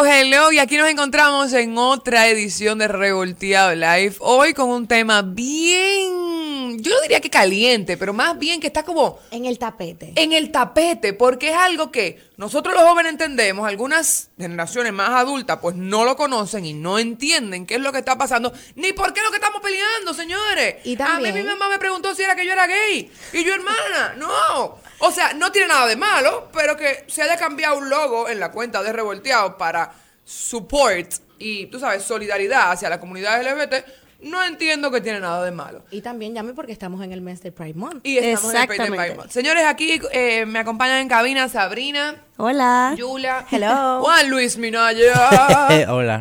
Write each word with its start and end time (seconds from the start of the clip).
Hello, 0.00 0.10
hello. 0.10 0.52
Y 0.52 0.58
aquí 0.58 0.78
nos 0.78 0.88
encontramos 0.88 1.52
en 1.52 1.76
otra 1.76 2.26
edición 2.28 2.78
de 2.78 2.88
Revolteado 2.88 3.74
Live. 3.74 4.14
Hoy 4.20 4.54
con 4.54 4.70
un 4.70 4.88
tema 4.88 5.20
bien, 5.20 6.78
yo 6.82 6.94
no 6.94 7.02
diría 7.02 7.20
que 7.20 7.28
caliente, 7.28 7.98
pero 7.98 8.14
más 8.14 8.38
bien 8.38 8.60
que 8.60 8.68
está 8.68 8.82
como 8.82 9.18
En 9.30 9.44
el 9.44 9.58
tapete. 9.58 10.14
en 10.16 10.32
el 10.32 10.50
tapete, 10.52 11.12
porque 11.12 11.50
es 11.50 11.54
algo 11.54 11.90
que 11.92 12.18
nosotros 12.38 12.74
los 12.74 12.82
jóvenes 12.84 13.12
entendemos, 13.12 13.68
algunas 13.68 14.30
generaciones 14.38 14.94
más 14.94 15.10
adultas 15.10 15.58
pues 15.60 15.76
no 15.76 16.06
lo 16.06 16.16
conocen 16.16 16.64
y 16.64 16.72
no 16.72 16.98
entienden 16.98 17.66
qué 17.66 17.74
es 17.74 17.80
lo 17.82 17.92
que 17.92 17.98
está 17.98 18.16
pasando, 18.16 18.54
ni 18.76 18.94
por 18.94 19.12
qué 19.12 19.20
es 19.20 19.24
lo 19.24 19.30
que 19.30 19.36
estamos 19.36 19.60
peleando, 19.60 20.14
señores. 20.14 20.76
Y 20.84 20.98
A 21.02 21.18
mí 21.20 21.30
mi 21.30 21.42
mamá 21.42 21.68
me 21.68 21.78
preguntó 21.78 22.14
si 22.14 22.22
era 22.22 22.34
que 22.34 22.46
yo 22.46 22.52
era 22.52 22.66
gay 22.66 23.10
y 23.34 23.44
yo 23.44 23.52
hermana, 23.52 24.14
no. 24.16 24.78
O 25.00 25.10
sea, 25.10 25.32
no 25.32 25.50
tiene 25.50 25.68
nada 25.68 25.86
de 25.86 25.96
malo, 25.96 26.50
pero 26.52 26.76
que 26.76 27.04
se 27.08 27.22
haya 27.22 27.36
cambiado 27.36 27.78
un 27.78 27.88
logo 27.88 28.28
en 28.28 28.38
la 28.38 28.50
cuenta 28.50 28.82
de 28.82 28.92
Revolteado 28.92 29.56
para 29.56 29.92
support 30.24 31.10
y, 31.38 31.66
tú 31.66 31.80
sabes, 31.80 32.02
solidaridad 32.04 32.70
hacia 32.70 32.90
la 32.90 33.00
comunidad 33.00 33.42
LGBT, 33.42 33.84
no 34.22 34.42
entiendo 34.44 34.90
que 34.90 35.00
tiene 35.00 35.20
nada 35.20 35.44
de 35.44 35.50
malo. 35.50 35.82
Y 35.90 36.00
también 36.02 36.34
llame 36.34 36.52
porque 36.52 36.72
estamos 36.72 37.02
en 37.02 37.12
el 37.12 37.20
mes 37.20 37.42
de 37.42 37.52
Pride 37.52 37.74
Month. 37.74 38.06
Y 38.06 38.18
estamos 38.18 38.54
en 38.54 38.82
el. 38.82 38.90
By 38.90 39.16
Month. 39.16 39.30
Señores, 39.30 39.64
aquí 39.64 40.00
eh, 40.12 40.46
me 40.46 40.58
acompañan 40.58 40.98
en 40.98 41.08
cabina 41.08 41.48
Sabrina, 41.48 42.16
Hola. 42.36 42.94
Yula, 42.96 43.46
Hello. 43.50 44.00
Juan 44.02 44.30
Luis 44.30 44.56
Minaya 44.56 45.88
hola. 45.88 46.20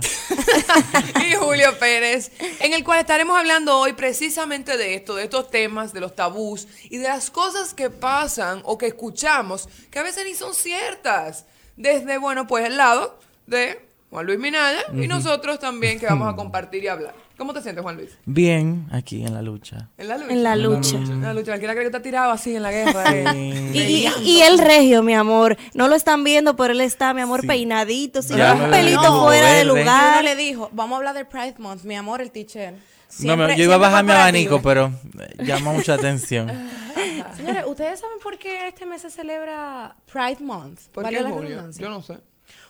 y 1.29 1.33
Julio 1.35 1.77
Pérez, 1.79 2.31
en 2.59 2.73
el 2.73 2.83
cual 2.83 2.99
estaremos 2.99 3.37
hablando 3.37 3.77
hoy 3.77 3.93
precisamente 3.93 4.77
de 4.77 4.95
esto, 4.95 5.15
de 5.15 5.23
estos 5.23 5.49
temas, 5.49 5.93
de 5.93 6.01
los 6.01 6.15
tabús 6.15 6.67
y 6.89 6.97
de 6.97 7.07
las 7.07 7.29
cosas 7.29 7.73
que 7.73 7.89
pasan 7.89 8.61
o 8.65 8.77
que 8.77 8.87
escuchamos 8.87 9.69
que 9.89 9.99
a 9.99 10.03
veces 10.03 10.25
ni 10.25 10.33
son 10.33 10.53
ciertas. 10.53 11.45
Desde, 11.77 12.17
bueno, 12.17 12.45
pues 12.45 12.65
el 12.65 12.75
lado 12.75 13.17
de 13.47 13.81
Juan 14.09 14.25
Luis 14.25 14.39
Minaya 14.39 14.83
y 14.93 15.07
nosotros 15.07 15.59
también 15.59 15.99
que 15.99 16.05
vamos 16.05 16.31
a 16.31 16.35
compartir 16.35 16.83
y 16.83 16.87
hablar. 16.87 17.13
¿Cómo 17.39 17.53
te 17.53 17.61
sientes, 17.63 17.81
Juan 17.81 17.95
Luis? 17.95 18.11
Bien, 18.25 18.85
aquí 18.91 19.25
en 19.25 19.33
la 19.33 19.41
lucha. 19.41 19.89
En 19.97 20.07
la 20.09 20.17
lucha. 20.17 20.31
En 20.33 20.43
la 20.43 20.55
lucha. 20.55 20.97
En 20.97 21.21
la 21.23 21.33
lucha. 21.33 21.45
Cualquiera 21.53 21.73
cree 21.73 21.83
que 21.85 21.87
está 21.87 22.01
tirado 22.01 22.31
así 22.31 22.55
en 22.55 22.61
la 22.61 22.71
guerra. 22.71 23.03
eh. 23.15 23.71
Y, 23.73 23.79
y, 23.79 24.07
y 24.23 24.41
el 24.41 24.59
regio, 24.59 25.01
mi 25.01 25.15
amor. 25.15 25.57
No 25.73 25.87
lo 25.87 25.95
están 25.95 26.23
viendo, 26.23 26.55
pero 26.55 26.73
él 26.73 26.81
está, 26.81 27.13
mi 27.15 27.21
amor, 27.21 27.41
Sí. 27.41 27.47
peinadito, 27.47 28.21
sin 28.21 28.39
un 28.39 28.69
pelito 28.69 29.23
fuera 29.25 29.47
de 29.53 29.63
verde. 29.63 29.65
Yo 29.65 29.73
no 29.73 29.79
lugar. 29.79 30.23
le 30.23 30.35
dijo, 30.35 30.69
vamos 30.73 30.95
a 30.95 30.97
hablar 30.97 31.15
del 31.15 31.25
Pride 31.27 31.55
Month, 31.57 31.83
mi 31.85 31.95
amor, 31.95 32.21
el 32.21 32.29
teacher. 32.29 32.73
no, 32.73 32.79
Siempre- 33.07 33.55
yo 33.57 33.63
iba 33.63 33.75
a 33.75 33.79
bajar 33.79 34.03
mi 34.03 34.11
abanico, 34.11 34.61
pero 34.61 34.91
eh, 35.19 35.43
llama 35.45 35.71
mucha 35.71 35.93
atención. 35.95 36.47
Señores, 37.37 37.63
¿ustedes 37.67 37.99
saben 38.01 38.19
por 38.21 38.37
qué 38.37 38.67
este 38.67 38.85
mes 38.85 39.01
se 39.01 39.09
celebra 39.09 39.95
Pride 40.11 40.37
Month? 40.41 40.81
¿Por 40.91 41.07
qué, 41.07 41.21
la. 41.21 41.29
Yo 41.77 41.89
no 41.89 42.01
sé. 42.01 42.17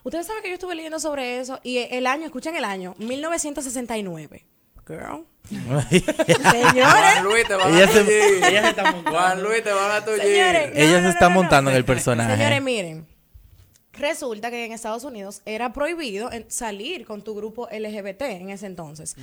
Ustedes 0.04 0.28
saben 0.28 0.42
que 0.44 0.50
yo 0.50 0.54
estuve 0.56 0.76
leyendo 0.76 1.00
sobre 1.00 1.40
eso 1.40 1.60
y 1.64 1.78
el 1.78 2.06
año, 2.08 2.26
escuchen 2.26 2.56
el 2.56 2.64
año, 2.66 2.96
1969. 3.00 4.46
Girl. 4.90 5.26
Señores, 5.50 7.24
Luis 7.24 7.48
te 7.48 7.54
ella, 7.56 7.88
se, 7.88 8.50
ella 8.50 8.62
se 8.62 8.70
está 8.70 8.92
montando. 8.92 9.12
Juan 9.12 9.44
Luis 9.44 9.64
te 9.64 9.72
van 9.72 9.92
a 9.92 10.06
tullir. 10.06 10.22
señores. 10.22 10.72
Ella 10.76 11.02
no, 11.02 11.08
se 11.08 11.10
está 11.10 11.30
montando 11.30 11.72
en 11.72 11.78
el 11.78 11.86
personaje. 11.86 12.36
Señores, 12.36 12.62
miren. 12.62 13.08
Resulta 13.94 14.50
que 14.50 14.66
en 14.66 14.72
Estados 14.72 15.04
Unidos 15.04 15.42
era 15.46 15.74
prohibido 15.74 16.30
salir 16.48 17.06
con 17.06 17.22
tu 17.24 17.36
grupo 17.36 17.68
LGBT 17.72 18.22
en 18.22 18.50
ese 18.50 18.66
entonces. 18.66 19.16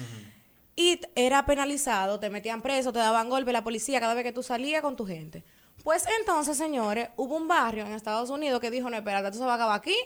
Y 0.75 1.01
era 1.15 1.47
penalizado, 1.47 2.21
te 2.21 2.29
metían 2.29 2.61
preso, 2.61 2.93
te 2.93 2.99
daban 2.99 3.31
golpe 3.31 3.53
la 3.53 3.65
policía 3.65 4.01
cada 4.01 4.13
vez 4.15 4.25
que 4.25 4.33
tú 4.33 4.43
salías 4.43 4.83
con 4.83 4.95
tu 4.95 5.07
gente. 5.07 5.45
Pues 5.83 6.05
entonces, 6.21 6.59
señores, 6.59 7.09
hubo 7.17 7.37
un 7.37 7.49
barrio 7.49 7.87
en 7.87 7.93
Estados 7.93 8.29
Unidos 8.29 8.61
que 8.61 8.71
dijo, 8.71 8.91
no, 8.91 8.97
espérate, 8.97 9.29
esto 9.29 9.39
se 9.39 9.45
va 9.47 9.53
a 9.53 9.57
acabar 9.57 9.79
aquí. 9.79 9.97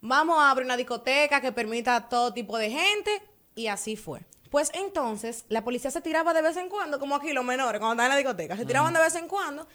Vamos 0.00 0.38
a 0.38 0.50
abrir 0.50 0.64
una 0.64 0.76
discoteca 0.76 1.40
que 1.40 1.52
permita 1.52 2.08
todo 2.08 2.32
tipo 2.32 2.56
de 2.58 2.70
gente. 2.70 3.10
Y 3.54 3.66
así 3.66 3.96
fue. 3.96 4.22
Pues 4.50 4.70
entonces, 4.74 5.44
la 5.48 5.62
policía 5.62 5.92
se 5.92 6.00
tiraba 6.00 6.34
de 6.34 6.42
vez 6.42 6.56
en 6.56 6.68
cuando, 6.68 6.98
como 6.98 7.14
aquí 7.14 7.32
los 7.32 7.44
menores, 7.44 7.78
cuando 7.78 7.92
estaban 7.92 8.10
en 8.10 8.16
la 8.16 8.16
discoteca, 8.16 8.56
se 8.56 8.66
tiraban 8.66 8.92
de 8.92 8.98
vez 8.98 9.14
en 9.14 9.28
cuando. 9.28 9.66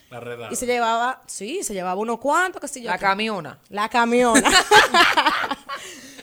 Y 0.52 0.56
se 0.58 0.66
llevaba, 0.66 1.24
sí, 1.28 1.64
se 1.64 1.74
llevaba 1.74 2.00
unos 2.00 2.20
cuantos, 2.20 2.60
que 2.60 2.68
sí 2.68 2.82
yo. 2.82 2.90
La 2.90 2.98
qué. 2.98 3.06
camiona. 3.06 3.58
La 3.70 3.88
camiona. 3.88 4.44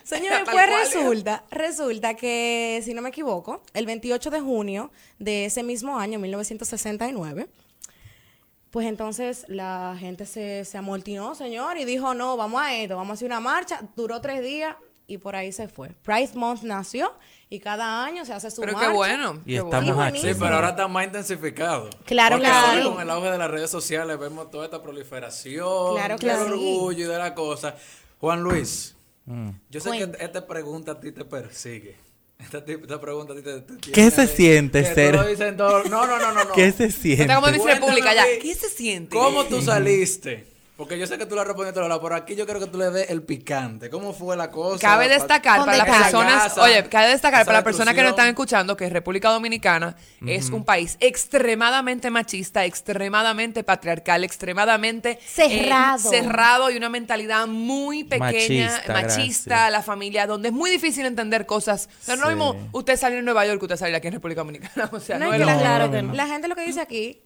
Señores, 0.04 0.40
pues 0.44 0.54
cual, 0.54 0.68
resulta, 0.68 1.44
resulta 1.50 2.14
que, 2.14 2.82
si 2.84 2.92
no 2.92 3.00
me 3.00 3.08
equivoco, 3.08 3.62
el 3.72 3.86
28 3.86 4.30
de 4.30 4.40
junio 4.40 4.90
de 5.18 5.46
ese 5.46 5.62
mismo 5.62 5.98
año, 5.98 6.18
1969, 6.18 7.48
pues 8.70 8.86
entonces 8.86 9.46
la 9.48 9.96
gente 9.98 10.26
se, 10.26 10.66
se 10.66 10.76
amortinó, 10.76 11.34
señor, 11.34 11.78
y 11.78 11.86
dijo, 11.86 12.12
no, 12.12 12.36
vamos 12.36 12.60
a 12.60 12.74
esto, 12.74 12.96
vamos 12.96 13.12
a 13.12 13.14
hacer 13.14 13.26
una 13.26 13.40
marcha. 13.40 13.80
Duró 13.96 14.20
tres 14.20 14.42
días 14.42 14.76
y 15.06 15.18
por 15.18 15.36
ahí 15.36 15.52
se 15.52 15.68
fue. 15.68 15.90
Pride 16.02 16.30
Month 16.34 16.62
nació 16.62 17.12
y 17.50 17.58
cada 17.60 18.04
año 18.04 18.24
se 18.24 18.32
hace 18.32 18.50
su 18.50 18.60
Pero 18.62 18.72
marcha. 18.72 18.88
qué 18.88 18.94
bueno. 18.94 19.42
Y 19.44 19.52
qué 19.52 19.56
estamos 19.56 19.94
bueno. 19.94 20.02
aquí. 20.02 20.18
Sí, 20.20 20.28
pero 20.38 20.54
ahora 20.54 20.70
está 20.70 20.88
más 20.88 21.04
intensificado. 21.04 21.90
Claro, 22.04 22.36
Porque 22.36 22.48
claro. 22.48 22.66
ahora 22.68 22.84
con 22.84 23.02
el 23.02 23.10
auge 23.10 23.30
de 23.30 23.38
las 23.38 23.50
redes 23.50 23.70
sociales 23.70 24.18
vemos 24.18 24.50
toda 24.50 24.64
esta 24.64 24.82
proliferación 24.82 25.94
Claro, 25.94 26.16
del 26.16 26.18
claro. 26.20 26.44
orgullo 26.46 27.04
y 27.04 27.08
de 27.08 27.18
la 27.18 27.34
cosa. 27.34 27.74
Juan 28.20 28.42
Luis, 28.42 28.94
Mm. 29.24 29.50
yo 29.70 29.80
sé 29.80 29.88
Cuenta. 29.88 30.18
que 30.18 30.24
esta 30.24 30.46
pregunta 30.46 30.92
a 30.92 31.00
ti 31.00 31.12
te 31.12 31.24
persigue. 31.24 31.96
Esta, 32.40 32.58
esta 32.58 33.00
pregunta 33.00 33.34
a 33.34 33.36
ti 33.36 33.42
te, 33.42 33.92
¿Qué 33.92 34.10
se 34.10 34.22
ahí, 34.22 34.26
siente 34.28 34.84
ser- 34.84 35.56
todo- 35.56 35.84
No, 35.84 36.06
no, 36.06 36.18
no, 36.18 36.32
no. 36.32 36.44
no. 36.44 36.52
¿Qué 36.52 36.72
se 36.72 36.86
Está 36.86 37.00
siente? 37.02 37.34
como 37.34 37.46
dice 37.46 37.60
Cuéntame 37.60 37.86
República 37.86 38.14
ya. 38.14 38.24
¿Qué 38.40 38.54
se 38.54 38.68
siente? 38.68 39.14
¿Cómo 39.16 39.44
tú 39.44 39.62
saliste? 39.62 40.48
Porque 40.82 40.98
yo 40.98 41.06
sé 41.06 41.16
que 41.16 41.26
tú 41.26 41.36
la 41.36 41.44
respondes 41.44 41.72
todo 41.72 41.86
lado, 41.88 42.02
pero 42.02 42.16
aquí 42.16 42.34
yo 42.34 42.44
quiero 42.44 42.58
que 42.58 42.66
tú 42.66 42.76
le 42.76 42.90
des 42.90 43.08
el 43.10 43.22
picante. 43.22 43.88
¿Cómo 43.88 44.12
fue 44.12 44.36
la 44.36 44.50
cosa? 44.50 44.80
Cabe 44.80 45.08
destacar 45.08 45.64
para 45.64 45.76
las 45.76 45.86
personas, 45.86 46.42
Casa, 46.42 46.60
oye, 46.62 46.84
cabe 46.88 47.08
destacar 47.10 47.46
para 47.46 47.58
las 47.58 47.64
personas 47.64 47.94
que 47.94 48.02
nos 48.02 48.10
están 48.10 48.26
escuchando 48.26 48.76
que 48.76 48.90
República 48.90 49.30
Dominicana 49.30 49.94
es 50.26 50.50
un 50.50 50.64
país 50.64 50.96
extremadamente 50.98 52.10
machista, 52.10 52.64
extremadamente 52.64 53.62
patriarcal, 53.62 54.24
extremadamente 54.24 55.10
eh, 55.12 55.18
Cerrado. 55.24 56.10
cerrado 56.10 56.70
y 56.72 56.76
una 56.76 56.88
mentalidad 56.88 57.46
muy 57.46 58.02
pequeña, 58.02 58.82
Machista, 58.88 59.70
la 59.70 59.82
familia, 59.82 60.26
donde 60.26 60.48
es 60.48 60.54
muy 60.54 60.68
difícil 60.68 61.06
entender 61.06 61.46
cosas. 61.46 61.88
O 62.02 62.04
sea, 62.04 62.16
no 62.16 62.24
es 62.24 62.30
Sí. 62.32 62.38
lo 62.38 62.52
mismo 62.54 62.68
usted 62.72 62.96
salir 62.96 63.18
en 63.18 63.24
Nueva 63.24 63.46
York 63.46 63.60
que 63.60 63.66
usted 63.66 63.76
salir 63.76 63.94
aquí 63.94 64.08
en 64.08 64.14
República 64.14 64.40
Dominicana. 64.40 64.90
O 64.92 64.98
sea, 64.98 65.16
no, 65.18 65.26
No, 65.26 65.34
es 65.34 65.42
claro 65.58 65.90
que 65.92 66.02
no. 66.02 66.12
la 66.12 66.26
gente 66.26 66.48
lo 66.48 66.56
que 66.56 66.64
dice 66.66 66.80
aquí, 66.80 67.20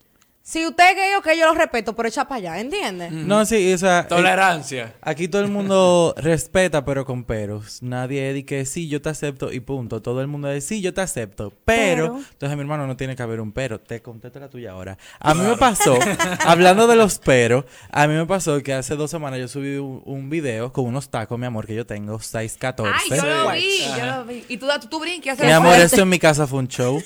si 0.49 0.65
usted 0.65 0.91
es 0.91 0.95
gay, 0.95 1.15
ok, 1.19 1.27
yo 1.37 1.47
lo 1.47 1.55
respeto, 1.55 1.97
pero 1.97 2.09
echa 2.09 2.29
para 2.29 2.37
allá, 2.39 2.61
¿entiendes? 2.61 3.11
No, 3.11 3.45
sí, 3.45 3.73
o 3.75 3.79
sea, 3.79 4.03
eh, 4.03 4.05
Tolerancia. 4.09 4.95
aquí 5.01 5.27
todo 5.27 5.43
el 5.43 5.49
mundo 5.49 6.15
respeta, 6.19 6.85
pero 6.85 7.05
con 7.05 7.25
peros. 7.25 7.83
Nadie 7.83 8.33
dice 8.33 8.47
que 8.47 8.65
sí, 8.65 8.87
yo 8.87 9.03
te 9.03 9.09
acepto 9.09 9.53
y 9.53 9.59
punto. 9.59 10.03
Todo 10.03 10.21
el 10.21 10.29
mundo 10.29 10.49
dice 10.49 10.69
sí, 10.69 10.81
yo 10.81 10.95
te 10.95 11.01
acepto. 11.01 11.53
Pero, 11.65 12.05
Pero. 12.13 12.19
entonces 12.31 12.57
mi 12.57 12.61
hermano 12.61 12.87
no 12.87 12.97
tiene 12.97 13.17
que 13.17 13.25
haber 13.25 13.41
un 13.41 13.51
pero. 13.51 13.81
Te 13.81 14.01
contesto 14.01 14.39
la 14.39 14.49
tuya 14.49 14.71
ahora. 14.71 14.97
A 15.19 15.35
mí 15.35 15.41
me 15.43 15.57
pasó, 15.57 15.99
hablando 16.47 16.87
de 16.87 16.95
los 16.95 17.19
peros, 17.19 17.65
a 17.91 18.07
mí 18.07 18.15
me 18.15 18.27
pasó 18.27 18.63
que 18.63 18.73
hace 18.73 18.95
dos 18.95 19.11
semanas 19.11 19.41
yo 19.41 19.49
subí 19.49 19.79
un, 19.79 20.01
un 20.05 20.31
video 20.31 20.73
con 20.73 20.85
unos 20.85 21.09
tacos, 21.09 21.37
mi 21.41 21.47
amor, 21.47 21.67
que 21.67 21.75
yo 21.75 21.87
tengo, 21.87 22.21
6'14". 22.21 22.93
Ay, 22.95 23.19
yo 23.19 23.27
lo 23.27 23.51
vi, 23.51 23.79
yo 23.99 24.07
lo 24.07 24.25
vi. 24.25 24.45
Y 24.49 24.59
tú, 24.59 24.69
tú, 24.81 24.87
tú 24.87 25.01
brincas. 25.01 25.41
Mi 25.41 25.51
amor, 25.51 25.75
esto 25.75 26.03
en 26.03 26.09
mi 26.09 26.21
casa 26.21 26.47
fue 26.47 26.61
un 26.61 26.69
show. 26.69 27.03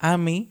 A 0.00 0.16
mí. 0.16 0.48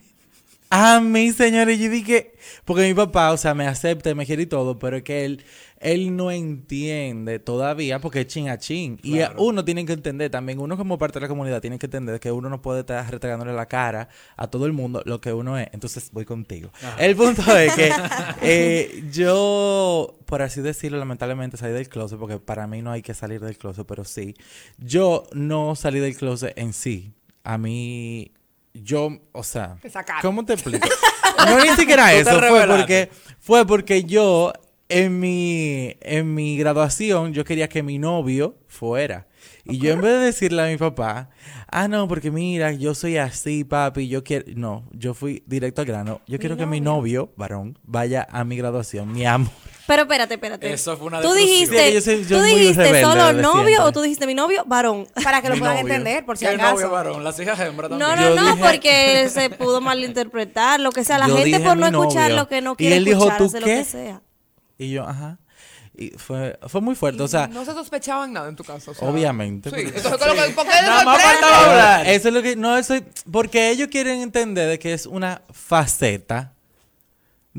A 0.72 1.00
mí, 1.00 1.31
señores, 1.31 1.80
yo 1.80 1.90
dije, 1.90 2.34
porque 2.63 2.88
mi 2.88 2.94
papá, 2.94 3.31
o 3.31 3.38
sea, 3.38 3.56
me 3.56 3.66
acepta 3.66 4.12
y 4.12 4.16
me 4.16 4.28
quiere 4.28 4.44
y 4.44 4.46
todo, 4.46 4.78
pero 4.78 4.97
es 4.97 5.03
que 5.03 5.25
él, 5.25 5.44
él 5.80 6.16
no 6.16 6.30
entiende 6.30 7.40
todavía 7.40 7.97
porque 8.00 8.22
es 8.22 8.28
chin 8.28 8.50
a 8.50 8.59
chin. 8.59 9.00
Y 9.02 9.18
uno 9.38 9.66
tiene 9.66 9.84
que 9.85 9.94
entender 9.94 10.30
también, 10.30 10.60
uno 10.60 10.77
como 10.77 11.00
parte 11.00 11.18
de 11.19 11.24
la 11.24 11.27
comunidad 11.27 11.60
tiene 11.60 11.80
que 11.80 11.88
entender 11.88 12.19
que 12.19 12.31
uno 12.31 12.50
no 12.50 12.62
puede 12.62 12.81
estar 12.81 13.10
restregándole 13.10 13.51
la 13.54 13.66
cara 13.66 14.10
a 14.38 14.45
todo 14.45 14.68
el 14.68 14.74
mundo 14.74 15.01
lo 15.06 15.19
que 15.19 15.33
uno 15.33 15.57
es. 15.57 15.69
Entonces 15.71 16.12
voy 16.12 16.25
contigo. 16.25 16.69
El 17.00 17.16
punto 17.16 17.42
es 17.57 17.74
que 17.74 17.92
eh, 18.44 19.04
yo, 19.12 20.19
por 20.25 20.44
así 20.44 20.62
decirlo, 20.62 21.00
lamentablemente 21.00 21.57
salí 21.57 21.74
del 21.74 21.89
closet, 21.89 22.19
porque 22.19 22.38
para 22.38 22.68
mí 22.68 22.83
no 22.83 22.92
hay 22.92 23.01
que 23.01 23.16
salir 23.16 23.42
del 23.42 23.57
closet, 23.57 23.88
pero 23.88 24.06
sí. 24.06 24.36
Yo 24.77 25.24
no 25.33 25.75
salí 25.75 26.00
del 26.00 26.16
closet 26.16 26.54
en 26.60 26.74
sí. 26.74 27.12
A 27.44 27.57
mí, 27.57 28.33
yo, 28.74 29.19
o 29.31 29.44
sea, 29.44 29.77
Te. 29.81 30.21
¿cómo 30.21 30.45
te 30.45 30.54
explico? 30.54 30.88
No 31.45 31.57
ni 31.63 31.69
siquiera 31.69 32.13
eso, 32.13 32.38
fue 32.38 32.68
porque, 32.68 33.10
fue 33.39 33.66
porque 33.66 34.04
yo 34.04 34.51
en 34.89 35.19
mi, 35.19 35.95
en 36.01 36.33
mi 36.33 36.57
graduación 36.57 37.33
yo 37.33 37.45
quería 37.45 37.69
que 37.69 37.81
mi 37.81 37.98
novio 37.98 38.57
fuera. 38.68 39.27
Y 39.63 39.77
yo 39.77 39.94
en 39.94 40.01
vez 40.01 40.13
de 40.13 40.25
decirle 40.25 40.63
a 40.63 40.68
mi 40.68 40.77
papá, 40.77 41.30
ah, 41.68 41.88
no, 41.88 42.07
porque 42.07 42.31
mira, 42.31 42.71
yo 42.74 42.95
soy 42.95 43.18
así, 43.18 43.63
papi, 43.63 44.07
yo 44.07 44.24
quiero... 44.24 44.45
No, 44.56 44.83
yo 44.92 45.13
fui 45.13 45.44
directo 45.45 45.81
al 45.81 45.88
grano. 45.88 46.21
Yo 46.27 46.39
quiero 46.39 46.57
que 46.57 46.66
mi 46.66 46.81
novio, 46.81 47.31
varón, 47.38 47.77
vaya 47.83 48.27
a 48.30 48.44
mi 48.44 48.57
graduación, 48.57 49.13
mi 49.13 49.25
amor. 49.25 49.51
Pero 49.89 50.03
espérate, 50.03 50.36
espérate. 50.36 50.71
Eso 50.71 50.95
fue 50.97 51.07
una 51.07 51.19
Tú 51.19 51.33
dijiste, 51.33 51.91
yo 51.94 52.00
soy- 52.01 52.24
yo 52.25 52.38
¿tú 52.38 52.44
dijiste 52.44 52.83
rebelde 52.83 53.01
solo 53.01 53.33
novio 53.33 53.63
siempre. 53.63 53.80
o 53.80 53.91
tú 53.91 54.01
dijiste 54.03 54.27
mi 54.27 54.36
novio 54.36 54.63
varón. 54.68 55.07
Para 55.24 55.41
que 55.41 55.50
lo 55.50 55.56
Mi 55.56 55.59
puedan 55.62 55.77
novio. 55.77 55.94
entender, 55.95 56.25
por 56.25 56.38
si 56.38 56.45
¿Qué 56.45 56.51
acaso. 56.51 56.74
novio 56.75 56.91
varón? 56.91 57.24
Las 57.24 57.39
hijas 57.39 57.59
hembras 57.59 57.89
también. 57.89 58.07
No, 58.09 58.15
no, 58.15 58.21
Yo 58.30 58.36
no, 58.36 58.56
dije- 58.56 58.63
porque 58.71 59.30
se 59.30 59.50
pudo 59.50 59.81
malinterpretar, 59.81 60.80
lo 60.80 60.91
que 60.91 61.03
sea. 61.03 61.18
La 61.18 61.27
Yo 61.27 61.38
gente 61.38 61.59
por 61.62 61.75
no 61.75 61.88
escuchar 61.88 62.30
novio. 62.30 62.36
lo 62.36 62.47
que 62.47 62.62
no 62.62 62.74
Y 62.74 62.75
quiere 62.75 62.97
él 62.97 63.06
dijo, 63.06 63.18
escuchar, 63.18 63.38
¿tú 63.39 63.44
hace 63.45 63.59
lo 63.62 63.65
qué? 63.65 63.75
que 63.77 63.83
sea. 63.86 64.21
Y 64.77 64.91
yo, 64.91 65.07
ajá. 65.07 65.39
Y 65.97 66.12
fue, 66.12 66.57
fue 66.68 66.81
muy 66.81 66.94
fuerte. 66.95 67.24
O 67.24 67.27
sea, 67.27 67.47
no 67.47 67.65
se 67.65 67.74
sospechaban 67.74 68.31
nada 68.31 68.47
en 68.47 68.56
tu 68.56 68.63
caso. 68.63 68.92
o 68.92 68.94
sea, 68.94 69.07
Obviamente. 69.09 69.69
Sí. 69.69 69.75
porque- 69.75 69.97
Entonces, 69.97 70.18
¿con 70.18 70.27
lo 70.30 70.35
que- 70.44 70.50
¿por 70.51 70.63
qué 70.65 70.71
Nada 70.83 71.03
más 71.03 71.21
faltaba 71.21 71.65
hablar. 71.65 72.07
Eso 72.07 72.27
es 72.27 72.33
lo 72.35 72.42
que. 72.44 72.56
No, 72.56 72.77
eso 72.77 72.94
es- 72.94 73.03
Porque 73.30 73.69
ellos 73.71 73.88
quieren 73.89 74.21
entender 74.21 74.69
de 74.69 74.77
que 74.80 74.94
es 74.94 75.07
una 75.07 75.42
faceta. 75.51 76.53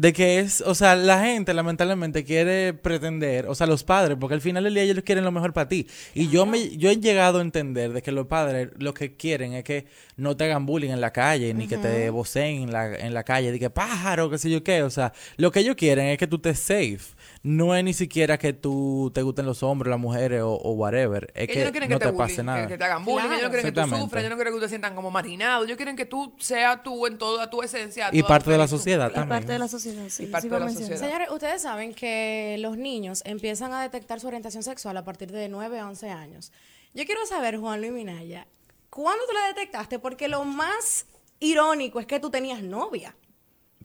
De 0.00 0.12
que 0.14 0.38
es. 0.38 0.62
O 0.62 0.74
sea, 0.74 0.96
la 0.96 1.22
gente 1.22 1.52
lamentablemente 1.52 2.24
quiere 2.24 2.72
pretender. 2.72 3.46
O 3.48 3.54
sea, 3.54 3.66
los 3.66 3.84
padres, 3.84 4.16
porque 4.18 4.34
al 4.34 4.40
final 4.40 4.64
del 4.64 4.72
día 4.72 4.84
ellos 4.84 5.02
quieren 5.04 5.24
lo 5.24 5.30
mejor 5.30 5.52
para 5.52 5.68
ti. 5.68 5.86
Y 6.14 6.28
yo 6.28 6.46
me 6.46 6.76
yo 6.76 6.88
he 6.90 6.96
llegado 6.96 7.38
a 7.38 7.42
entender 7.42 7.92
de 7.92 8.00
que 8.00 8.10
los 8.10 8.26
padres 8.26 8.70
lo 8.78 8.94
que 8.94 9.16
quieren 9.16 9.52
es 9.52 9.62
que 9.64 9.86
no 10.16 10.36
te 10.36 10.44
hagan 10.44 10.64
bullying 10.64 10.90
en 10.90 11.00
la 11.02 11.12
calle, 11.12 11.52
ni 11.52 11.66
que 11.66 11.76
te 11.76 12.08
voceen 12.10 12.62
en 12.62 12.72
la, 12.72 12.94
en 12.94 13.12
la 13.12 13.24
calle, 13.24 13.52
de 13.52 13.58
que 13.58 13.68
pájaro, 13.68 14.30
qué 14.30 14.38
sé 14.38 14.48
yo 14.50 14.62
qué. 14.64 14.82
O 14.82 14.90
sea, 14.90 15.12
lo 15.36 15.50
que 15.52 15.60
ellos 15.60 15.76
quieren 15.76 16.06
es 16.06 16.16
que 16.18 16.26
tú 16.26 16.36
estés 16.36 16.58
safe. 16.60 17.14
No 17.42 17.74
es 17.74 17.82
ni 17.84 17.94
siquiera 17.94 18.38
que 18.38 18.52
tú 18.52 19.10
te 19.14 19.22
gusten 19.22 19.46
los 19.46 19.62
hombres, 19.62 19.90
las 19.90 19.98
mujeres 19.98 20.42
o, 20.42 20.52
o 20.52 20.72
whatever. 20.72 21.30
Es 21.34 21.48
Ellos 21.48 21.56
que 21.56 21.64
no 21.64 21.70
quieren 21.72 21.90
no 21.90 21.98
que 21.98 22.04
te, 22.06 22.10
te, 22.12 22.16
pase 22.18 22.32
bullying, 22.34 22.46
nada. 22.46 22.62
Que, 22.62 22.68
que 22.72 22.78
te 22.78 22.84
hagan 22.84 23.04
bullying, 23.04 23.28
ellos 23.28 23.30
no 23.32 23.38
Claro. 23.38 23.50
quieren 23.50 23.64
que 23.66 23.72
tú 23.72 23.80
Exactamente. 23.80 24.04
sufras, 24.04 24.20
ellos 24.22 24.30
no 24.30 24.36
quieren 24.36 24.52
que 24.52 24.56
tú 24.58 24.62
te 24.64 24.68
sientan 24.68 24.94
como 24.94 25.10
marginado, 25.10 25.64
ellos 25.64 25.76
quieren 25.76 25.96
que 25.96 26.04
tú 26.06 26.34
seas 26.38 26.82
tú 26.82 27.06
en 27.06 27.16
toda 27.18 27.48
tu 27.50 27.62
esencia. 27.62 28.08
Y 28.12 28.22
parte 28.22 28.50
de 28.50 28.58
la 28.58 28.68
sociedad 28.68 29.10
Y 29.10 29.14
también. 29.14 29.28
parte 29.28 29.52
de 29.52 29.58
la 29.58 29.68
sociedad, 29.68 29.89
sí. 30.08 30.24
Y 30.24 30.26
parte 30.26 30.42
sí 30.42 30.48
de 30.48 30.52
va 30.52 30.58
la 30.58 30.64
a 30.64 30.68
mencionar. 30.68 30.92
sociedad. 30.98 31.12
Señores, 31.12 31.30
ustedes 31.34 31.62
saben 31.62 31.94
que 31.94 32.56
los 32.60 32.76
niños 32.76 33.22
empiezan 33.24 33.72
a 33.72 33.82
detectar 33.82 34.20
su 34.20 34.26
orientación 34.26 34.62
sexual 34.62 34.96
a 34.96 35.04
partir 35.04 35.30
de 35.32 35.48
9 35.48 35.78
a 35.80 35.86
11 35.88 36.10
años. 36.10 36.52
Yo 36.94 37.04
quiero 37.06 37.24
saber, 37.26 37.58
Juan 37.58 37.80
Luis 37.80 37.92
Minaya, 37.92 38.46
¿cuándo 38.90 39.24
tú 39.26 39.32
la 39.32 39.46
detectaste? 39.48 39.98
Porque 39.98 40.28
lo 40.28 40.44
más 40.44 41.06
irónico 41.38 42.00
es 42.00 42.06
que 42.06 42.20
tú 42.20 42.30
tenías 42.30 42.62
novia 42.62 43.14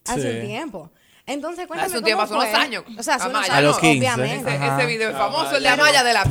hace 0.05 0.31
Sí. 0.31 0.37
un 0.39 0.45
tiempo. 0.45 0.91
Entonces, 1.27 1.65
cuéntame 1.65 1.87
Hace 1.87 1.97
un 1.97 2.03
tiempo, 2.03 2.21
hace 2.21 2.33
unos 2.33 2.53
años. 2.53 2.83
O 2.97 3.01
sea, 3.01 3.15
hace 3.15 3.27
unos 3.27 3.37
Amaya. 3.39 3.57
A 3.57 3.61
los 3.61 3.77
años, 3.77 3.93
15. 3.93 3.97
obviamente. 3.97 4.55
Ese, 4.55 4.85
video 4.85 5.09
Ah, 5.15 5.17
famoso, 5.17 5.57
el 5.57 5.63
de. 5.63 5.69
Amaya 5.69 6.03
de 6.03 6.13
la 6.13 6.23
de 6.23 6.29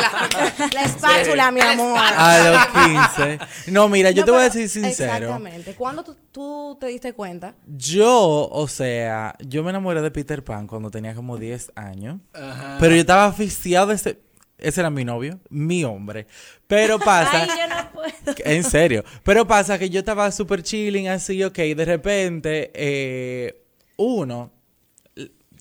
la... 0.00 0.68
La 0.72 0.82
espátula, 0.82 1.50
mi 1.52 1.60
amor. 1.60 1.98
A 1.98 2.38
los 2.50 3.16
15. 3.16 3.70
No, 3.70 3.88
mira, 3.88 4.10
yo 4.10 4.22
No, 4.22 4.26
te 4.26 4.30
voy 4.32 4.40
a 4.40 4.44
decir 4.44 4.68
sincero. 4.68 5.14
Exactamente. 5.14 5.74
¿Cuándo 5.74 6.02
tú, 6.02 6.16
tú 6.32 6.76
te 6.80 6.88
diste 6.88 7.12
cuenta? 7.12 7.54
Yo, 7.66 8.48
o 8.50 8.66
sea, 8.66 9.36
yo 9.38 9.62
me 9.62 9.70
enamoré 9.70 10.02
de 10.02 10.10
Peter 10.10 10.42
Pan 10.42 10.66
cuando 10.66 10.90
tenía 10.90 11.14
como 11.14 11.36
10 11.36 11.72
años. 11.76 12.18
Ajá. 12.32 12.76
Pero 12.80 12.94
yo 12.96 13.00
estaba 13.00 13.26
aficiado 13.26 13.88
de 13.88 13.94
ese. 13.94 14.18
Ese 14.58 14.80
era 14.80 14.90
mi 14.90 15.04
novio, 15.04 15.38
mi 15.50 15.84
hombre. 15.84 16.26
Pero 16.66 16.98
pasa. 16.98 17.42
Ay, 17.42 17.48
yo 17.48 17.68
no 17.68 17.92
puedo. 17.92 18.34
En 18.44 18.64
serio. 18.64 19.04
Pero 19.22 19.46
pasa 19.46 19.78
que 19.78 19.88
yo 19.88 20.00
estaba 20.00 20.32
súper 20.32 20.64
chilling, 20.64 21.06
así, 21.06 21.44
ok. 21.44 21.56
De 21.56 21.84
repente, 21.84 22.72
eh, 22.74 23.67
uno. 23.98 24.50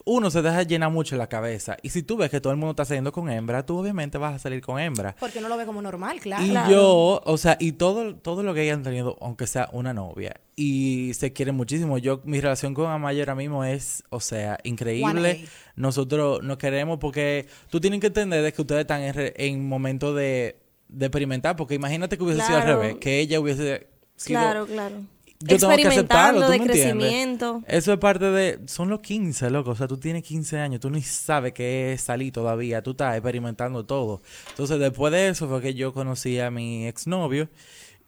Uno 0.09 0.29
se 0.31 0.41
deja 0.41 0.63
llenar 0.63 0.89
mucho 0.89 1.17
la 1.17 1.27
cabeza. 1.27 1.75
Y 1.81 1.89
si 1.89 2.01
tú 2.01 2.15
ves 2.15 2.29
que 2.29 2.39
todo 2.39 2.51
el 2.53 2.57
mundo 2.57 2.71
está 2.71 2.85
saliendo 2.85 3.11
con 3.11 3.29
hembra, 3.29 3.65
tú 3.65 3.77
obviamente 3.77 4.17
vas 4.17 4.35
a 4.35 4.39
salir 4.39 4.61
con 4.61 4.79
hembra. 4.79 5.13
Porque 5.19 5.39
uno 5.39 5.49
lo 5.49 5.57
ve 5.57 5.65
como 5.65 5.81
normal, 5.81 6.21
claro. 6.21 6.45
Y 6.45 6.49
Claro. 6.51 6.71
yo, 6.71 7.21
o 7.25 7.37
sea, 7.37 7.57
y 7.59 7.73
todo, 7.73 8.15
todo 8.15 8.41
lo 8.41 8.53
que 8.53 8.61
hayan 8.61 8.83
tenido, 8.83 9.17
aunque 9.19 9.47
sea 9.47 9.67
una 9.73 9.93
novia, 9.93 10.39
y 10.55 11.11
se 11.13 11.33
quieren 11.33 11.55
muchísimo. 11.55 11.97
Yo, 11.97 12.21
mi 12.23 12.39
relación 12.39 12.73
con 12.73 12.89
Amaya 12.89 13.23
ahora 13.23 13.35
mismo 13.35 13.65
es, 13.65 14.03
o 14.09 14.21
sea, 14.21 14.57
increíble. 14.63 15.41
1A. 15.43 15.49
Nosotros 15.75 16.41
nos 16.41 16.57
queremos 16.57 16.99
porque 16.99 17.47
tú 17.69 17.81
tienes 17.81 17.99
que 17.99 18.07
entender 18.07 18.41
de 18.43 18.53
que 18.53 18.61
ustedes 18.61 18.81
están 18.81 19.01
en, 19.01 19.13
re- 19.13 19.33
en 19.35 19.67
momento 19.67 20.13
de, 20.13 20.57
de 20.87 21.05
experimentar, 21.07 21.57
porque 21.57 21.75
imagínate 21.75 22.17
que 22.17 22.23
hubiese 22.23 22.43
sido 22.43 22.59
al 22.59 22.63
revés, 22.67 22.95
que 23.01 23.19
ella 23.19 23.41
hubiese 23.41 23.87
sido... 24.15 24.39
Claro, 24.39 24.65
claro. 24.67 24.95
Yo 25.39 25.57
tengo 25.59 25.75
que 25.75 25.87
aceptarlo, 25.87 26.39
Experimentando 26.41 26.45
¿tú 26.45 26.51
de 26.51 26.57
me 26.59 26.65
entiendes? 26.65 27.05
crecimiento. 27.05 27.63
Eso 27.67 27.93
es 27.93 27.99
parte 27.99 28.25
de... 28.25 28.59
Son 28.67 28.89
los 28.89 29.01
15, 29.01 29.49
loco. 29.51 29.71
O 29.71 29.75
sea, 29.75 29.87
tú 29.87 29.97
tienes 29.97 30.23
15 30.23 30.59
años. 30.59 30.79
Tú 30.79 30.89
ni 30.89 31.01
sabes 31.03 31.53
qué 31.53 31.93
es 31.93 32.01
salir 32.01 32.33
todavía. 32.33 32.81
Tú 32.81 32.91
estás 32.91 33.15
experimentando 33.15 33.85
todo. 33.85 34.21
Entonces, 34.49 34.79
después 34.79 35.13
de 35.13 35.27
eso 35.29 35.47
fue 35.47 35.61
que 35.61 35.73
yo 35.75 35.93
conocí 35.93 36.39
a 36.39 36.49
mi 36.49 36.87
exnovio. 36.87 37.49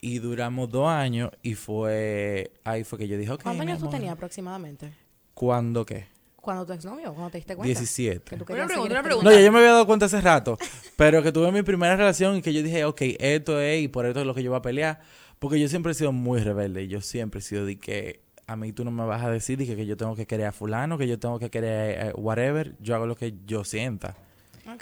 Y 0.02 0.20
duramos 0.20 0.70
dos 0.70 0.88
años. 0.90 1.30
Y 1.44 1.54
fue... 1.56 2.52
Ahí 2.64 2.84
fue 2.84 2.98
que 2.98 3.08
yo 3.08 3.18
dije, 3.18 3.32
ok, 3.32 3.44
¿Cuántos 3.44 3.62
años 3.62 3.80
tú 3.80 3.90
tenías 3.90 4.14
aproximadamente? 4.14 4.92
¿Cuándo 5.36 5.86
qué? 5.86 6.08
¿Cuándo 6.38 6.66
tu 6.66 6.74
exnovio? 6.74 7.14
¿Cuándo 7.14 7.30
te 7.30 7.38
diste 7.38 7.56
cuenta? 7.56 7.68
17. 7.68 8.22
Que 8.22 8.38
tú 8.38 8.46
Una 8.54 8.66
pregunta, 8.66 8.92
una 8.92 9.04
pregunta. 9.04 9.30
No, 9.30 9.36
ya 9.36 9.44
yo 9.44 9.52
me 9.52 9.60
había 9.60 9.72
dado 9.72 9.86
cuenta 9.86 10.06
hace 10.08 10.20
rato. 10.22 10.58
pero 10.96 11.22
que 11.22 11.32
tuve 11.32 11.52
mi 11.52 11.62
primera 11.62 11.96
relación 11.96 12.38
y 12.38 12.42
que 12.42 12.54
yo 12.54 12.64
dije, 12.64 12.86
ok, 12.86 13.02
esto 13.20 13.60
es 13.60 13.84
y 13.84 13.88
por 13.88 14.06
esto 14.06 14.22
es 14.22 14.26
lo 14.26 14.34
que 14.34 14.42
yo 14.42 14.50
voy 14.50 14.58
a 14.58 14.62
pelear. 14.62 15.02
Porque 15.40 15.60
yo 15.60 15.68
siempre 15.68 15.94
he 15.94 15.96
sido 15.96 16.12
muy 16.12 16.40
rebelde. 16.42 16.84
y 16.84 16.88
Yo 16.88 17.02
siempre 17.02 17.40
he 17.40 17.42
sido 17.42 17.66
de 17.66 17.78
que 17.78 18.22
a 18.46 18.56
mí 18.56 18.74
tú 18.74 18.84
no 18.84 18.92
me 18.92 19.06
vas 19.06 19.24
a 19.24 19.30
decir 19.30 19.58
de 19.58 19.66
que, 19.66 19.76
que 19.76 19.86
yo 19.86 19.96
tengo 19.96 20.16
que 20.16 20.26
querer 20.26 20.48
a 20.48 20.52
fulano, 20.52 20.98
que 20.98 21.08
yo 21.08 21.20
tengo 21.20 21.40
que 21.40 21.50
querer 21.50 22.08
eh, 22.08 22.14
whatever. 22.16 22.76
Yo 22.80 22.96
hago 22.96 23.06
lo 23.06 23.16
que 23.16 23.34
yo 23.46 23.64
sienta. 23.64 24.16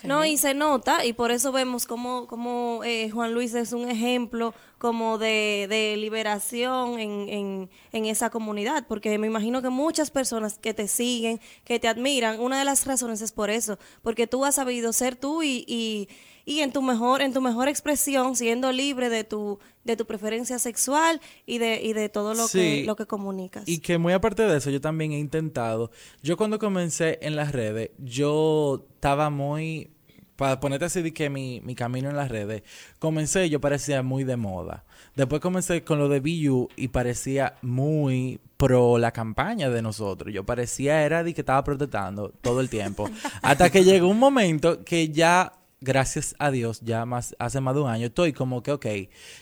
No, 0.03 0.25
y 0.25 0.37
se 0.37 0.53
nota, 0.53 1.05
y 1.05 1.13
por 1.13 1.31
eso 1.31 1.51
vemos 1.51 1.85
como, 1.85 2.27
como 2.27 2.81
eh, 2.83 3.09
Juan 3.09 3.33
Luis 3.33 3.53
es 3.53 3.71
un 3.71 3.89
ejemplo 3.89 4.53
como 4.77 5.17
de, 5.17 5.67
de 5.69 5.95
liberación 5.97 6.99
en, 6.99 7.29
en, 7.29 7.69
en 7.93 8.05
esa 8.05 8.29
comunidad, 8.29 8.85
porque 8.87 9.17
me 9.17 9.27
imagino 9.27 9.61
que 9.61 9.69
muchas 9.69 10.11
personas 10.11 10.57
que 10.57 10.73
te 10.73 10.87
siguen, 10.87 11.39
que 11.63 11.79
te 11.79 11.87
admiran, 11.87 12.39
una 12.39 12.59
de 12.59 12.65
las 12.65 12.85
razones 12.85 13.21
es 13.21 13.31
por 13.31 13.49
eso, 13.49 13.79
porque 14.01 14.27
tú 14.27 14.43
has 14.45 14.55
sabido 14.55 14.91
ser 14.91 15.15
tú 15.15 15.41
y, 15.41 15.63
y, 15.67 16.09
y 16.47 16.61
en 16.61 16.71
tu 16.71 16.81
mejor, 16.81 17.21
en 17.21 17.33
tu 17.33 17.41
mejor 17.41 17.67
expresión, 17.67 18.37
siendo 18.37 18.71
libre 18.71 19.09
de 19.09 19.25
tu, 19.25 19.59
de 19.83 19.97
tu 19.97 20.05
preferencia 20.05 20.59
sexual 20.59 21.19
y 21.45 21.57
de, 21.57 21.81
y 21.83 21.91
de 21.91 22.07
todo 22.07 22.33
lo 22.33 22.47
Sí. 22.47 22.57
que, 22.59 22.83
lo 22.85 22.95
que 22.95 23.05
comunicas. 23.05 23.67
Y 23.67 23.79
que 23.79 23.97
muy 23.97 24.13
aparte 24.13 24.43
de 24.43 24.55
eso, 24.57 24.69
yo 24.69 24.79
también 24.79 25.11
he 25.11 25.19
intentado. 25.19 25.91
Yo 26.23 26.37
cuando 26.37 26.57
comencé 26.57 27.19
en 27.21 27.35
las 27.35 27.51
redes, 27.51 27.91
yo 27.99 28.85
estaba 28.95 29.29
muy. 29.29 29.91
Para 30.37 30.59
ponerte 30.59 30.85
así 30.85 31.01
de 31.01 31.13
que 31.13 31.29
mi, 31.31 31.61
mi 31.61 31.73
camino 31.73 32.09
en 32.11 32.15
las 32.15 32.29
redes, 32.29 32.61
comencé 32.99 33.47
y 33.47 33.49
yo 33.49 33.59
parecía 33.59 34.01
muy 34.03 34.23
de 34.23 34.37
moda. 34.37 34.85
Después 35.15 35.41
comencé 35.41 35.83
con 35.83 35.97
lo 35.99 36.07
de 36.09 36.19
BU 36.21 36.69
y 36.77 36.89
parecía 36.89 37.55
muy 37.63 38.39
pro 38.55 38.99
la 38.99 39.11
campaña 39.11 39.69
de 39.71 39.81
nosotros. 39.81 40.31
Yo 40.31 40.45
parecía 40.45 41.03
era 41.03 41.23
de 41.23 41.33
que 41.33 41.41
estaba 41.41 41.63
protestando 41.63 42.29
todo 42.41 42.61
el 42.61 42.69
tiempo. 42.69 43.09
Hasta 43.41 43.71
que 43.71 43.83
llegó 43.83 44.07
un 44.07 44.19
momento 44.19 44.85
que 44.85 45.09
ya 45.09 45.53
gracias 45.79 46.35
a 46.39 46.49
Dios, 46.51 46.79
ya 46.81 47.05
más 47.05 47.35
hace 47.39 47.59
más 47.61 47.75
de 47.75 47.81
un 47.81 47.89
año, 47.89 48.07
estoy 48.07 48.33
como 48.33 48.63
que, 48.63 48.71
ok, 48.71 48.85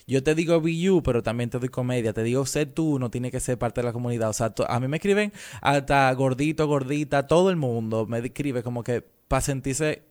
yo 0.08 0.22
te 0.24 0.36
digo 0.36 0.60
BU, 0.60 1.02
pero 1.04 1.24
también 1.24 1.50
te 1.50 1.60
doy 1.60 1.70
comedia, 1.70 2.12
te 2.14 2.24
digo 2.24 2.46
sé 2.46 2.66
tú, 2.66 3.00
no 3.00 3.10
tiene 3.10 3.32
que 3.32 3.40
ser 3.40 3.58
parte 3.58 3.82
de 3.82 3.86
la 3.88 3.94
comunidad. 3.94 4.30
O 4.30 4.34
sea, 4.34 4.50
to- 4.50 4.70
a 4.70 4.80
mí 4.80 4.88
me 4.88 4.98
escriben 4.98 5.32
hasta 5.62 6.12
gordito, 6.14 6.68
gordita, 6.68 7.28
todo 7.28 7.50
el 7.50 7.56
mundo 7.56 8.06
me 8.06 8.20
escribe 8.20 8.64
como 8.64 8.84
que 8.84 9.02
para 9.28 9.42
sentirse 9.42 10.04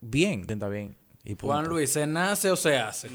bien, 0.00 0.46
bien. 0.46 0.96
Y 1.26 1.30
punto. 1.36 1.46
Juan 1.54 1.66
Luis, 1.66 1.90
¿se 1.90 2.06
nace 2.06 2.50
o 2.50 2.56
se 2.56 2.76
hace? 2.78 3.08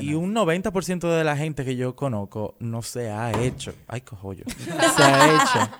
Y 0.00 0.14
un 0.14 0.34
90% 0.34 1.14
de 1.14 1.24
la 1.24 1.36
gente 1.36 1.62
que 1.64 1.76
yo 1.76 1.94
conozco 1.94 2.54
no 2.58 2.80
se 2.80 3.10
ha 3.10 3.38
hecho. 3.42 3.74
Ay, 3.86 4.00
cojollo. 4.00 4.44
Se 4.96 5.02
ha 5.02 5.26
hecho. 5.34 5.70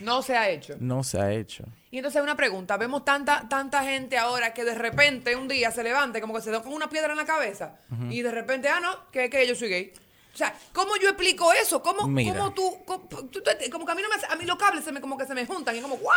No 0.00 0.22
se 0.22 0.36
ha 0.36 0.50
hecho. 0.50 0.74
No 0.80 1.04
se 1.04 1.20
ha 1.20 1.32
hecho. 1.32 1.64
Y 1.92 1.98
entonces 1.98 2.22
una 2.22 2.36
pregunta, 2.36 2.76
vemos 2.76 3.04
tanta 3.04 3.48
tanta 3.48 3.82
gente 3.82 4.16
ahora 4.16 4.54
que 4.54 4.64
de 4.64 4.74
repente 4.74 5.34
un 5.34 5.48
día 5.48 5.70
se 5.72 5.82
levante 5.82 6.20
como 6.20 6.34
que 6.34 6.40
se 6.42 6.50
da 6.52 6.62
con 6.62 6.72
una 6.72 6.88
piedra 6.88 7.10
en 7.12 7.16
la 7.18 7.24
cabeza 7.26 7.76
y 8.10 8.22
de 8.22 8.30
repente, 8.30 8.68
ah, 8.68 8.78
no, 8.80 9.10
que, 9.10 9.28
que 9.28 9.46
yo 9.46 9.54
soy 9.56 9.68
gay. 9.68 9.92
O 10.32 10.36
sea, 10.36 10.54
¿cómo 10.72 10.96
yo 10.96 11.08
explico 11.08 11.52
eso? 11.52 11.82
¿Cómo, 11.82 12.06
cómo 12.32 12.54
tú, 12.54 12.84
cómo, 12.84 13.08
tú 13.08 13.42
te- 13.42 13.68
como 13.68 13.84
que 13.84 13.90
a 13.92 13.94
mí 13.96 14.02
no 14.02 14.08
me, 14.08 14.14
hace- 14.14 14.26
a 14.26 14.36
mí 14.36 14.44
los 14.44 14.56
cables 14.56 14.84
se 14.84 14.92
me 14.92 15.00
como 15.00 15.18
que 15.18 15.26
se 15.26 15.34
me 15.34 15.44
juntan 15.44 15.74
y 15.76 15.80
como, 15.80 15.96
¡guau! 15.96 16.16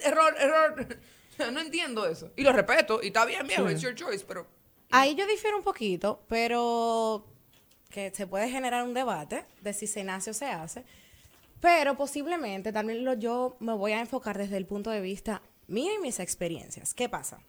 Error, 0.00 0.34
error. 0.38 0.86
No 1.52 1.58
entiendo 1.60 2.06
eso. 2.06 2.30
Y 2.36 2.42
lo 2.42 2.52
respeto 2.52 3.00
y 3.02 3.06
está 3.08 3.24
bien, 3.24 3.46
viejo, 3.46 3.68
it's 3.70 3.80
your 3.80 3.94
choice, 3.94 4.24
pero 4.28 4.46
Ahí 4.90 5.14
yo 5.14 5.26
difiero 5.26 5.56
un 5.56 5.62
poquito, 5.64 6.22
pero 6.28 7.26
que 7.88 8.12
se 8.14 8.26
puede 8.26 8.48
generar 8.50 8.82
un 8.84 8.92
debate 8.94 9.44
de 9.62 9.72
si 9.72 9.86
se 9.86 10.04
nace 10.04 10.30
o 10.30 10.34
se 10.34 10.46
hace. 10.46 10.84
Pero 11.60 11.96
posiblemente 11.96 12.72
también 12.72 13.04
lo, 13.04 13.14
yo 13.14 13.56
me 13.60 13.74
voy 13.74 13.92
a 13.92 14.00
enfocar 14.00 14.38
desde 14.38 14.56
el 14.56 14.66
punto 14.66 14.90
de 14.90 15.00
vista 15.00 15.42
mío 15.66 15.92
y 15.94 16.00
mis 16.02 16.18
experiencias. 16.18 16.94
¿Qué 16.94 17.08
pasa? 17.08 17.40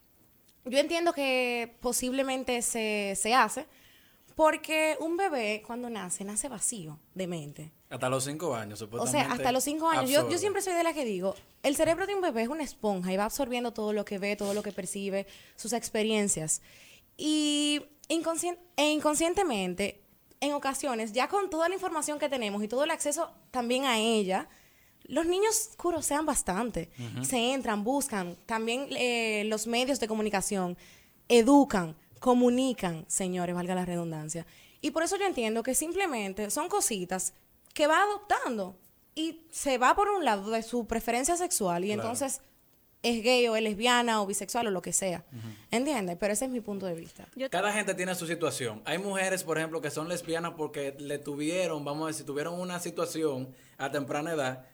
Yo 0.66 0.78
entiendo 0.78 1.14
que 1.14 1.76
posiblemente 1.80 2.62
se, 2.62 3.14
se 3.16 3.34
hace 3.34 3.66
porque 4.36 4.96
un 5.00 5.18
bebé 5.18 5.64
cuando 5.66 5.90
nace, 5.90 6.24
nace 6.24 6.48
vacío 6.50 7.00
de 7.16 7.28
mente. 7.28 7.72
Hasta 7.90 8.10
los 8.10 8.24
cinco 8.24 8.56
años, 8.56 8.82
O 8.82 8.86
supuestamente. 8.86 9.26
sea, 9.28 9.34
hasta 9.36 9.52
los 9.52 9.64
cinco 9.64 9.90
años. 9.90 10.10
Yo, 10.10 10.30
yo 10.30 10.38
siempre 10.38 10.62
soy 10.62 10.74
de 10.74 10.84
la 10.84 10.94
que 10.94 11.04
digo, 11.04 11.36
el 11.64 11.76
cerebro 11.76 12.06
de 12.08 12.16
un 12.16 12.22
bebé 12.22 12.44
es 12.44 12.48
una 12.48 12.64
esponja 12.64 13.12
y 13.12 13.18
va 13.18 13.26
absorbiendo 13.26 13.74
todo 13.74 13.92
lo 13.94 14.06
que 14.06 14.18
ve, 14.20 14.36
todo 14.36 14.54
lo 14.54 14.64
que 14.64 14.72
percibe, 14.72 15.28
sus 15.56 15.74
experiencias. 15.74 16.62
Y 17.18 17.82
inconscien- 18.08 18.58
e 18.78 18.92
inconscientemente, 18.92 20.01
en 20.42 20.54
ocasiones, 20.54 21.14
ya 21.14 21.28
con 21.30 21.50
toda 21.50 21.70
la 21.70 21.76
información 21.76 22.20
que 22.20 22.28
tenemos 22.28 22.62
y 22.64 22.68
todo 22.68 22.84
el 22.84 22.92
acceso 22.92 23.32
también 23.52 23.86
a 23.86 23.98
ella, 24.00 24.48
los 25.06 25.26
niños 25.26 25.70
curosean 25.78 26.26
bastante. 26.26 26.90
Se 27.22 27.54
entran, 27.54 27.84
buscan. 27.84 28.36
También 28.46 28.88
eh, 28.92 29.44
los 29.46 29.68
medios 29.68 30.00
de 30.00 30.08
comunicación 30.08 30.78
educan, 31.30 31.96
comunican, 32.20 33.06
señores, 33.08 33.56
valga 33.56 33.76
la 33.76 33.86
redundancia. 33.86 34.46
Y 34.82 34.92
por 34.92 35.04
eso 35.04 35.18
yo 35.18 35.26
entiendo 35.26 35.64
que 35.64 35.76
simplemente 35.76 36.50
son 36.50 36.70
cositas 36.70 37.34
que 37.74 37.88
va 37.88 38.02
adoptando 38.02 38.76
y 39.16 39.42
se 39.52 39.78
va 39.78 39.96
por 39.96 40.10
un 40.10 40.26
lado 40.26 40.50
de 40.52 40.64
su 40.64 40.86
preferencia 40.88 41.36
sexual 41.38 41.84
y 41.84 41.88
Claro. 41.88 42.02
entonces 42.04 42.42
es 43.04 43.24
gay 43.24 43.48
o 43.48 43.56
es 43.56 43.64
lesbiana 43.64 44.22
o 44.22 44.28
bisexual 44.28 44.68
o 44.68 44.72
lo 44.72 44.82
que 44.82 44.94
sea. 44.94 45.24
¿Entiendes? 45.72 46.18
Pero 46.20 46.34
ese 46.34 46.46
es 46.46 46.52
mi 46.52 46.62
punto 46.62 46.86
de 46.86 46.94
vista. 46.94 47.28
Cada 47.50 47.74
gente 47.74 47.94
tiene 47.94 48.14
su 48.16 48.28
situación. 48.28 48.82
Hay 48.86 48.98
mujeres, 48.98 49.44
por 49.44 49.58
ejemplo, 49.58 49.82
que 49.82 49.90
son 49.90 50.08
lesbianas 50.08 50.54
porque 50.56 50.96
le 51.00 51.18
tuvieron, 51.18 51.84
vamos 51.84 52.06
a 52.06 52.08
decir, 52.08 52.26
tuvieron 52.26 52.60
una 52.60 52.80
situación 52.80 53.54
a 53.78 53.92
temprana 53.92 54.34
edad 54.34 54.66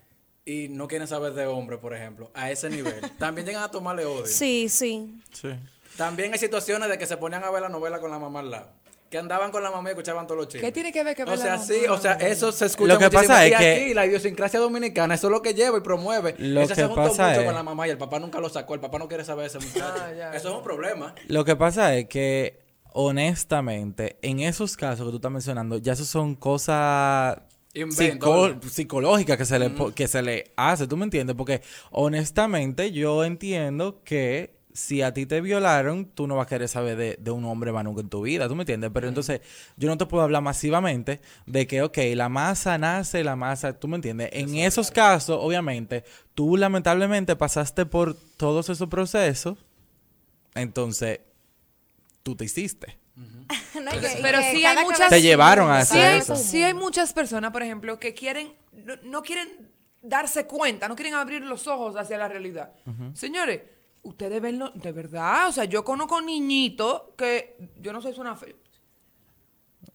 y 0.44 0.68
no 0.68 0.88
quieren 0.88 1.06
saber 1.06 1.34
de 1.34 1.46
hombre, 1.46 1.78
por 1.78 1.94
ejemplo, 1.94 2.30
a 2.34 2.50
ese 2.50 2.70
nivel. 2.70 3.00
También 3.18 3.46
llegan 3.46 3.62
a 3.62 3.70
tomarle 3.70 4.04
odio. 4.04 4.26
Sí, 4.26 4.68
sí. 4.68 5.20
Sí. 5.32 5.50
También 5.96 6.32
hay 6.32 6.38
situaciones 6.38 6.88
de 6.88 6.98
que 6.98 7.06
se 7.06 7.16
ponían 7.16 7.44
a 7.44 7.50
ver 7.50 7.62
la 7.62 7.68
novela 7.68 8.00
con 8.00 8.10
la 8.10 8.18
mamá 8.18 8.40
al 8.40 8.50
lado. 8.50 8.70
Que 9.10 9.16
andaban 9.16 9.50
con 9.50 9.62
la 9.62 9.70
mamá 9.70 9.88
y 9.88 9.92
escuchaban 9.92 10.26
todos 10.26 10.36
los 10.38 10.48
chistes. 10.48 10.62
¿Qué 10.68 10.70
tiene 10.72 10.92
que 10.92 11.02
ver 11.02 11.16
que 11.16 11.22
O 11.22 11.26
ver 11.26 11.38
la 11.38 11.42
sea, 11.44 11.52
mamá? 11.54 11.64
sí, 11.64 11.86
o 11.88 11.96
sea, 11.98 12.12
eso 12.14 12.52
se 12.52 12.66
escucha 12.66 12.92
Lo 12.92 12.98
que 12.98 13.06
muchísimo. 13.06 13.28
pasa 13.28 13.46
es 13.46 13.52
Y 13.52 13.56
que- 13.56 13.72
aquí 13.84 13.94
la 13.94 14.04
idiosincrasia 14.06 14.60
dominicana, 14.60 15.14
eso 15.14 15.28
es 15.28 15.30
lo 15.32 15.40
que 15.40 15.54
lleva 15.54 15.78
y 15.78 15.80
promueve. 15.80 16.34
Lo 16.38 16.60
Ese 16.60 16.68
que 16.68 16.74
se 16.82 16.86
juntó 16.86 17.02
pasa 17.04 17.28
mucho 17.28 17.40
es- 17.40 17.46
con 17.46 17.54
la 17.54 17.62
mamá 17.62 17.86
y 17.86 17.90
el 17.90 17.96
papá 17.98 18.18
nunca 18.18 18.38
lo 18.38 18.50
sacó. 18.50 18.74
El 18.74 18.80
papá 18.80 18.98
no 18.98 19.08
quiere 19.08 19.24
saber 19.24 19.50
de 19.50 19.58
ese 19.58 19.66
muchacho. 19.66 19.94
Ah, 20.02 20.12
ya, 20.14 20.34
eso 20.34 20.50
es 20.50 20.54
un 20.56 20.62
problema. 20.62 21.14
Lo 21.26 21.44
que 21.46 21.56
pasa 21.56 21.96
es 21.96 22.06
que, 22.06 22.60
honestamente, 22.92 24.18
en 24.22 24.40
esos 24.40 24.76
casos 24.76 25.06
que 25.06 25.10
tú 25.10 25.16
estás 25.16 25.32
mencionando, 25.32 25.78
ya 25.78 25.94
eso 25.94 26.04
son 26.04 26.34
cosas 26.34 27.38
psico- 27.72 28.42
¿verdad? 28.42 28.62
psicológicas 28.70 29.36
que 29.38 29.44
se, 29.46 29.58
le, 29.58 29.72
que 29.94 30.06
se 30.08 30.20
le 30.22 30.52
hace, 30.56 30.86
¿tú 30.86 30.96
me 30.98 31.04
entiendes? 31.04 31.34
Porque, 31.36 31.62
honestamente, 31.92 32.92
yo 32.92 33.24
entiendo 33.24 34.02
que 34.04 34.57
si 34.72 35.02
a 35.02 35.12
ti 35.12 35.26
te 35.26 35.40
violaron, 35.40 36.04
tú 36.06 36.26
no 36.26 36.36
vas 36.36 36.46
a 36.46 36.48
querer 36.48 36.68
saber 36.68 36.96
de, 36.96 37.16
de 37.20 37.30
un 37.30 37.44
hombre 37.46 37.72
más 37.72 37.82
nunca 37.84 38.00
en 38.00 38.08
tu 38.08 38.22
vida, 38.22 38.46
¿tú 38.48 38.54
me 38.54 38.62
entiendes? 38.62 38.90
Pero 38.94 39.08
entonces, 39.08 39.40
yo 39.76 39.88
no 39.88 39.98
te 39.98 40.06
puedo 40.06 40.22
hablar 40.22 40.42
masivamente 40.42 41.20
de 41.46 41.66
que, 41.66 41.82
ok, 41.82 41.98
la 42.14 42.28
masa 42.28 42.78
nace, 42.78 43.24
la 43.24 43.34
masa, 43.36 43.72
¿tú 43.78 43.88
me 43.88 43.96
entiendes? 43.96 44.30
En 44.32 44.54
esos 44.56 44.90
casos, 44.90 45.38
obviamente, 45.40 46.04
tú 46.34 46.56
lamentablemente 46.56 47.34
pasaste 47.34 47.86
por 47.86 48.14
todos 48.36 48.68
esos 48.68 48.88
procesos, 48.88 49.58
entonces, 50.54 51.20
tú 52.22 52.36
te 52.36 52.44
hiciste. 52.44 52.98
No, 53.82 53.90
que- 53.92 54.18
Pero 54.22 54.38
que 54.38 54.50
sí 54.52 54.64
hay 54.64 54.84
muchas- 54.84 55.08
Te 55.08 55.22
llevaron 55.22 55.70
a 55.70 55.84
Sí 55.84 55.92
hacer 55.98 56.12
hay, 56.12 56.18
eso. 56.20 56.36
sí 56.36 56.62
hay 56.62 56.74
muchas 56.74 57.12
personas, 57.12 57.50
por 57.52 57.62
ejemplo, 57.62 57.98
que 57.98 58.12
quieren, 58.14 58.52
no, 58.84 58.94
no 59.04 59.22
quieren 59.22 59.48
darse 60.02 60.46
cuenta, 60.46 60.88
no 60.88 60.94
quieren 60.96 61.14
abrir 61.14 61.42
los 61.42 61.66
ojos 61.66 61.96
hacia 61.96 62.18
la 62.18 62.28
realidad. 62.28 62.72
Señores, 63.14 63.62
ustedes 64.08 64.40
ven 64.42 64.58
lo- 64.58 64.70
de 64.70 64.92
verdad, 64.92 65.48
o 65.48 65.52
sea, 65.52 65.64
yo 65.64 65.84
conozco 65.84 66.20
niñitos 66.20 67.02
que, 67.16 67.56
yo 67.80 67.92
no 67.92 68.00
sé, 68.02 68.12
suena 68.12 68.34
feo. 68.36 68.56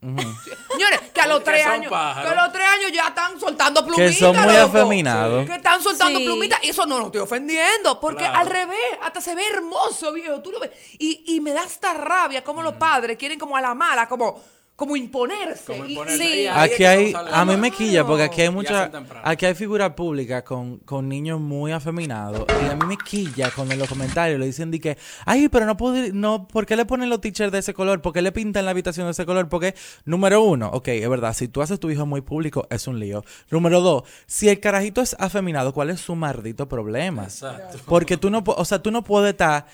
Señores, 0.72 1.00
que 1.14 1.20
a 1.20 1.26
los 1.26 1.38
Que 1.40 1.44
tres 1.46 1.66
años, 1.66 1.90
pájaros. 1.90 2.30
que 2.32 2.38
a 2.38 2.42
los 2.42 2.52
tres 2.52 2.66
años 2.68 2.92
ya 2.92 3.08
están 3.08 3.40
soltando 3.40 3.84
plumitas. 3.86 4.16
son 4.18 4.36
muy 4.36 4.56
afeminados. 4.56 5.46
Que 5.46 5.54
están 5.56 5.82
soltando 5.82 6.18
Sí. 6.18 6.26
plumitas. 6.26 6.62
Y 6.62 6.68
eso 6.70 6.84
no 6.84 6.98
lo 6.98 7.06
estoy 7.06 7.20
ofendiendo. 7.22 7.98
Porque 8.00 8.24
Claro. 8.24 8.38
al 8.40 8.46
revés, 8.48 8.78
hasta 9.02 9.20
se 9.22 9.34
ve 9.34 9.42
hermoso, 9.48 10.12
viejo. 10.12 10.40
Tú 10.42 10.52
lo 10.52 10.60
ves. 10.60 10.70
Y, 10.98 11.24
y 11.34 11.40
me 11.40 11.52
da 11.52 11.64
esta 11.64 11.94
rabia 11.94 12.44
como 12.44 12.62
los 12.62 12.74
padres 12.74 13.16
quieren 13.16 13.38
como 13.38 13.56
a 13.56 13.60
la 13.62 13.74
mala, 13.74 14.06
como, 14.08 14.42
como 14.76 14.96
imponerse. 14.96 15.72
Como 15.72 15.86
imponerse. 15.86 16.24
Sí. 16.24 16.46
Aquí 16.48 16.84
hay, 16.84 17.14
a 17.14 17.44
mí 17.44 17.56
me 17.56 17.70
quilla 17.70 18.04
porque 18.04 18.24
aquí 18.24 18.40
hay 18.40 18.48
Y 18.48 18.50
mucha, 18.50 18.80
hacen 18.80 18.92
temprano. 18.92 19.20
aquí 19.24 19.46
hay 19.46 19.54
figuras 19.54 19.90
públicas 19.92 20.42
con, 20.42 20.78
con 20.78 21.08
niños 21.08 21.40
muy 21.40 21.70
afeminados 21.70 22.44
y 22.60 22.66
a 22.66 22.74
mí 22.74 22.84
me 22.86 22.96
quilla 22.96 23.52
cuando 23.54 23.74
en 23.74 23.80
los 23.80 23.88
comentarios 23.88 24.40
le 24.40 24.46
dicen 24.46 24.70
de 24.72 24.80
que, 24.80 24.98
ay, 25.26 25.48
pero 25.48 25.64
no 25.66 25.76
puedo, 25.76 26.12
no, 26.12 26.48
¿por 26.48 26.66
qué 26.66 26.74
le 26.76 26.84
ponen 26.86 27.08
los 27.08 27.20
teachers 27.20 27.52
de 27.52 27.58
ese 27.58 27.72
color? 27.72 28.02
¿Por 28.02 28.12
qué 28.12 28.20
le 28.20 28.32
pintan 28.32 28.64
la 28.64 28.72
habitación 28.72 29.06
de 29.06 29.12
ese 29.12 29.24
color? 29.24 29.48
Porque, 29.48 29.74
número 30.04 30.42
uno, 30.42 30.70
ok, 30.72 30.88
es 30.88 31.08
verdad, 31.08 31.34
si 31.34 31.46
tú 31.46 31.62
haces 31.62 31.78
tu 31.78 31.88
hijo 31.90 32.04
muy 32.04 32.20
público, 32.22 32.66
es 32.70 32.88
un 32.88 32.98
lío. 32.98 33.24
Número 33.50 33.80
dos, 33.80 34.02
si 34.26 34.48
el 34.48 34.58
carajito 34.58 35.00
es 35.02 35.14
afeminado, 35.20 35.72
¿cuál 35.72 35.90
es 35.90 36.00
su 36.00 36.16
maldito 36.16 36.68
problema? 36.68 37.24
Exacto. 37.24 37.78
Porque 37.86 38.16
tú 38.16 38.28
no, 38.30 38.42
o 38.44 38.64
sea, 38.64 38.80
tú 38.82 38.90
no 38.90 39.04
puedes 39.04 39.30
estar 39.30 39.66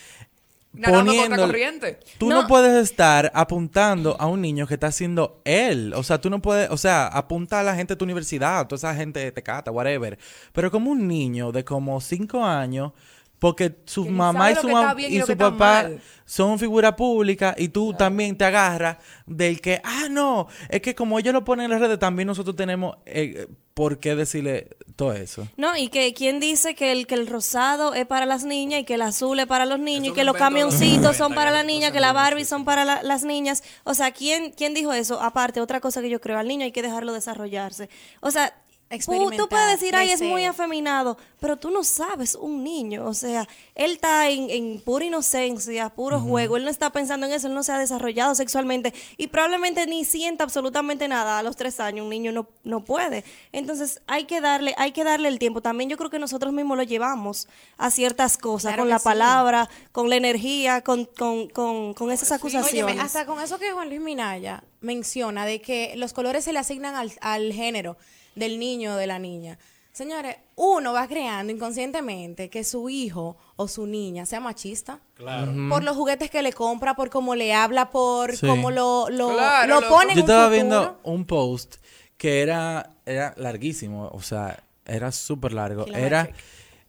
Nadando 0.73 1.11
contra 1.12 1.23
poniendo- 1.25 1.47
corriente. 1.47 1.99
Tú 2.19 2.29
no. 2.29 2.43
No. 2.43 2.47
puedes 2.49 2.83
estar 2.91 3.31
apuntando 3.35 4.17
a 4.21 4.27
un 4.27 4.41
niño 4.41 4.67
que 4.67 4.75
está 4.75 4.87
haciendo 4.87 5.41
él. 5.45 5.93
O 5.97 6.03
sea, 6.05 6.21
tú 6.21 6.31
no 6.31 6.41
puedes, 6.41 6.71
o 6.71 6.77
sea, 6.77 7.07
apunta 7.09 7.59
a 7.61 7.62
la 7.65 7.75
gente 7.75 7.95
de 7.95 7.99
tu 7.99 8.05
universidad, 8.05 8.61
a 8.61 8.69
toda 8.69 8.77
esa 8.79 8.95
gente 8.95 9.19
de 9.21 9.33
Tecata, 9.33 9.71
whatever. 9.73 10.19
Pero 10.53 10.71
como 10.71 10.91
un 10.93 11.09
niño 11.09 11.50
de 11.53 11.65
como 11.65 12.00
cinco 12.00 12.45
años, 12.45 12.93
porque 13.40 13.75
su 13.87 14.04
Que 14.04 14.11
mamá 14.11 14.52
y 14.52 14.54
su, 14.54 14.68
mam- 14.68 14.94
bien 14.94 15.12
y 15.12 15.20
su 15.23 15.37
papá 15.37 15.90
son 16.25 16.59
figura 16.61 16.94
pública 16.94 17.56
y 17.59 17.68
tú 17.70 17.92
también 17.94 18.37
te 18.37 18.44
agarras 18.44 18.99
del 19.26 19.61
que, 19.61 19.80
ah, 19.82 20.06
no, 20.09 20.47
es 20.68 20.80
que 20.80 20.94
como 20.94 21.18
ellos 21.18 21.32
lo 21.35 21.42
ponen 21.44 21.64
en 21.64 21.70
las 21.73 21.80
redes, 21.80 21.99
también 21.99 22.28
nosotros 22.28 22.54
tenemos 22.54 22.97
eh, 23.06 23.49
por 23.75 23.99
qué 23.99 24.14
decirle 24.14 24.68
todo 24.94 25.14
eso. 25.14 25.49
No, 25.56 25.75
y 25.76 25.88
que 25.88 26.12
quién 26.12 26.38
dice 26.38 26.75
que 26.75 26.92
el 26.92 27.06
que 27.06 27.14
el 27.14 27.26
rosado 27.26 27.94
es 27.94 28.06
para 28.06 28.26
las 28.26 28.44
niñas 28.44 28.80
y 28.80 28.85
que 28.85 28.94
el 28.94 29.02
azul 29.02 29.40
es 29.40 29.47
para 29.47 29.64
los 29.64 29.78
niños 29.80 30.09
y 30.09 30.12
que 30.12 30.23
los 30.25 30.37
camioncitos 30.37 31.16
son 31.16 31.30
90, 31.32 31.35
para 31.35 31.50
las 31.50 31.64
niñas, 31.64 31.90
que 31.92 32.00
la 32.00 32.12
Barbie 32.12 32.44
son 32.44 32.64
para 32.66 32.85
la- 32.85 33.02
las 33.02 33.25
niñas. 33.25 33.62
O 33.85 33.94
sea, 33.94 34.11
¿quién, 34.12 34.52
¿quién 34.52 34.75
dijo 34.75 34.92
eso? 34.92 35.20
Aparte, 35.23 35.62
otra 35.62 35.80
cosa 35.80 36.02
que 36.02 36.11
yo 36.11 36.20
creo, 36.20 36.37
al 36.38 36.47
niño 36.47 36.64
hay 36.64 36.73
que 36.73 36.82
dejarlo 36.82 37.14
desarrollarse. 37.14 37.88
O 38.20 38.30
sea, 38.30 38.52
tú, 38.99 39.30
tú 39.37 39.49
puedes 39.49 39.80
decir, 39.80 39.94
ay, 39.94 40.09
es 40.09 40.16
crecer". 40.16 40.28
muy 40.28 40.44
afeminado, 40.44 41.16
pero 41.38 41.56
tú 41.56 41.70
no 41.70 41.85
sabes, 41.85 42.35
un 42.35 42.64
niño. 42.64 43.06
O 43.06 43.14
sea, 43.14 43.47
él 43.75 43.92
está 43.92 44.28
en, 44.28 44.50
en 44.50 44.80
pura 44.80 45.04
inocencia, 45.04 45.88
puro 45.90 46.20
juego, 46.20 46.56
él 46.56 46.64
no 46.64 46.70
está 46.70 46.90
pensando 46.90 47.26
en 47.26 47.32
eso, 47.32 47.47
él 47.47 47.54
no 47.54 47.62
se 47.62 47.73
ha 47.73 47.78
desarrollado 47.78 48.35
sexualmente 48.35 48.92
y 49.16 49.28
probablemente 49.28 49.87
ni 49.87 50.04
sienta 50.04 50.42
absolutamente 50.44 51.06
nada 51.06 51.38
a 51.38 51.42
los 51.42 51.56
tres 51.56 51.78
años, 51.78 52.04
un 52.04 52.11
niño 52.11 52.32
no, 52.32 52.49
no 52.64 52.85
puede. 52.85 53.25
Entonces 53.52 54.00
hay 54.09 54.25
que 54.25 54.40
darle, 54.40 54.75
hay 54.76 54.92
que 54.92 55.04
darle 55.04 55.28
el 55.28 55.38
tiempo. 55.38 55.61
También 55.62 55.88
yo 55.88 55.97
creo 55.97 56.11
que 56.11 56.18
nosotros 56.18 56.52
mismos 56.52 56.76
lo 56.76 56.82
llevamos 56.82 57.49
a 57.78 57.90
ciertas 57.90 58.37
cosas, 58.38 58.70
Claro 58.73 58.82
con 58.82 58.88
la 58.88 58.99
sí. 58.99 59.04
palabra, 59.04 59.70
con 59.92 60.09
la 60.11 60.16
energía, 60.16 60.82
con, 60.82 61.04
con, 61.04 61.49
con, 61.49 61.94
con 61.94 62.11
esas 62.11 62.32
acusaciones. 62.32 62.85
Óyeme, 62.85 63.00
hasta 63.00 63.25
con 63.25 63.40
eso 63.40 63.59
que 63.59 63.70
Juan 63.70 63.88
Luis 63.88 64.00
Minaya 64.00 64.64
menciona 64.80 65.47
de 65.47 65.61
que 65.61 65.94
los 65.97 66.12
colores 66.12 66.44
se 66.44 66.52
le 66.52 66.59
asignan 66.59 66.97
al, 66.97 67.12
al 67.20 67.52
género 67.52 67.97
del 68.34 68.58
niño 68.58 68.92
o 68.94 68.96
de 68.96 69.06
la 69.06 69.18
niña. 69.18 69.58
Señores, 69.92 70.37
uno 70.54 70.92
va 70.92 71.08
creando 71.08 71.52
inconscientemente 71.52 72.49
que 72.49 72.62
su 72.62 72.88
hijo 72.88 73.37
o 73.56 73.66
su 73.66 73.87
niña 73.87 74.25
sea 74.25 74.38
machista. 74.40 75.00
Claro. 75.14 75.52
Por 75.68 75.82
los 75.82 75.96
juguetes 75.96 76.30
que 76.30 76.42
le 76.42 76.52
compra, 76.52 76.94
por 76.94 77.10
cómo 77.10 77.34
le 77.34 77.52
habla, 77.52 77.90
por 77.90 78.37
Sí. 78.37 78.46
cómo 78.46 78.70
lo, 78.70 79.08
lo, 79.10 79.32
Claro, 79.34 79.80
lo 79.80 79.88
pone 79.88 80.12
en 80.12 80.18
Yo 80.18 80.25
un 80.25 80.30
estaba 80.30 80.44
futuro. 80.44 80.50
viendo 80.54 81.00
un 81.02 81.25
post 81.25 81.76
que 82.16 82.40
era, 82.42 82.90
era 83.04 83.34
larguísimo, 83.37 84.08
o 84.12 84.22
sea, 84.22 84.62
era 84.87 85.10
súper 85.10 85.52
largo. 85.52 85.87
Era, 85.88 86.30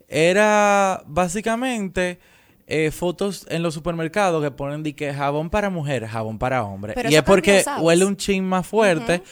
era 0.07 1.03
básicamente 1.07 2.19
eh, 2.67 2.91
fotos 2.91 3.45
en 3.49 3.63
los 3.63 3.73
supermercados 3.73 4.43
que 4.43 4.51
ponen 4.51 4.83
de 4.83 4.95
que 4.95 5.13
jabón 5.13 5.49
para 5.49 5.69
mujer, 5.69 6.05
jabón 6.07 6.37
para 6.37 6.63
hombre. 6.63 6.93
Pero 6.93 7.09
y 7.09 7.15
es 7.15 7.23
porque 7.23 7.63
huele 7.79 8.05
un 8.05 8.15
chin 8.15 8.43
más 8.45 8.67
fuerte. 8.67 9.23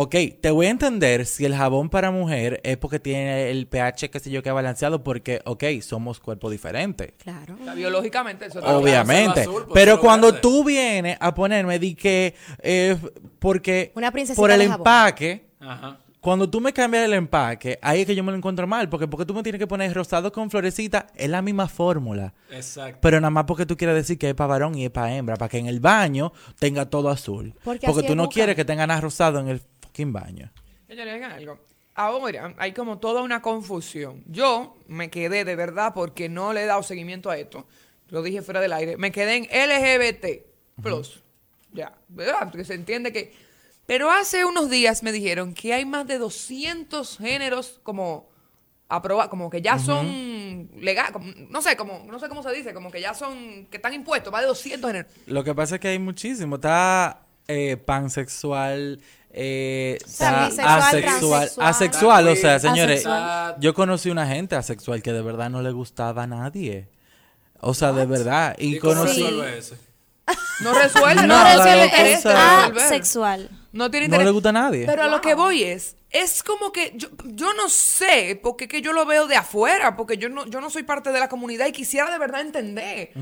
Ok, 0.00 0.14
te 0.40 0.52
voy 0.52 0.66
a 0.66 0.70
entender 0.70 1.26
si 1.26 1.44
el 1.44 1.56
jabón 1.56 1.90
para 1.90 2.12
mujer 2.12 2.60
es 2.62 2.76
porque 2.76 3.00
tiene 3.00 3.50
el 3.50 3.66
pH, 3.66 4.10
qué 4.10 4.20
sé 4.20 4.30
yo, 4.30 4.44
que 4.44 4.52
balanceado, 4.52 5.02
porque, 5.02 5.42
ok, 5.44 5.64
somos 5.82 6.20
cuerpos 6.20 6.52
diferentes. 6.52 7.14
Claro. 7.20 7.56
O 7.60 7.64
sea, 7.64 7.74
biológicamente 7.74 8.46
eso 8.46 8.60
está 8.60 8.76
Obviamente. 8.76 9.40
azul, 9.40 9.64
pues, 9.64 9.74
Pero 9.74 9.98
cuando 9.98 10.28
verde. 10.28 10.40
tú 10.40 10.62
vienes 10.62 11.16
a 11.18 11.34
ponerme 11.34 11.80
di 11.80 11.96
que 11.96 12.36
eh, 12.62 12.96
porque 13.40 13.90
Una 13.96 14.12
princesita 14.12 14.40
por 14.40 14.52
el 14.52 14.60
empaque, 14.60 15.46
Ajá. 15.58 15.98
cuando 16.20 16.48
tú 16.48 16.60
me 16.60 16.72
cambias 16.72 17.04
el 17.04 17.14
empaque, 17.14 17.80
ahí 17.82 18.02
es 18.02 18.06
que 18.06 18.14
yo 18.14 18.22
me 18.22 18.30
lo 18.30 18.38
encuentro 18.38 18.68
mal, 18.68 18.88
porque 18.88 19.08
porque 19.08 19.26
tú 19.26 19.34
me 19.34 19.42
tienes 19.42 19.58
que 19.58 19.66
poner 19.66 19.92
rosado 19.92 20.30
con 20.30 20.48
florecita, 20.48 21.08
es 21.16 21.28
la 21.28 21.42
misma 21.42 21.66
fórmula. 21.66 22.34
Exacto. 22.52 22.98
Pero 23.00 23.20
nada 23.20 23.30
más 23.30 23.46
porque 23.46 23.66
tú 23.66 23.76
quieres 23.76 23.96
decir 23.96 24.16
que 24.16 24.28
es 24.28 24.34
para 24.36 24.46
varón 24.46 24.76
y 24.78 24.84
es 24.84 24.90
para 24.92 25.12
hembra, 25.12 25.34
para 25.34 25.48
que 25.48 25.58
en 25.58 25.66
el 25.66 25.80
baño 25.80 26.32
tenga 26.60 26.88
todo 26.88 27.08
azul. 27.08 27.52
Porque 27.64 28.04
tú 28.06 28.14
no 28.14 28.28
quieres 28.28 28.54
que 28.54 28.64
tenga 28.64 28.86
nada 28.86 29.00
rosado 29.00 29.40
en 29.40 29.48
el 29.48 29.60
fucking 29.98 30.12
baño. 30.12 30.50
Señores, 30.86 31.14
oigan 31.14 31.32
algo. 31.32 31.58
Ahora 31.94 32.54
hay 32.58 32.72
como 32.72 32.98
toda 32.98 33.22
una 33.22 33.42
confusión. 33.42 34.22
Yo 34.26 34.76
me 34.86 35.10
quedé 35.10 35.44
de 35.44 35.56
verdad 35.56 35.92
porque 35.94 36.28
no 36.28 36.52
le 36.52 36.62
he 36.62 36.66
dado 36.66 36.82
seguimiento 36.82 37.28
a 37.30 37.36
esto. 37.36 37.66
Lo 38.08 38.22
dije 38.22 38.40
fuera 38.42 38.60
del 38.60 38.72
aire. 38.72 38.96
Me 38.96 39.10
quedé 39.10 39.36
en 39.36 39.44
LGBT 39.44 40.46
plus. 40.82 41.22
Ya, 41.72 41.92
¿verdad? 42.08 42.48
Porque 42.50 42.64
se 42.64 42.74
entiende 42.74 43.12
que. 43.12 43.34
Pero 43.86 44.10
hace 44.10 44.44
unos 44.44 44.70
días 44.70 45.02
me 45.02 45.12
dijeron 45.12 45.54
que 45.54 45.72
hay 45.74 45.84
más 45.84 46.06
de 46.06 46.18
200 46.18 47.18
géneros 47.18 47.80
como 47.82 48.28
aprobados, 48.88 49.28
como 49.30 49.50
que 49.50 49.60
ya 49.60 49.78
son 49.78 50.70
legal, 50.76 51.12
como- 51.12 51.32
no 51.50 51.60
sé, 51.62 51.76
como 51.76 52.04
no 52.06 52.18
sé 52.18 52.28
cómo 52.28 52.42
se 52.42 52.52
dice, 52.52 52.72
como 52.72 52.90
que 52.90 53.00
ya 53.00 53.12
son 53.14 53.66
que 53.66 53.76
están 53.78 53.92
impuestos, 53.94 54.30
más 54.32 54.42
de 54.42 54.46
200 54.48 54.90
géneros. 54.92 55.12
Lo 55.26 55.42
que 55.44 55.54
pasa 55.54 55.74
es 55.76 55.80
que 55.80 55.88
hay 55.88 55.98
muchísimo. 55.98 56.54
Está 56.56 57.22
eh, 57.48 57.76
pansexual, 57.78 59.00
eh, 59.40 59.98
asexual. 60.64 61.50
Asexual, 61.58 62.28
o 62.28 62.34
sea, 62.34 62.58
señores, 62.58 63.06
Asexual. 63.06 63.56
yo 63.60 63.72
conocí 63.72 64.10
una 64.10 64.26
gente 64.26 64.56
asexual 64.56 65.00
que 65.00 65.12
de 65.12 65.22
verdad 65.22 65.48
no 65.48 65.62
le 65.62 65.70
gustaba 65.70 66.24
a 66.24 66.26
nadie. 66.26 66.88
O 67.60 67.72
sea, 67.72 67.92
de 67.92 68.04
verdad. 68.04 68.56
Y, 68.58 68.76
¿Y 68.76 68.78
conocí... 68.80 69.22
resuelve 69.22 69.58
ese? 69.58 69.76
No 70.60 70.74
resuelve, 70.74 71.26
No, 71.26 71.38
no, 71.38 71.44
resuelve, 71.44 71.84
interés 71.84 72.26
asexual. 72.26 73.48
No 73.72 73.90
tiene 73.90 74.08
No 74.08 74.14
interés. 74.16 74.26
le 74.26 74.32
gusta 74.32 74.48
a 74.48 74.52
nadie. 74.52 74.86
Pero 74.86 75.04
a 75.04 75.08
lo 75.08 75.20
que 75.20 75.34
voy 75.34 75.62
es, 75.62 75.96
es 76.10 76.42
como 76.42 76.72
que 76.72 76.92
yo, 76.96 77.08
yo 77.24 77.54
no 77.54 77.68
sé, 77.68 78.38
porque 78.42 78.66
que 78.66 78.82
yo 78.82 78.92
lo 78.92 79.06
veo 79.06 79.28
de 79.28 79.36
afuera, 79.36 79.94
porque 79.96 80.18
yo 80.18 80.28
no, 80.28 80.46
yo 80.46 80.60
no 80.60 80.68
soy 80.68 80.82
parte 80.82 81.12
de 81.12 81.20
la 81.20 81.28
comunidad 81.28 81.66
y 81.66 81.72
quisiera 81.72 82.10
de 82.10 82.18
verdad 82.18 82.40
entender. 82.40 83.12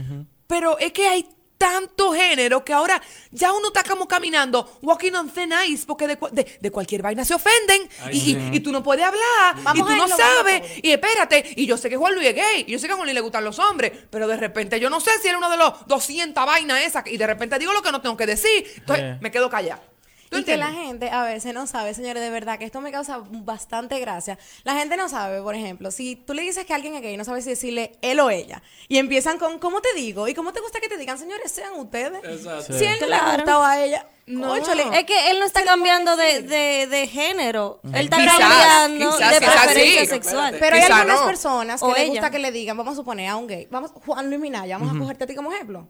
Pero 0.46 0.78
es 0.78 0.92
que 0.92 1.06
hay 1.08 1.28
tanto 1.58 2.12
género 2.12 2.64
que 2.64 2.72
ahora 2.72 3.00
ya 3.30 3.52
uno 3.52 3.68
está 3.68 3.82
como 3.82 4.06
caminando, 4.06 4.78
walking 4.82 5.12
on 5.12 5.30
thin 5.30 5.52
ice, 5.68 5.84
porque 5.86 6.06
de, 6.06 6.18
de- 6.32 6.58
de 6.60 6.70
cualquier 6.70 7.02
vaina 7.02 7.25
se 7.25 7.34
ofenden 7.34 7.88
Ay, 8.02 8.16
y, 8.18 8.30
y- 8.36 8.56
y 8.56 8.60
tú 8.60 8.72
no 8.72 8.82
puedes 8.82 9.04
hablar 9.04 9.56
Vamos 9.62 9.76
y 9.88 9.92
tú 9.92 9.96
no 9.96 10.08
sabes 10.08 10.62
y 10.82 10.90
espérate, 10.90 11.54
y 11.56 11.66
yo 11.66 11.76
sé 11.76 11.88
que 11.88 11.96
Juan 11.96 12.14
Luis 12.14 12.28
es 12.28 12.34
gay, 12.34 12.64
y 12.66 12.72
yo 12.72 12.78
sé 12.78 12.86
que 12.86 12.92
a 12.92 12.96
Juan 12.96 13.06
Luis 13.06 13.14
le 13.14 13.20
gustan 13.20 13.44
los 13.44 13.58
hombres, 13.58 13.92
pero 14.10 14.28
de 14.28 14.36
repente 14.36 14.78
yo 14.80 14.90
no 14.90 15.00
sé 15.00 15.10
si 15.22 15.28
es 15.28 15.34
uno 15.34 15.48
de 15.50 15.56
los 15.56 15.86
200 15.86 16.44
vainas 16.46 16.82
esas 16.82 17.06
y 17.06 17.16
de 17.16 17.26
repente 17.26 17.58
digo 17.58 17.72
lo 17.72 17.82
que 17.82 17.90
no 17.92 18.00
tengo 18.02 18.16
que 18.16 18.26
decir, 18.26 18.64
entonces 18.76 19.14
Sí. 19.14 19.18
me 19.22 19.30
quedo 19.30 19.48
callada. 19.50 19.82
¿Tú 20.30 20.38
Y 20.38 20.45
que 20.45 20.56
la 20.56 20.73
gente 20.73 21.09
a 21.11 21.23
veces 21.25 21.54
no 21.54 21.66
sabe, 21.66 21.95
señores, 21.95 22.23
de 22.23 22.30
verdad, 22.30 22.59
que 22.59 22.64
esto 22.64 22.80
me 22.80 22.90
causa 22.90 23.21
bastante 23.30 23.99
gracia. 24.00 24.38
La 24.64 24.75
gente 24.75 24.97
no 24.97 25.09
sabe, 25.09 25.40
por 25.42 25.54
ejemplo, 25.54 25.90
si 25.90 26.16
tú 26.16 26.35
le 26.35 26.42
dices 26.42 26.64
que 26.66 26.75
alguien 26.75 26.95
es 26.95 27.02
gay, 27.02 27.16
no 27.16 27.25
sabes 27.25 27.45
si 27.45 27.50
decirle 27.50 27.92
él 28.02 28.18
o 28.21 28.30
ella. 28.30 28.62
Y 28.88 28.99
empiezan 28.99 29.38
con, 29.38 29.59
¿cómo 29.59 29.80
te 29.80 29.92
digo? 29.95 30.26
¿Y 30.28 30.35
cómo 30.35 30.52
te 30.52 30.61
gusta 30.61 30.80
que 30.80 30.88
te 30.88 30.97
digan, 30.99 31.18
señores, 31.18 31.52
sean 31.52 31.75
ustedes? 31.75 32.23
Exacto. 32.25 32.73
Si 32.76 32.85
él 32.85 32.99
le 33.00 33.06
Claro. 33.06 33.37
gusta 33.37 33.59
o 33.59 33.62
a 33.62 33.83
ella, 33.85 34.06
No. 34.26 34.56
Es 34.56 35.04
que 35.04 35.30
él 35.30 35.38
no 35.38 35.45
está 35.47 35.62
cambiando 35.64 36.16
de, 36.16 36.42
de, 36.42 36.87
de 36.88 37.06
género. 37.06 37.80
Él 37.85 38.06
está 38.06 38.16
Quizás, 38.16 38.38
cambiando 38.40 39.16
quizás, 39.16 39.30
de 39.35 39.38
quizás 39.38 39.54
preferencia 39.64 40.00
sí. 40.00 40.06
sexual. 40.09 40.56
Pero 40.59 40.75
hay 40.76 40.83
algunas 40.83 41.21
no. 41.21 41.26
personas 41.26 41.80
que 41.80 41.87
O 41.87 41.90
les 41.92 41.99
ella. 42.02 42.11
gusta 42.11 42.30
que 42.33 42.38
le 42.40 42.50
digan, 42.50 42.76
vamos 42.76 42.95
a 42.95 42.97
suponer 42.97 43.28
a 43.28 43.37
un 43.37 43.47
gay, 43.47 43.68
vamos, 43.71 43.92
Juan 44.04 44.26
Luis 44.28 44.40
Minaya, 44.40 44.78
vamos 44.78 44.97
a 44.97 44.99
cogerte 44.99 45.23
a 45.25 45.26
ti 45.28 45.35
como 45.37 45.52
ejemplo. 45.52 45.87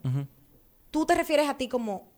Tú 0.91 1.07
te 1.07 1.15
refieres 1.15 1.49
a 1.49 1.57
ti 1.57 1.67
como 1.69 2.09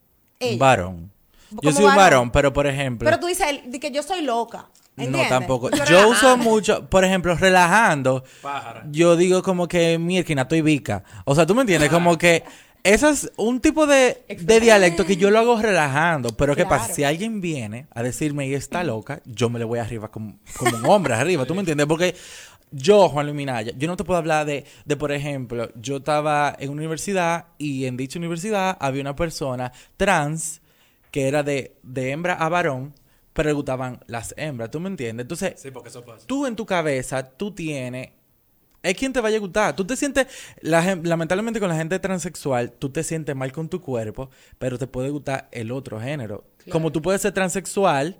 ella. 0.41 0.53
Un 0.55 0.59
varón. 0.59 1.13
Yo 1.62 1.73
soy 1.73 1.85
un 1.85 1.97
varón. 1.97 2.31
pero 2.31 2.52
por 2.52 2.67
ejemplo. 2.67 3.05
Pero 3.05 3.21
tú 3.21 3.26
dices 3.26 3.47
que 3.81 3.90
yo 3.90 4.02
soy 4.02 4.23
loca. 4.23 4.69
¿entiendes? 4.97 5.31
No, 5.31 5.38
tampoco. 5.38 5.71
Yo 5.71 6.09
uso 6.09 6.37
mucho, 6.37 6.88
por 6.88 7.05
ejemplo, 7.05 7.35
relajando. 7.35 8.25
Pájara. 8.43 8.85
Yo 8.90 9.17
digo 9.17 9.43
como 9.43 9.69
que 9.69 9.99
mierda, 9.99 10.43
estoy 10.43 10.61
vica. 10.61 11.05
O 11.25 11.35
sea, 11.35 11.47
tú 11.47 11.55
me 11.55 11.62
entiendes, 11.62 11.90
como 11.90 12.19
que 12.19 12.45
eso 12.83 13.09
es 13.09 13.31
un 13.37 13.61
tipo 13.61 13.87
de, 13.87 14.25
de 14.28 14.61
dialecto 14.61 15.05
que 15.05 15.17
yo 15.17 15.31
lo 15.31 15.38
hago 15.38 15.61
relajando. 15.61 16.31
Pero 16.37 16.55
¿qué 16.57 16.67
pasa? 16.67 16.93
Si 16.93 17.05
alguien 17.05 17.40
viene 17.40 17.87
a 17.95 18.02
decirme 18.02 18.47
y 18.47 18.55
está 18.55 18.85
loca, 18.85 19.21
yo 19.25 19.49
me 19.50 19.59
le 19.59 19.64
voy 19.64 19.78
arriba 19.78 20.11
como, 20.11 20.38
como 20.57 20.76
un 20.76 20.87
hombre 20.87 21.14
arriba. 21.14 21.45
¿Tú 21.45 21.55
me 21.55 21.61
entiendes? 21.61 21.87
Porque 21.87 22.14
yo, 22.71 23.09
Juan 23.09 23.26
Luis 23.26 23.37
Minaya, 23.37 23.73
yo 23.76 23.88
no 23.88 23.97
te 23.97 24.05
puedo 24.05 24.19
hablar 24.19 24.47
de, 24.47 24.64
de, 24.85 24.97
por 24.97 25.12
ejemplo, 25.12 25.71
yo 25.75 25.99
estaba 25.99 26.55
en 26.59 26.71
una 26.71 26.81
universidad 26.81 27.47
y 27.57 27.87
en 27.87 27.97
dicha 27.97 28.19
universidad 28.19 28.76
había 28.78 29.00
una 29.00 29.17
persona 29.17 29.73
trans 29.97 30.61
que 31.11 31.29
era 31.29 31.43
de, 31.43 31.77
de 31.83 32.11
hembra 32.11 32.35
a 32.35 32.49
varón, 32.49 32.95
pero 33.33 33.49
le 33.49 33.53
gustaban 33.55 34.00
las 34.07 34.35
hembras. 34.37 34.71
¿Tú 34.71 34.81
me 34.81 34.88
entiendes? 34.88 35.25
Entonces, 35.25 35.55
Sí, 35.57 35.71
porque 35.71 35.88
eso 35.91 36.05
pasa. 36.05 36.27
tú 36.27 36.47
en 36.47 36.57
tu 36.57 36.67
cabeza, 36.67 37.23
tú 37.23 37.53
tienes. 37.53 38.11
Es 38.83 38.95
quien 38.97 39.12
te 39.12 39.21
vaya 39.21 39.37
a 39.37 39.41
gustar. 39.41 39.75
Tú 39.75 39.85
te 39.85 39.97
sientes. 39.97 40.27
la 40.61 40.95
lamentablemente, 41.03 41.59
con 41.61 41.69
la 41.69 41.77
gente 41.77 41.99
transexual, 41.99 42.73
tú 42.73 42.91
te 42.91 43.03
sientes 43.03 43.35
mal 43.35 43.50
con 43.53 43.69
tu 43.69 43.81
cuerpo, 43.81 44.31
pero 44.59 44.79
te 44.79 44.87
puede 44.87 45.11
gustar 45.11 45.49
el 45.53 45.73
otro 45.73 46.00
género. 46.00 46.45
Como 46.71 46.93
tú 46.93 47.03
puedes 47.03 47.23
ser 47.23 47.33
transexual 47.33 48.19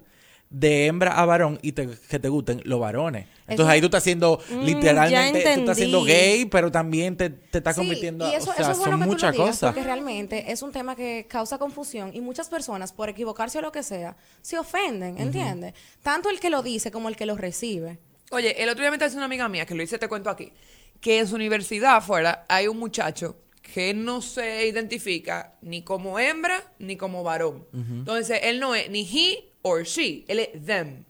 de 0.51 0.87
hembra 0.87 1.13
a 1.13 1.27
varón 1.27 1.59
y 1.63 1.73
te- 1.73 1.89
que 2.09 2.19
te 2.19 2.29
gusten 2.31 2.63
los 2.65 2.81
varones. 2.81 3.27
Entonces 3.41 3.61
Eso- 3.65 3.69
ahí 3.69 3.81
tú 3.81 3.87
estás 3.87 4.03
siendo 4.03 4.41
Mm, 4.51 4.63
literalmente, 4.65 5.43
tú 5.55 5.61
estás 5.61 5.77
siendo 5.77 6.03
gay, 6.05 6.47
pero 6.47 6.73
también 6.73 7.17
te, 7.17 7.29
te 7.31 7.59
estás 7.59 7.75
Sí, 7.75 7.81
convirtiendo. 7.83 8.27
y 8.31 8.35
eso, 8.35 8.51
o 8.51 8.55
sea, 8.55 8.63
eso 8.63 8.73
es 8.73 8.79
bueno 8.79 8.99
son 8.99 9.09
muchas 9.09 9.37
cosas. 9.37 9.73
porque 9.75 9.85
realmente 9.85 10.51
es 10.51 10.63
un 10.63 10.73
tema 10.73 10.97
que 10.97 11.27
causa 11.29 11.59
confusión 11.59 12.11
y 12.15 12.21
muchas 12.21 12.49
personas, 12.49 12.93
por 12.93 13.09
equivocarse 13.11 13.59
o 13.59 13.63
lo 13.63 13.73
que 13.73 13.83
sea, 13.83 14.17
se 14.41 14.59
ofenden, 14.59 15.19
¿entiendes? 15.19 15.75
Tanto 16.03 16.31
el 16.31 16.41
que 16.41 16.49
lo 16.51 16.63
dice 16.63 16.91
como 16.91 17.09
el 17.09 17.17
que 17.17 17.27
lo 17.27 17.37
recibe. 17.37 17.99
Oye, 18.31 18.63
el 18.63 18.69
otro 18.69 18.83
día 18.83 18.91
me 18.91 18.97
está 19.03 19.15
una 19.17 19.25
amiga 19.27 19.49
mía, 19.49 19.67
que 19.67 19.75
lo 19.75 19.83
hice, 19.83 19.99
te 19.99 20.09
cuento 20.09 20.31
aquí, 20.31 20.53
que 21.01 21.19
en 21.19 21.27
su 21.29 21.35
universidad 21.35 21.97
afuera 21.97 22.45
hay 22.49 22.69
un 22.69 22.79
muchacho 22.79 23.37
que 23.63 23.93
no 23.93 24.23
se 24.23 24.67
identifica 24.67 25.55
ni 25.61 25.83
como 25.83 26.19
hembra 26.19 26.73
ni 26.79 26.97
como 26.97 27.23
varón. 27.23 27.67
Entonces, 27.75 28.41
él 28.43 28.61
no 28.61 28.75
es 28.75 28.89
ni 28.91 29.01
he 29.03 29.45
or 29.63 29.83
she, 29.85 30.25
él 30.29 30.41
es 30.41 30.65
them. 30.67 31.05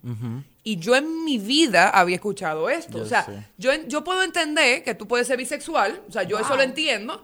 Y 0.65 0.77
yo 0.77 0.97
en 0.97 1.25
mi 1.25 1.39
vida 1.39 1.89
había 1.91 2.17
escuchado 2.17 2.69
esto. 2.69 2.99
Yo 2.99 3.05
o 3.05 3.07
sea, 3.07 3.25
sé. 3.25 3.47
yo, 3.57 3.73
en- 3.73 3.89
yo 3.89 4.05
puedo 4.05 4.23
entender 4.23 4.83
que 4.85 4.95
tú 4.95 5.07
puedes 5.09 5.27
ser 5.27 5.39
bisexual, 5.39 6.03
o 6.09 6.13
sea, 6.13 6.25
yo 6.25 6.39
eso 6.39 6.57
lo 6.57 6.63
entiendo, 6.63 7.23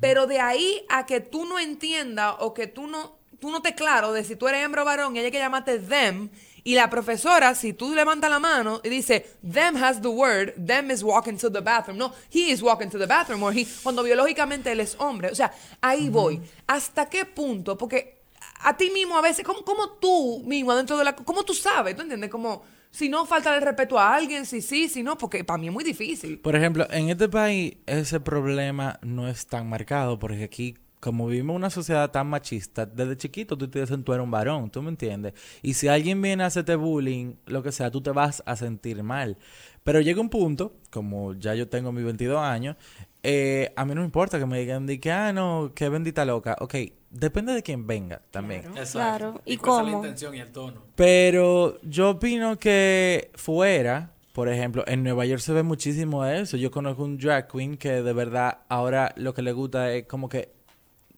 pero 0.00 0.26
de 0.26 0.40
ahí 0.40 0.84
a 0.88 1.06
que 1.06 1.20
tú 1.20 1.44
no 1.44 1.58
entiendas 1.58 2.34
o 2.40 2.52
que 2.52 2.66
tú 2.66 2.86
no, 2.86 3.16
tú 3.40 3.50
no 3.50 3.62
te 3.62 3.74
claro 3.74 4.12
de 4.12 4.24
si 4.24 4.36
tú 4.36 4.46
eres 4.48 4.64
hembra 4.64 4.82
o 4.82 4.84
varón 4.84 5.16
y 5.16 5.20
hay 5.20 5.30
que 5.30 5.38
llamarte 5.38 5.78
them, 5.78 6.28
y 6.64 6.76
la 6.76 6.88
profesora, 6.90 7.56
si 7.56 7.72
tú 7.72 7.92
levantas 7.92 8.30
la 8.30 8.38
mano 8.38 8.80
y 8.84 8.88
dice, 8.88 9.26
them 9.42 9.74
has 9.82 10.00
the 10.00 10.06
word, 10.08 10.52
them 10.64 10.90
is 10.92 11.02
walking 11.02 11.36
to 11.36 11.50
the 11.50 11.60
bathroom, 11.60 11.98
no, 11.98 12.12
he 12.32 12.50
is 12.52 12.62
walking 12.62 12.88
to 12.88 12.98
the 12.98 13.06
bathroom, 13.06 13.42
or 13.42 13.52
he, 13.52 13.66
cuando 13.82 14.04
biológicamente 14.04 14.70
él 14.70 14.78
es 14.78 14.94
hombre. 15.00 15.30
O 15.30 15.34
sea, 15.34 15.52
ahí 15.80 16.08
voy. 16.08 16.40
¿Hasta 16.68 17.08
qué 17.08 17.24
punto? 17.24 17.76
Porque 17.76 18.21
a 18.64 18.76
ti 18.76 18.90
mismo 18.90 19.16
a 19.16 19.22
veces, 19.22 19.44
¿cómo, 19.44 19.64
cómo 19.64 19.90
tú 20.00 20.42
mismo 20.46 20.74
dentro 20.74 20.96
de 20.96 21.04
la... 21.04 21.14
¿Cómo 21.14 21.42
tú 21.42 21.54
sabes? 21.54 21.94
¿Tú 21.96 22.02
entiendes? 22.02 22.30
Como 22.30 22.62
si 22.92 23.08
no 23.08 23.24
falta 23.26 23.56
el 23.56 23.62
respeto 23.62 23.98
a 23.98 24.14
alguien, 24.14 24.46
si 24.46 24.60
sí, 24.60 24.88
si 24.88 25.02
no, 25.02 25.16
porque 25.16 25.44
para 25.44 25.58
mí 25.58 25.66
es 25.68 25.72
muy 25.72 25.82
difícil. 25.82 26.38
Por 26.38 26.54
ejemplo, 26.54 26.86
en 26.90 27.08
este 27.08 27.28
país 27.28 27.76
ese 27.86 28.20
problema 28.20 29.00
no 29.02 29.28
es 29.28 29.46
tan 29.46 29.68
marcado 29.68 30.18
porque 30.18 30.44
aquí, 30.44 30.76
como 31.00 31.26
vivimos 31.26 31.54
en 31.54 31.56
una 31.56 31.70
sociedad 31.70 32.10
tan 32.10 32.28
machista, 32.28 32.84
desde 32.84 33.16
chiquito 33.16 33.56
tú 33.56 33.68
te 33.68 33.80
dicen 33.80 34.04
tú 34.04 34.12
eres 34.12 34.22
un 34.22 34.30
varón, 34.30 34.70
¿tú 34.70 34.82
me 34.82 34.90
entiendes? 34.90 35.32
Y 35.62 35.74
si 35.74 35.88
alguien 35.88 36.20
viene 36.20 36.44
a 36.44 36.48
hacerte 36.48 36.76
bullying, 36.76 37.34
lo 37.46 37.62
que 37.62 37.72
sea, 37.72 37.90
tú 37.90 38.02
te 38.02 38.10
vas 38.10 38.42
a 38.44 38.56
sentir 38.56 39.02
mal. 39.02 39.38
Pero 39.84 40.00
llega 40.00 40.20
un 40.20 40.28
punto, 40.28 40.76
como 40.90 41.32
ya 41.32 41.54
yo 41.54 41.68
tengo 41.68 41.92
mis 41.92 42.04
22 42.04 42.38
años, 42.38 42.76
eh, 43.22 43.72
a 43.74 43.84
mí 43.84 43.94
no 43.94 44.02
me 44.02 44.04
importa 44.04 44.38
que 44.38 44.46
me 44.46 44.60
digan 44.60 44.86
de 44.86 45.00
que, 45.00 45.10
ah, 45.10 45.32
no, 45.32 45.72
qué 45.74 45.88
bendita 45.88 46.24
loca. 46.24 46.56
Ok, 46.60 46.74
depende 47.12 47.52
de 47.52 47.62
quién 47.62 47.86
venga 47.86 48.20
también. 48.30 48.62
Exacto. 48.76 48.92
Claro. 48.92 49.40
¿Y 49.44 49.56
cuál 49.58 49.80
es 49.80 49.86
la 49.86 49.92
cómo? 49.92 50.04
intención 50.04 50.34
y 50.34 50.40
el 50.40 50.50
tono. 50.50 50.82
Pero 50.96 51.78
yo 51.82 52.10
opino 52.10 52.58
que 52.58 53.30
fuera, 53.34 54.10
por 54.32 54.48
ejemplo, 54.48 54.82
en 54.86 55.02
Nueva 55.04 55.24
York 55.26 55.40
se 55.40 55.52
ve 55.52 55.62
muchísimo 55.62 56.24
de 56.24 56.40
eso. 56.40 56.56
Yo 56.56 56.70
conozco 56.70 57.04
un 57.04 57.18
drag 57.18 57.48
queen 57.48 57.76
que 57.76 58.02
de 58.02 58.12
verdad 58.12 58.58
ahora 58.68 59.12
lo 59.16 59.34
que 59.34 59.42
le 59.42 59.52
gusta 59.52 59.92
es 59.92 60.06
como 60.06 60.28
que 60.28 60.50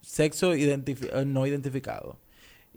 sexo 0.02 0.54
identifi- 0.54 1.10
eh, 1.12 1.24
no 1.24 1.46
identificado. 1.46 2.18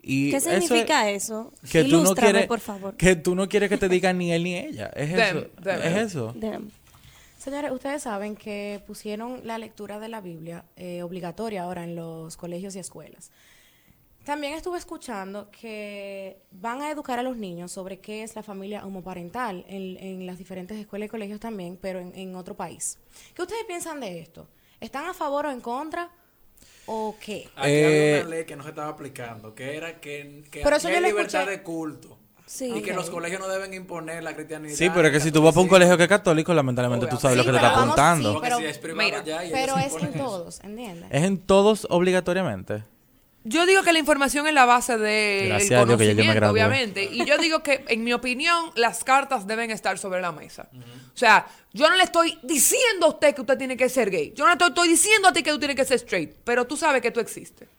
Y 0.09 0.29
¿Qué 0.31 0.37
eso 0.37 0.49
es 0.51 0.63
significa 0.63 1.09
eso? 1.09 1.51
Que 1.69 1.83
tú 1.83 2.01
no 2.01 2.15
quieres, 2.15 2.45
por 2.47 2.61
favor. 2.61 2.95
que 2.95 3.15
tú 3.17 3.35
no 3.35 3.49
quieres 3.49 3.67
que 3.67 3.77
te 3.77 3.89
digan 3.89 4.17
ni 4.17 4.31
él 4.31 4.43
ni 4.43 4.55
ella. 4.55 4.87
Es 4.95 5.11
eso. 5.11 5.47
Es 5.65 5.95
eso. 5.97 6.33
Damn. 6.37 6.71
Señores, 7.47 7.71
ustedes 7.71 8.03
saben 8.03 8.35
que 8.35 8.83
pusieron 8.85 9.39
la 9.47 9.57
lectura 9.57 9.99
de 9.99 10.09
la 10.09 10.19
Biblia 10.19 10.65
eh, 10.75 11.01
obligatoria 11.01 11.63
ahora 11.63 11.85
en 11.85 11.95
los 11.95 12.35
colegios 12.35 12.75
y 12.75 12.79
escuelas. 12.79 13.31
También 14.25 14.53
estuve 14.53 14.77
escuchando 14.77 15.49
que 15.49 16.41
van 16.51 16.81
a 16.81 16.91
educar 16.91 17.19
a 17.19 17.23
los 17.23 17.37
niños 17.37 17.71
sobre 17.71 18.01
qué 18.01 18.23
es 18.23 18.35
la 18.35 18.43
familia 18.43 18.85
homoparental 18.85 19.63
en, 19.69 19.95
en 19.97 20.25
las 20.25 20.37
diferentes 20.37 20.77
escuelas 20.77 21.07
y 21.07 21.09
colegios 21.09 21.39
también, 21.39 21.77
pero 21.81 21.99
en, 21.99 22.13
en 22.15 22.35
otro 22.35 22.57
país. 22.57 22.99
¿Qué 23.33 23.41
ustedes 23.41 23.63
piensan 23.65 24.01
de 24.01 24.19
esto? 24.19 24.49
¿Están 24.81 25.05
a 25.05 25.13
favor 25.13 25.45
o 25.45 25.51
en 25.51 25.61
contra? 25.61 26.11
¿O 26.85 27.17
qué? 27.19 27.49
Aquí 27.55 27.81
Eh, 27.81 27.85
había 27.85 28.03
una 28.09 28.23
ley 28.23 28.45
que 28.45 28.57
no 28.57 28.63
se 28.63 28.69
estaba 28.69 28.89
aplicando, 28.89 29.55
que 29.55 29.77
era 29.77 30.01
que, 30.01 30.43
que 30.51 30.61
Pero 30.61 30.75
eso 30.75 30.89
yo 30.89 30.97
hay 30.97 31.01
libertad 31.01 31.43
escuché. 31.43 31.51
de 31.51 31.63
culto. 31.63 32.19
Sí. 32.47 32.71
Y 32.73 32.81
que 32.81 32.93
los 32.93 33.09
colegios 33.09 33.41
no 33.41 33.47
deben 33.49 33.73
imponer 33.73 34.23
la 34.23 34.33
cristianidad. 34.33 34.73
Sí, 34.73 34.89
pero 34.89 35.07
es 35.09 35.13
que 35.13 35.19
si 35.19 35.31
tú 35.33 35.41
vas 35.43 35.53
para 35.53 35.63
un 35.63 35.67
colegio 35.67 35.97
que 35.97 36.03
es 36.03 36.09
católico, 36.09 36.53
lamentablemente 36.53 37.05
tú 37.07 37.17
sabes 37.17 37.33
Sí, 37.35 37.37
lo 37.39 37.43
que 37.43 37.51
te 37.51 37.57
está 37.57 37.71
vamos- 37.71 37.83
apuntando. 37.87 38.33
sí, 38.33 38.39
pero- 38.41 38.57
si 38.59 38.65
es 38.65 38.79
mira, 38.95 39.23
ya 39.23 39.43
y 39.45 39.51
Pero 39.51 39.77
es 39.77 39.93
en 39.95 40.05
eso. 40.05 40.17
todos, 40.17 40.59
¿entiendes? 40.63 41.09
¿Es 41.11 41.23
en 41.23 41.37
todos 41.39 41.85
obligatoriamente? 41.89 42.83
Yo 43.43 43.65
digo 43.65 43.81
que 43.83 43.93
la 43.93 43.99
información 43.99 44.45
es 44.47 44.53
la 44.53 44.65
base 44.65 44.97
del 44.97 45.51
conocimiento, 45.69 46.49
obviamente. 46.49 47.03
Y 47.03 47.23
yo 47.25 47.37
digo 47.37 47.63
que, 47.63 47.85
en 47.87 48.03
mi 48.03 48.11
opinión, 48.11 48.71
las 48.75 49.03
cartas 49.05 49.45
deben 49.47 49.71
estar 49.71 49.97
sobre 49.97 50.19
la 50.21 50.31
mesa. 50.33 50.67
O 50.73 51.17
sea, 51.17 51.47
yo 51.73 51.89
no 51.89 51.95
le 51.95 52.03
estoy 52.03 52.37
diciendo 52.43 53.05
a 53.05 53.09
usted 53.09 53.33
que 53.35 53.41
usted 53.41 53.57
tiene 53.57 53.77
que 53.77 53.87
ser 53.89 54.09
gay. 54.09 54.33
Yo 54.35 54.43
no 54.43 54.49
le 54.49 54.53
estoy, 54.53 54.67
estoy 54.69 54.87
diciendo 54.89 55.27
a 55.29 55.33
ti 55.33 55.43
que 55.43 55.51
tú 55.51 55.59
tienes 55.59 55.75
que 55.77 55.85
ser 55.85 55.95
straight. 55.95 56.31
Pero 56.43 56.65
tú 56.67 56.75
sabes 56.75 57.01
que 57.01 57.11
tú 57.11 57.19
existes. 57.21 57.69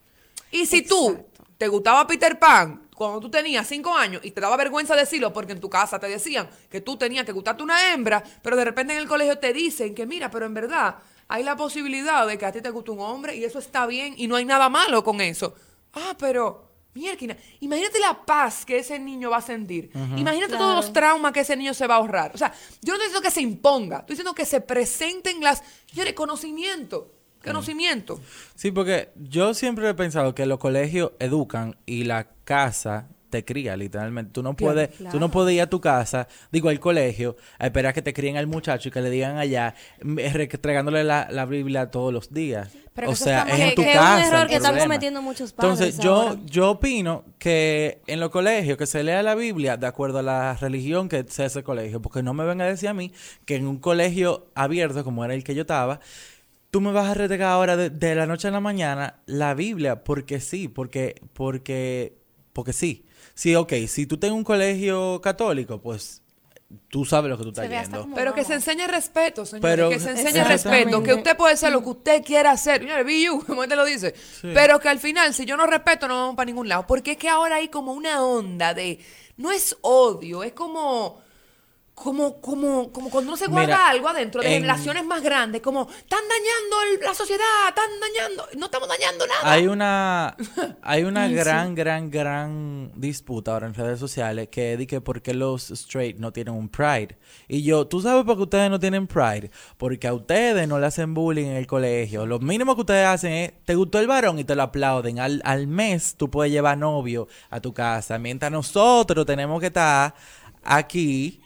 Y 0.50 0.64
si 0.64 0.82
tú 0.82 1.26
te 1.58 1.68
gustaba 1.68 2.06
Peter 2.06 2.38
Pan 2.38 2.87
cuando 2.98 3.20
tú 3.20 3.30
tenías 3.30 3.64
cinco 3.68 3.94
años 3.94 4.20
y 4.24 4.32
te 4.32 4.40
daba 4.40 4.56
vergüenza 4.56 4.96
decirlo 4.96 5.32
porque 5.32 5.52
en 5.52 5.60
tu 5.60 5.70
casa 5.70 6.00
te 6.00 6.08
decían 6.08 6.50
que 6.68 6.80
tú 6.80 6.96
tenías 6.96 7.24
que 7.24 7.30
gustarte 7.30 7.62
una 7.62 7.92
hembra, 7.92 8.24
pero 8.42 8.56
de 8.56 8.64
repente 8.64 8.92
en 8.92 8.98
el 8.98 9.06
colegio 9.06 9.38
te 9.38 9.52
dicen 9.52 9.94
que 9.94 10.04
mira, 10.04 10.28
pero 10.32 10.46
en 10.46 10.52
verdad 10.52 10.96
hay 11.28 11.44
la 11.44 11.56
posibilidad 11.56 12.26
de 12.26 12.36
que 12.36 12.44
a 12.44 12.50
ti 12.50 12.60
te 12.60 12.70
guste 12.70 12.90
un 12.90 12.98
hombre 12.98 13.36
y 13.36 13.44
eso 13.44 13.60
está 13.60 13.86
bien 13.86 14.14
y 14.16 14.26
no 14.26 14.34
hay 14.34 14.44
nada 14.44 14.68
malo 14.68 15.04
con 15.04 15.20
eso. 15.20 15.54
Ah, 15.94 16.16
pero 16.18 16.72
mierda, 16.92 17.36
imagínate 17.60 18.00
la 18.00 18.26
paz 18.26 18.64
que 18.64 18.78
ese 18.78 18.98
niño 18.98 19.30
va 19.30 19.36
a 19.36 19.42
sentir. 19.42 19.92
Imagínate 20.16 20.56
todos 20.56 20.74
los 20.74 20.92
traumas 20.92 21.32
que 21.32 21.40
ese 21.40 21.56
niño 21.56 21.74
se 21.74 21.86
va 21.86 21.94
a 21.94 21.98
ahorrar. 21.98 22.32
O 22.34 22.38
sea, 22.38 22.52
yo 22.82 22.94
no 22.94 22.94
estoy 22.94 23.06
diciendo 23.06 23.22
que 23.22 23.30
se 23.30 23.40
imponga, 23.42 23.98
estoy 23.98 24.14
diciendo 24.14 24.34
que 24.34 24.44
se 24.44 24.60
presenten 24.60 25.40
las, 25.40 25.62
señores, 25.86 26.14
conocimiento. 26.14 27.17
Conocimiento. 27.48 28.20
Sí, 28.54 28.70
porque 28.70 29.10
yo 29.16 29.54
siempre 29.54 29.88
he 29.88 29.94
pensado 29.94 30.34
que 30.34 30.46
los 30.46 30.58
colegios 30.58 31.12
educan 31.18 31.76
y 31.86 32.04
la 32.04 32.28
casa 32.44 33.08
te 33.30 33.44
cría, 33.44 33.76
literalmente. 33.76 34.32
Tú 34.32 34.42
no 34.42 34.54
puedes, 34.56 34.88
tú 34.96 35.04
no 35.04 35.10
claro. 35.10 35.30
puedes 35.30 35.54
ir 35.54 35.60
a 35.60 35.66
tu 35.68 35.82
casa, 35.82 36.28
digo 36.50 36.70
al 36.70 36.80
colegio, 36.80 37.36
a 37.58 37.66
esperar 37.66 37.92
que 37.92 38.00
te 38.00 38.14
críen 38.14 38.38
al 38.38 38.46
muchacho 38.46 38.88
y 38.88 38.92
que 38.92 39.02
le 39.02 39.10
digan 39.10 39.36
allá, 39.36 39.74
mm, 40.02 40.18
eh, 40.18 40.48
entregándole 40.50 41.04
la, 41.04 41.28
la 41.30 41.44
Biblia 41.44 41.90
todos 41.90 42.10
los 42.10 42.32
días. 42.32 42.70
Pero 42.94 43.10
o 43.10 43.14
sea, 43.14 43.42
es 43.42 43.60
en 43.60 43.74
tu 43.74 43.82
Que- 43.82 43.88
que 43.88 43.92
es 43.92 43.98
un 43.98 44.02
casa. 44.02 44.26
error 44.28 44.48
que 44.48 44.54
están 44.56 44.78
cometiendo 44.78 45.20
muchos 45.20 45.52
padres 45.52 45.78
Entonces, 45.78 46.02
yo, 46.02 46.38
yo 46.46 46.70
opino 46.70 47.24
que 47.38 48.00
en 48.06 48.18
los 48.18 48.30
colegios 48.30 48.78
que 48.78 48.86
se 48.86 49.04
lea 49.04 49.22
la 49.22 49.34
Biblia 49.34 49.76
de 49.76 49.86
acuerdo 49.86 50.20
a 50.20 50.22
la 50.22 50.54
religión 50.54 51.10
que 51.10 51.22
sea 51.28 51.46
ese 51.46 51.62
colegio, 51.62 52.00
porque 52.00 52.22
no 52.22 52.32
me 52.32 52.44
venga 52.46 52.64
a 52.64 52.68
decir 52.68 52.88
a 52.88 52.94
mí 52.94 53.12
que 53.44 53.56
en 53.56 53.66
un 53.66 53.76
colegio 53.78 54.46
abierto 54.54 55.04
como 55.04 55.22
era 55.22 55.34
el 55.34 55.44
que 55.44 55.54
yo 55.54 55.60
estaba, 55.60 56.00
tú 56.70 56.80
me 56.80 56.92
vas 56.92 57.08
a 57.08 57.14
retegar 57.14 57.50
ahora 57.50 57.76
de, 57.76 57.90
de 57.90 58.14
la 58.14 58.26
noche 58.26 58.48
a 58.48 58.50
la 58.50 58.60
mañana 58.60 59.20
la 59.26 59.54
Biblia 59.54 60.04
porque 60.04 60.40
sí, 60.40 60.68
porque 60.68 61.20
porque 61.32 62.18
porque 62.52 62.72
sí. 62.72 63.04
Sí, 63.34 63.54
ok, 63.54 63.72
si 63.86 64.06
tú 64.06 64.16
tienes 64.18 64.36
un 64.36 64.42
colegio 64.44 65.20
católico, 65.20 65.80
pues 65.80 66.22
tú 66.88 67.04
sabes 67.04 67.30
lo 67.30 67.38
que 67.38 67.44
tú 67.44 67.48
estás 67.50 67.88
como- 68.00 68.14
Pero 68.16 68.34
que 68.34 68.44
se 68.44 68.54
enseñe 68.54 68.86
respeto, 68.88 69.46
señor. 69.46 69.62
Pero- 69.62 69.88
que 69.90 70.00
se 70.00 70.10
enseñe 70.10 70.42
respeto. 70.44 71.02
Que 71.02 71.14
usted 71.14 71.36
puede 71.36 71.54
hacer 71.54 71.72
lo 71.72 71.82
que 71.82 71.88
usted 71.90 72.22
quiera 72.24 72.50
hacer. 72.50 72.84
Be 73.04 73.22
you, 73.22 73.42
como 73.46 73.62
él 73.62 73.68
te 73.68 73.76
lo 73.76 73.84
dice. 73.84 74.12
Pero 74.42 74.80
que 74.80 74.88
al 74.88 74.98
final, 74.98 75.32
si 75.34 75.44
yo 75.46 75.56
no 75.56 75.66
respeto, 75.66 76.08
no 76.08 76.14
vamos 76.14 76.36
para 76.36 76.46
ningún 76.46 76.68
lado. 76.68 76.84
Porque 76.86 77.12
es 77.12 77.16
que 77.16 77.28
ahora 77.28 77.56
hay 77.56 77.68
como 77.68 77.92
una 77.92 78.22
onda 78.24 78.74
de. 78.74 78.98
No 79.36 79.52
es 79.52 79.76
odio, 79.82 80.42
es 80.42 80.52
como. 80.52 81.20
Como, 82.02 82.40
como, 82.40 82.92
como 82.92 83.10
cuando 83.10 83.30
uno 83.30 83.36
se 83.36 83.46
guarda 83.48 83.66
Mira, 83.66 83.88
algo 83.88 84.08
adentro 84.08 84.40
de 84.40 84.46
en- 84.48 84.54
generaciones 84.62 85.04
más 85.04 85.20
grandes, 85.22 85.60
como 85.60 85.82
están 85.82 86.20
dañando 86.28 86.94
el- 86.94 87.00
la 87.06 87.14
sociedad, 87.14 87.44
están 87.68 87.90
dañando, 88.00 88.46
no 88.56 88.66
estamos 88.66 88.88
dañando 88.88 89.26
nada. 89.26 89.40
Hay 89.52 89.66
una, 89.66 90.36
hay 90.82 91.02
una 91.04 91.28
gran, 91.28 91.74
gran, 91.74 92.10
gran 92.10 92.92
disputa 92.94 93.52
ahora 93.52 93.66
en 93.66 93.74
redes 93.74 93.98
sociales 93.98 94.48
que 94.48 94.74
es 94.74 94.86
que 94.86 95.00
por 95.00 95.22
qué 95.22 95.34
los 95.34 95.70
straight 95.72 96.18
no 96.18 96.32
tienen 96.32 96.54
un 96.54 96.68
pride. 96.68 97.18
Y 97.48 97.62
yo, 97.62 97.86
¿tú 97.86 98.00
sabes 98.00 98.24
por 98.24 98.36
qué 98.36 98.42
ustedes 98.44 98.70
no 98.70 98.78
tienen 98.78 99.06
pride? 99.06 99.50
Porque 99.76 100.06
a 100.06 100.14
ustedes 100.14 100.68
no 100.68 100.78
le 100.78 100.86
hacen 100.86 101.14
bullying 101.14 101.46
en 101.46 101.56
el 101.56 101.66
colegio. 101.66 102.26
Lo 102.26 102.38
mínimo 102.38 102.74
que 102.76 102.82
ustedes 102.82 103.06
hacen 103.06 103.32
es, 103.32 103.52
te 103.64 103.74
gustó 103.74 103.98
el 103.98 104.06
varón 104.06 104.38
y 104.38 104.44
te 104.44 104.54
lo 104.54 104.62
aplauden. 104.62 105.18
Al, 105.18 105.42
al 105.44 105.66
mes 105.66 106.14
tú 106.16 106.30
puedes 106.30 106.52
llevar 106.52 106.78
novio 106.78 107.26
a 107.50 107.60
tu 107.60 107.72
casa. 107.74 108.18
Mientras 108.18 108.52
nosotros 108.52 109.26
tenemos 109.26 109.60
que 109.60 109.66
estar 109.66 110.14
aquí 110.62 111.42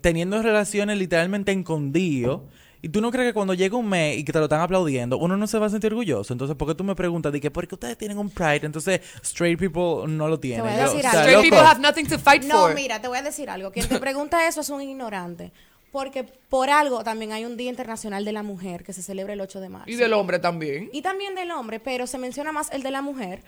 teniendo 0.00 0.40
relaciones 0.42 0.98
literalmente 0.98 1.52
escondido. 1.52 2.46
Y 2.80 2.90
tú 2.90 3.00
no 3.00 3.10
crees 3.10 3.30
que 3.30 3.34
cuando 3.34 3.54
llega 3.54 3.76
un 3.76 3.88
mes 3.88 4.18
y 4.18 4.24
que 4.24 4.32
te 4.32 4.38
lo 4.38 4.44
están 4.44 4.60
aplaudiendo, 4.60 5.18
uno 5.18 5.36
no 5.36 5.48
se 5.48 5.58
va 5.58 5.66
a 5.66 5.68
sentir 5.68 5.90
orgulloso. 5.92 6.32
Entonces, 6.32 6.56
¿por 6.56 6.68
qué 6.68 6.76
tú 6.76 6.84
me 6.84 6.94
preguntas 6.94 7.32
de 7.32 7.40
que 7.40 7.50
por 7.50 7.66
qué 7.66 7.74
ustedes 7.74 7.98
tienen 7.98 8.18
un 8.18 8.30
pride? 8.30 8.60
Entonces, 8.66 9.00
straight 9.22 9.58
people 9.58 10.06
no 10.06 10.28
lo 10.28 10.38
tienen. 10.38 10.62
voy 10.64 10.70
a 10.72 10.76
Yo- 10.76 10.82
decir 10.84 10.98
o 10.98 11.00
sea, 11.00 11.10
algo. 11.10 11.22
Straight 11.22 11.36
loco, 11.38 11.56
people 11.56 11.58
have 11.66 11.80
nothing 11.80 12.06
to 12.06 12.18
fight 12.20 12.44
No, 12.44 12.66
for. 12.66 12.74
mira, 12.76 13.00
te 13.00 13.08
voy 13.08 13.18
a 13.18 13.22
decir 13.22 13.50
algo. 13.50 13.72
Quien 13.72 13.88
te 13.88 13.98
pregunta 14.00 14.46
eso 14.46 14.60
es 14.60 14.70
un 14.70 14.80
ignorante. 14.80 15.50
Porque 15.90 16.22
por 16.22 16.70
algo 16.70 17.02
también 17.02 17.32
hay 17.32 17.44
un 17.46 17.56
Día 17.56 17.68
Internacional 17.70 18.24
de 18.24 18.30
la 18.32 18.44
Mujer 18.44 18.84
que 18.84 18.92
se 18.92 19.02
celebra 19.02 19.32
el 19.32 19.40
8 19.40 19.58
de 19.60 19.68
marzo. 19.70 19.90
Y 19.90 19.96
del 19.96 20.12
hombre 20.12 20.38
también. 20.38 20.88
Y 20.92 21.02
también 21.02 21.34
del 21.34 21.50
hombre, 21.50 21.80
pero 21.80 22.06
se 22.06 22.18
menciona 22.18 22.52
más 22.52 22.70
el 22.72 22.84
de 22.84 22.90
la 22.92 23.02
mujer 23.02 23.42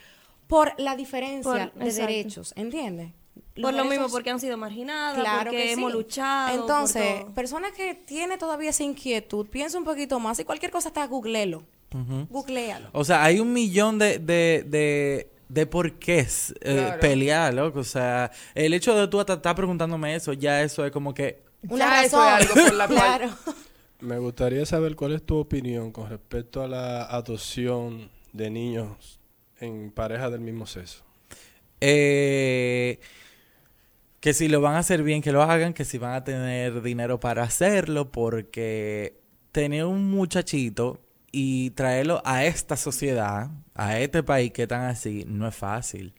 por 0.49 0.73
la 0.79 0.97
diferencia 0.97 1.43
Por- 1.71 1.75
de 1.75 1.85
exacto. 1.91 2.07
derechos, 2.09 2.53
¿entiendes? 2.57 3.13
Por 3.63 3.75
lo 3.75 3.85
mismo, 3.85 4.09
porque 4.09 4.31
han 4.31 4.41
sido 4.41 4.57
marginadas, 4.57 5.15
Claro 5.19 5.51
porque 5.51 5.57
que 5.57 5.73
hemos 5.73 5.93
sí. 5.93 5.99
luchado. 5.99 6.51
por 6.53 6.61
Entonces, 6.61 7.21
todo. 7.21 7.35
persona 7.35 7.69
que 7.77 7.95
tiene 7.95 8.39
todavía 8.39 8.71
esa 8.71 8.83
inquietud, 8.85 9.47
piensa 9.47 9.79
un 9.79 9.85
poquito 9.85 10.19
más 10.21 10.39
y 10.39 10.45
cualquier 10.45 10.71
cosa 10.71 10.89
está, 10.89 11.07
googleelo. 11.07 11.63
Googlealo. 12.29 12.89
O 12.93 13.05
sea, 13.05 13.25
hay 13.25 13.41
un 13.41 13.53
millón 13.53 13.99
de, 13.99 14.19
de, 14.21 14.65
de, 14.67 15.29
de 15.49 15.67
porqués 15.67 16.53
eh, 16.61 16.75
Claro. 16.77 17.01
pelear, 17.01 17.53
loco. 17.55 17.81
O 17.81 17.85
sea, 17.85 18.31
el 18.55 18.73
hecho 18.75 18.95
de 18.95 19.09
tú 19.09 19.19
hasta 19.19 19.35
estar 19.35 19.57
preguntándome 19.57 20.15
eso, 20.15 20.33
ya 20.33 20.63
eso 20.63 20.85
es 20.87 20.93
como 20.93 21.13
que... 21.15 21.43
Una 21.69 21.87
Ya 21.87 22.05
eso 22.05 22.17
razón. 22.19 22.41
es 22.41 22.51
algo 22.51 22.67
por 22.69 22.75
la 22.75 22.87
cual- 22.87 22.99
claro. 22.99 23.31
Me 24.01 24.19
gustaría 24.19 24.65
saber 24.65 24.97
cuál 24.97 25.13
es 25.13 25.23
tu 25.27 25.37
opinión 25.37 25.91
con 25.93 26.09
respecto 26.09 26.63
a 26.63 26.69
la 26.69 27.03
adopción 27.05 28.09
de 28.33 28.49
niños 28.51 29.19
en 29.59 29.91
parejas 29.91 30.31
del 30.31 30.41
mismo 30.41 30.67
sexo. 30.67 31.03
Eh, 31.81 32.99
que 34.21 34.35
si 34.35 34.49
lo 34.49 34.61
van 34.61 34.75
a 34.75 34.79
hacer 34.81 35.03
bien, 35.03 35.23
que 35.23 35.33
lo 35.33 35.43
hagan, 35.43 35.73
que 35.73 35.85
si 35.85 35.99
van 35.99 36.15
a 36.15 36.25
tener 36.25 36.83
dinero 36.83 37.19
para 37.19 37.43
hacerlo, 37.43 38.13
porque 38.13 39.19
tener 39.51 39.87
un 39.87 40.11
muchachito 40.11 41.01
y 41.33 41.71
traerlo 41.71 42.21
a 42.25 42.45
esta 42.45 42.77
sociedad, 42.77 43.51
a 43.75 43.99
este 43.99 44.23
país 44.23 44.53
que 44.53 44.67
tan 44.67 44.83
así, 44.83 45.25
no 45.27 45.49
es 45.49 45.55
fácil. 45.55 46.13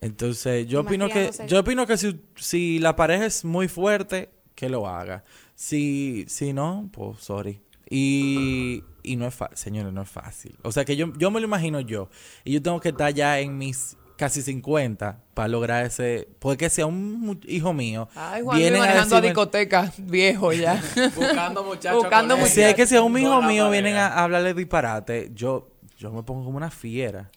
Entonces, 0.00 0.66
yo 0.66 0.80
opino 0.80 1.08
que, 1.08 1.30
yo 1.46 1.60
opino 1.60 1.86
que 1.86 1.96
si, 1.96 2.20
si 2.36 2.78
la 2.78 2.96
pareja 2.96 3.26
es 3.26 3.44
muy 3.44 3.68
fuerte, 3.68 4.30
que 4.54 4.68
lo 4.68 4.88
haga. 4.88 5.24
Si, 5.54 6.24
si 6.26 6.52
no, 6.52 6.88
pues 6.92 7.20
sorry. 7.20 7.60
Y, 7.88 8.82
y 9.02 9.16
no 9.16 9.26
es 9.26 9.34
fácil, 9.34 9.56
señores, 9.56 9.92
no 9.92 10.02
es 10.02 10.08
fácil. 10.08 10.56
O 10.62 10.72
sea 10.72 10.84
que 10.84 10.96
yo, 10.96 11.12
yo 11.16 11.30
me 11.30 11.40
lo 11.40 11.46
imagino 11.46 11.80
yo. 11.80 12.08
Y 12.44 12.52
yo 12.52 12.62
tengo 12.62 12.80
que 12.80 12.90
estar 12.90 13.12
ya 13.12 13.40
en 13.40 13.58
mis 13.58 13.96
casi 14.20 14.42
50 14.42 15.18
para 15.34 15.48
lograr 15.48 15.84
ese. 15.86 16.28
Puede 16.38 16.56
que 16.58 16.68
sea 16.70 16.86
un 16.86 17.40
hijo 17.46 17.72
mío. 17.72 18.08
Ay, 18.14 18.42
Juan 18.42 18.58
Vienen 18.58 18.82
a 18.82 18.86
manejando 18.86 19.16
a 19.16 19.18
decirme- 19.20 19.28
discoteca 19.28 19.92
viejo 19.98 20.52
ya. 20.52 20.80
Buscando 21.16 21.64
muchachos. 21.64 22.00
Buscando 22.02 22.36
con 22.36 22.46
Si 22.46 22.60
es 22.62 22.74
que 22.74 22.86
si 22.86 22.96
a 22.96 23.02
un 23.02 23.18
hijo 23.18 23.40
mío 23.42 23.68
vienen 23.70 23.96
a, 23.96 24.08
a 24.08 24.24
hablarle 24.24 24.54
disparate, 24.54 25.30
yo, 25.34 25.70
yo 25.98 26.12
me 26.12 26.22
pongo 26.22 26.44
como 26.44 26.56
una 26.58 26.70
fiera. 26.70 27.30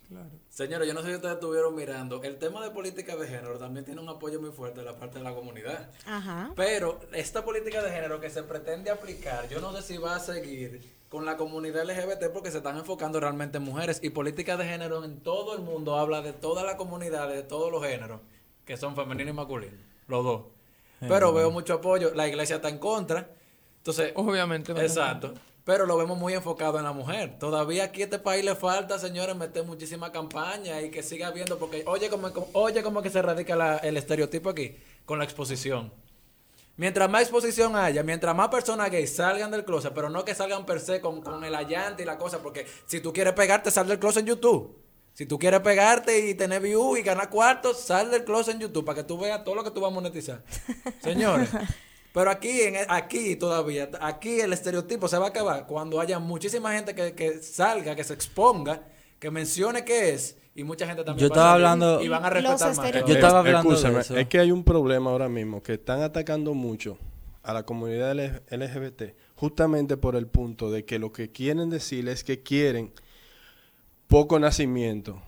Señores, 0.49 0.87
yo 0.87 0.93
no 0.93 1.01
sé 1.01 1.07
si 1.09 1.15
ustedes 1.15 1.33
estuvieron 1.35 1.73
mirando. 1.73 2.21
El 2.21 2.37
tema 2.37 2.63
de 2.63 2.69
política 2.69 3.15
de 3.15 3.25
género 3.27 3.57
también 3.57 3.85
tiene 3.85 3.99
un 4.01 4.09
apoyo 4.09 4.39
muy 4.39 4.51
fuerte 4.51 4.81
de 4.81 4.85
la 4.85 4.95
parte 4.95 5.17
de 5.17 5.23
la 5.23 5.33
comunidad. 5.33 5.89
Ajá. 6.05 6.51
Pero 6.55 6.99
esta 7.13 7.43
política 7.43 7.81
de 7.81 7.89
género 7.91 8.19
que 8.21 8.29
se 8.29 8.43
pretende 8.43 8.91
aplicar, 8.91 9.49
yo 9.49 9.59
no 9.61 9.73
sé 9.75 9.81
si 9.81 9.97
va 9.97 10.15
a 10.15 10.19
seguir 10.19 10.79
con 11.13 11.25
la 11.25 11.37
comunidad 11.37 11.83
LGBT 11.85 12.31
porque 12.33 12.49
se 12.49 12.57
están 12.57 12.75
enfocando 12.75 13.19
realmente 13.19 13.57
en 13.59 13.63
mujeres. 13.63 13.99
Y 14.01 14.09
política 14.09 14.57
de 14.57 14.65
género 14.65 15.05
en 15.05 15.19
todo 15.19 15.53
el 15.55 15.61
mundo 15.61 15.95
habla 15.95 16.23
de 16.23 16.33
toda 16.33 16.63
la 16.63 16.75
comunidad, 16.75 17.29
de 17.29 17.43
todos 17.43 17.71
los 17.71 17.85
géneros, 17.85 18.19
que 18.65 18.77
son 18.77 18.95
femenino 18.95 19.29
y 19.29 19.33
masculino, 19.33 19.77
los 20.07 20.23
dos. 20.23 20.41
Pero 21.01 21.31
veo 21.31 21.51
mucho 21.51 21.75
apoyo. 21.75 22.15
La 22.15 22.27
iglesia 22.27 22.55
está 22.55 22.69
en 22.69 22.79
contra. 22.79 23.29
Entonces, 23.77 24.11
Obviamente. 24.15 24.73
¿no? 24.73 24.81
Exacto. 24.81 25.35
Pero 25.63 25.85
lo 25.85 25.97
vemos 25.97 26.17
muy 26.17 26.33
enfocado 26.33 26.79
en 26.79 26.83
la 26.83 26.93
mujer. 26.93 27.37
Todavía 27.37 27.83
aquí 27.83 28.01
a 28.01 28.05
este 28.05 28.17
país 28.17 28.43
le 28.43 28.55
falta, 28.55 28.97
señores, 28.97 29.35
meter 29.35 29.63
muchísima 29.65 30.11
campaña 30.11 30.81
y 30.81 30.89
que 30.89 31.03
siga 31.03 31.27
habiendo, 31.27 31.59
porque 31.59 31.83
oye 31.85 32.09
cómo, 32.09 32.33
cómo- 32.33 32.47
oye 32.53 32.81
cómo 32.81 33.03
que 33.03 33.11
se 33.11 33.21
radica 33.21 33.55
la- 33.55 33.77
el 33.77 33.97
estereotipo 33.97 34.49
aquí, 34.49 34.75
con 35.05 35.19
la 35.19 35.25
exposición. 35.25 35.91
Mientras 36.75 37.07
más 37.07 37.21
exposición 37.21 37.75
haya, 37.75 38.01
mientras 38.01 38.35
más 38.35 38.47
personas 38.47 38.89
gays 38.89 39.15
salgan 39.15 39.51
del 39.51 39.63
closet, 39.63 39.93
pero 39.93 40.09
no 40.09 40.25
que 40.25 40.33
salgan 40.33 40.65
per 40.65 40.79
se 40.79 40.99
con, 41.01 41.21
con 41.21 41.43
el 41.43 41.53
allante 41.53 42.01
y 42.01 42.05
la 42.05 42.17
cosa, 42.17 42.41
porque 42.41 42.65
si 42.87 42.99
tú 42.99 43.13
quieres 43.13 43.33
pegarte, 43.33 43.69
sal 43.69 43.87
del 43.87 43.99
closet 43.99 44.21
en 44.21 44.27
YouTube. 44.27 44.75
Si 45.13 45.27
tú 45.27 45.37
quieres 45.37 45.59
pegarte 45.59 46.27
y 46.27 46.33
tener 46.33 46.59
views 46.59 46.97
y 46.97 47.03
ganar 47.03 47.29
cuartos, 47.29 47.79
sal 47.79 48.09
del 48.09 48.23
closet 48.23 48.55
en 48.55 48.61
YouTube 48.61 48.83
para 48.83 48.95
que 48.95 49.03
tú 49.03 49.19
veas 49.19 49.43
todo 49.43 49.53
lo 49.53 49.63
que 49.63 49.69
tú 49.69 49.81
vas 49.81 49.91
a 49.91 49.93
monetizar. 49.93 50.43
Señores, 51.03 51.49
pero 52.11 52.31
aquí, 52.31 52.61
en, 52.61 52.77
aquí 52.89 53.35
todavía, 53.35 53.91
aquí 54.01 54.39
el 54.39 54.51
estereotipo 54.51 55.07
se 55.07 55.19
va 55.19 55.27
a 55.27 55.29
acabar 55.29 55.67
cuando 55.67 56.01
haya 56.01 56.17
muchísima 56.17 56.73
gente 56.73 56.95
que, 56.95 57.13
que 57.13 57.43
salga, 57.43 57.95
que 57.95 58.03
se 58.03 58.15
exponga, 58.15 58.81
que 59.19 59.29
mencione 59.29 59.85
qué 59.85 60.13
es, 60.15 60.37
y 60.55 60.63
mucha 60.63 60.85
gente 60.85 61.03
también 61.03 61.21
Yo 61.21 61.27
estaba 61.33 61.53
hablando- 61.53 62.01
y 62.01 62.07
van 62.07 62.23
a 62.25 62.29
respetar 62.29 62.75
más. 62.75 63.05
Yo 63.07 63.13
estaba 63.15 63.39
hablando 63.39 63.75
de 63.75 63.99
eso. 63.99 64.17
Es 64.17 64.27
que 64.27 64.39
hay 64.39 64.51
un 64.51 64.63
problema 64.63 65.09
ahora 65.11 65.29
mismo, 65.29 65.61
que 65.63 65.73
están 65.73 66.01
atacando 66.01 66.53
mucho 66.53 66.97
a 67.41 67.53
la 67.53 67.63
comunidad 67.63 68.11
LGBT, 68.49 69.15
justamente 69.35 69.97
por 69.97 70.15
el 70.15 70.27
punto 70.27 70.71
de 70.71 70.85
que 70.85 70.99
lo 70.99 71.11
que 71.11 71.31
quieren 71.31 71.69
decir 71.69 72.07
es 72.07 72.23
que 72.23 72.41
quieren 72.41 72.91
poco 74.07 74.39
nacimiento. 74.39 75.21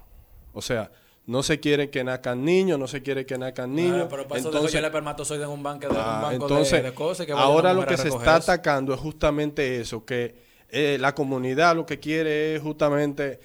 O 0.54 0.62
sea, 0.62 0.92
no 1.26 1.44
se 1.44 1.60
quiere 1.60 1.90
que 1.90 2.04
nazcan 2.04 2.46
niños, 2.46 2.78
no 2.80 2.88
se 2.88 3.02
quiere 3.02 3.26
que 3.26 3.38
nazcan 3.38 3.74
niños. 3.74 3.94
Claro, 3.96 4.10
pero 4.10 4.28
para 4.28 4.40
eso 4.40 4.52
dejo 4.52 4.68
yo 4.68 4.80
el 4.80 4.86
espermatozoide 4.86 5.44
en 5.44 5.50
un 5.50 5.64
banco 5.64 5.88
de, 5.90 5.96
Ah, 5.98 6.16
un 6.18 6.22
banco 6.22 6.46
entonces, 6.46 6.84
de, 6.84 6.90
de 6.90 6.96
cosas 6.96 7.26
que 7.26 7.32
ahora 7.34 7.74
lo 7.74 7.86
que 7.86 7.98
se 7.98 8.10
está 8.10 8.38
eso. 8.38 8.52
atacando 8.52 8.94
es 8.94 9.00
justamente 9.00 9.82
eso, 9.82 10.06
que 10.06 10.36
eh, 10.70 10.98
la 11.00 11.14
comunidad 11.16 11.76
lo 11.76 11.86
que 11.86 12.00
quiere 12.00 12.56
es 12.56 12.62
justamente 12.62 13.40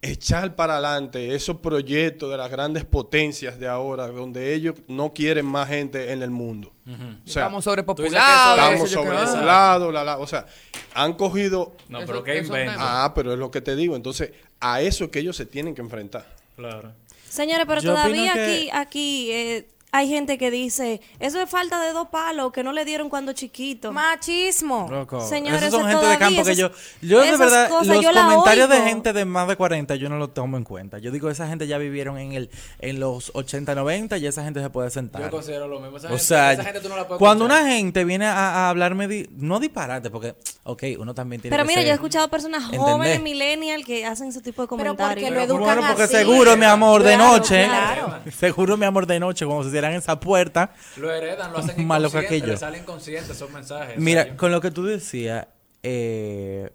echar 0.00 0.54
para 0.54 0.74
adelante 0.74 1.34
esos 1.34 1.56
proyectos 1.56 2.30
de 2.30 2.36
las 2.36 2.50
grandes 2.50 2.84
potencias 2.84 3.58
de 3.58 3.66
ahora, 3.66 4.06
donde 4.08 4.54
ellos 4.54 4.76
no 4.86 5.12
quieren 5.12 5.44
más 5.46 5.68
gente 5.68 6.12
en 6.12 6.22
el 6.22 6.30
mundo. 6.30 6.72
O 6.86 7.28
sea, 7.28 7.42
estamos 7.42 7.64
sobrepopulados. 7.64 8.58
estamos 8.58 8.90
sobrepoblados, 8.90 9.92
la, 9.92 10.04
la, 10.04 10.18
o 10.18 10.26
sea, 10.26 10.46
han 10.94 11.14
cogido... 11.14 11.76
No, 11.88 11.98
Eso- 11.98 12.06
pero 12.06 12.22
qué 12.24 12.38
es- 12.38 12.50
Ah, 12.78 13.12
pero 13.14 13.32
es 13.32 13.38
lo 13.38 13.50
que 13.50 13.60
te 13.60 13.74
digo. 13.76 13.96
Entonces, 13.96 14.30
a 14.60 14.80
eso 14.80 15.04
es 15.04 15.10
que 15.10 15.18
ellos 15.18 15.36
se 15.36 15.46
tienen 15.46 15.74
que 15.74 15.82
enfrentar. 15.82 16.26
Claro. 16.56 16.92
Señores, 17.28 17.66
pero 17.68 17.80
Yo 17.80 17.92
todavía 17.92 18.32
que- 18.32 18.40
aquí, 18.40 18.70
aquí 18.72 19.30
eh, 19.32 19.68
hay 19.90 20.08
gente 20.08 20.36
que 20.38 20.50
dice, 20.50 21.00
eso 21.18 21.40
es 21.40 21.48
falta 21.48 21.80
de 21.82 21.92
dos 21.92 22.08
palos 22.08 22.52
que 22.52 22.62
no 22.62 22.72
le 22.72 22.84
dieron 22.84 23.08
cuando 23.08 23.32
chiquito. 23.32 23.92
Machismo. 23.92 24.86
Loco. 24.90 25.20
Señores, 25.26 25.62
Esos 25.62 25.80
son 25.80 25.88
gente 25.90 26.06
de 26.06 26.18
campo 26.18 26.44
que 26.44 26.54
yo. 26.54 26.66
esas- 26.66 26.78
Yo 27.00 27.20
de 27.20 27.30
verdad, 27.36 27.68
cosas 27.70 27.86
los 28.02 28.04
comentarios 28.14 28.68
de 28.68 28.80
gente 28.82 29.12
de 29.12 29.24
más 29.24 29.48
de 29.48 29.56
40, 29.56 29.94
yo 29.96 30.08
no 30.08 30.18
los 30.18 30.34
tomo 30.34 30.56
en 30.56 30.64
cuenta. 30.64 30.98
Yo 30.98 31.10
digo, 31.10 31.30
esa 31.30 31.48
gente 31.48 31.66
ya 31.66 31.78
vivieron 31.78 32.18
en 32.18 32.32
el 32.32 32.50
en 32.80 33.00
los 33.00 33.30
80, 33.34 33.74
90 33.74 34.18
y 34.18 34.26
esa 34.26 34.44
gente 34.44 34.60
se 34.62 34.70
puede 34.70 34.90
sentar. 34.90 35.22
Yo 35.22 35.30
considero 35.30 35.66
lo 35.68 35.80
mismo. 35.80 35.96
Esa 35.96 36.08
O 36.08 36.10
gente, 36.10 36.24
sea, 36.24 36.52
esa 36.52 36.64
gente 36.64 36.80
tú 36.80 36.88
no 36.88 36.96
la 36.96 37.06
puedes 37.06 37.18
cuando 37.18 37.44
escuchar. 37.46 37.62
una 37.64 37.72
gente 37.74 38.04
viene 38.04 38.26
a, 38.26 38.34
a 38.66 38.68
hablarme, 38.70 39.08
di- 39.08 39.26
no 39.36 39.58
disparate, 39.58 40.10
porque, 40.10 40.34
ok, 40.64 40.82
uno 40.98 41.14
también 41.14 41.40
tiene 41.40 41.54
Pero 41.56 41.64
que 41.64 41.68
mira, 41.68 41.80
ser- 41.80 41.86
yo 41.86 41.92
he 41.92 41.94
escuchado 41.94 42.28
personas 42.28 42.64
¿entendés? 42.64 42.80
jóvenes, 42.92 43.22
millennial, 43.22 43.84
que 43.84 44.04
hacen 44.04 44.28
ese 44.28 44.40
tipo 44.42 44.62
de 44.62 44.68
Pero 44.68 44.76
comentarios. 44.96 45.28
porque 45.28 45.30
lo 45.34 45.40
educan 45.40 45.64
Bueno, 45.76 45.82
porque 45.88 46.02
así. 46.02 46.16
seguro, 46.16 46.56
mi 46.56 46.66
amor, 46.66 47.02
de 47.02 47.16
noche, 47.16 47.64
claro. 47.66 48.14
seguro, 48.38 48.76
mi 48.76 48.84
amor, 48.84 49.06
de 49.06 49.18
noche, 49.20 49.46
cuando 49.46 49.64
se 49.64 49.70
cierran 49.80 49.92
esa 49.94 50.18
puerta, 50.20 50.72
Lo 50.96 51.12
heredan, 51.12 51.52
lo 51.52 51.58
hacen 51.58 51.86
Más 51.86 52.00
loca 52.02 52.26
que 52.26 52.40
yo. 52.40 52.46
le 52.48 52.56
salen 52.56 52.82
inconscientes 52.82 53.30
esos 53.30 53.50
mensajes. 53.50 53.98
Mira, 53.98 54.36
con 54.36 54.50
lo 54.52 54.60
que 54.60 54.70
tú 54.70 54.84
decías, 54.84 55.46
eh, 55.82 56.70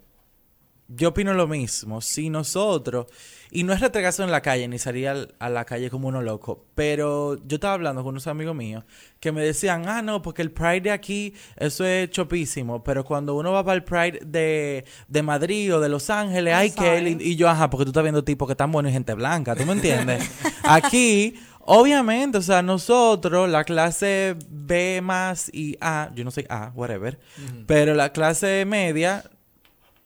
yo 0.89 1.09
opino 1.09 1.33
lo 1.33 1.47
mismo. 1.47 2.01
Si 2.01 2.29
nosotros, 2.29 3.07
y 3.49 3.63
no 3.63 3.73
es 3.73 3.79
retregazo 3.79 4.23
en 4.23 4.31
la 4.31 4.41
calle, 4.41 4.67
ni 4.67 4.77
salir 4.77 5.07
al- 5.07 5.33
a 5.39 5.49
la 5.49 5.65
calle 5.65 5.89
como 5.89 6.07
uno 6.07 6.21
loco, 6.21 6.65
pero 6.75 7.35
yo 7.47 7.55
estaba 7.55 7.73
hablando 7.73 8.03
con 8.03 8.09
unos 8.11 8.27
amigos 8.27 8.55
míos 8.55 8.83
que 9.19 9.31
me 9.31 9.41
decían, 9.43 9.87
ah, 9.87 10.01
no, 10.01 10.21
porque 10.21 10.41
el 10.41 10.51
Pride 10.51 10.81
de 10.81 10.91
aquí, 10.91 11.33
eso 11.55 11.85
es 11.85 12.09
chopísimo, 12.11 12.83
pero 12.83 13.03
cuando 13.05 13.33
uno 13.35 13.51
va 13.51 13.63
para 13.63 13.75
el 13.75 13.83
Pride 13.83 14.19
de, 14.25 14.85
de 15.07 15.23
Madrid 15.23 15.73
o 15.73 15.79
de 15.79 15.89
Los 15.89 16.09
Ángeles, 16.09 16.53
ay, 16.53 16.71
que 16.71 16.97
él, 16.97 17.21
y 17.21 17.35
yo, 17.37 17.49
ajá, 17.49 17.69
porque 17.69 17.85
tú 17.85 17.89
estás 17.91 18.03
viendo 18.03 18.23
tipos 18.23 18.47
que 18.47 18.53
están 18.53 18.71
buenos 18.71 18.91
y 18.91 18.93
gente 18.93 19.13
blanca, 19.13 19.55
¿tú 19.55 19.65
me 19.65 19.73
entiendes? 19.73 20.29
aquí... 20.63 21.35
Obviamente, 21.65 22.37
o 22.37 22.41
sea, 22.41 22.61
nosotros, 22.61 23.49
la 23.49 23.63
clase 23.63 24.35
B 24.49 24.99
más 25.01 25.49
y 25.53 25.77
A, 25.79 26.11
yo 26.13 26.25
no 26.25 26.31
soy 26.31 26.45
A, 26.49 26.71
whatever, 26.75 27.19
pero 27.67 27.93
la 27.93 28.11
clase 28.11 28.65
media, 28.65 29.23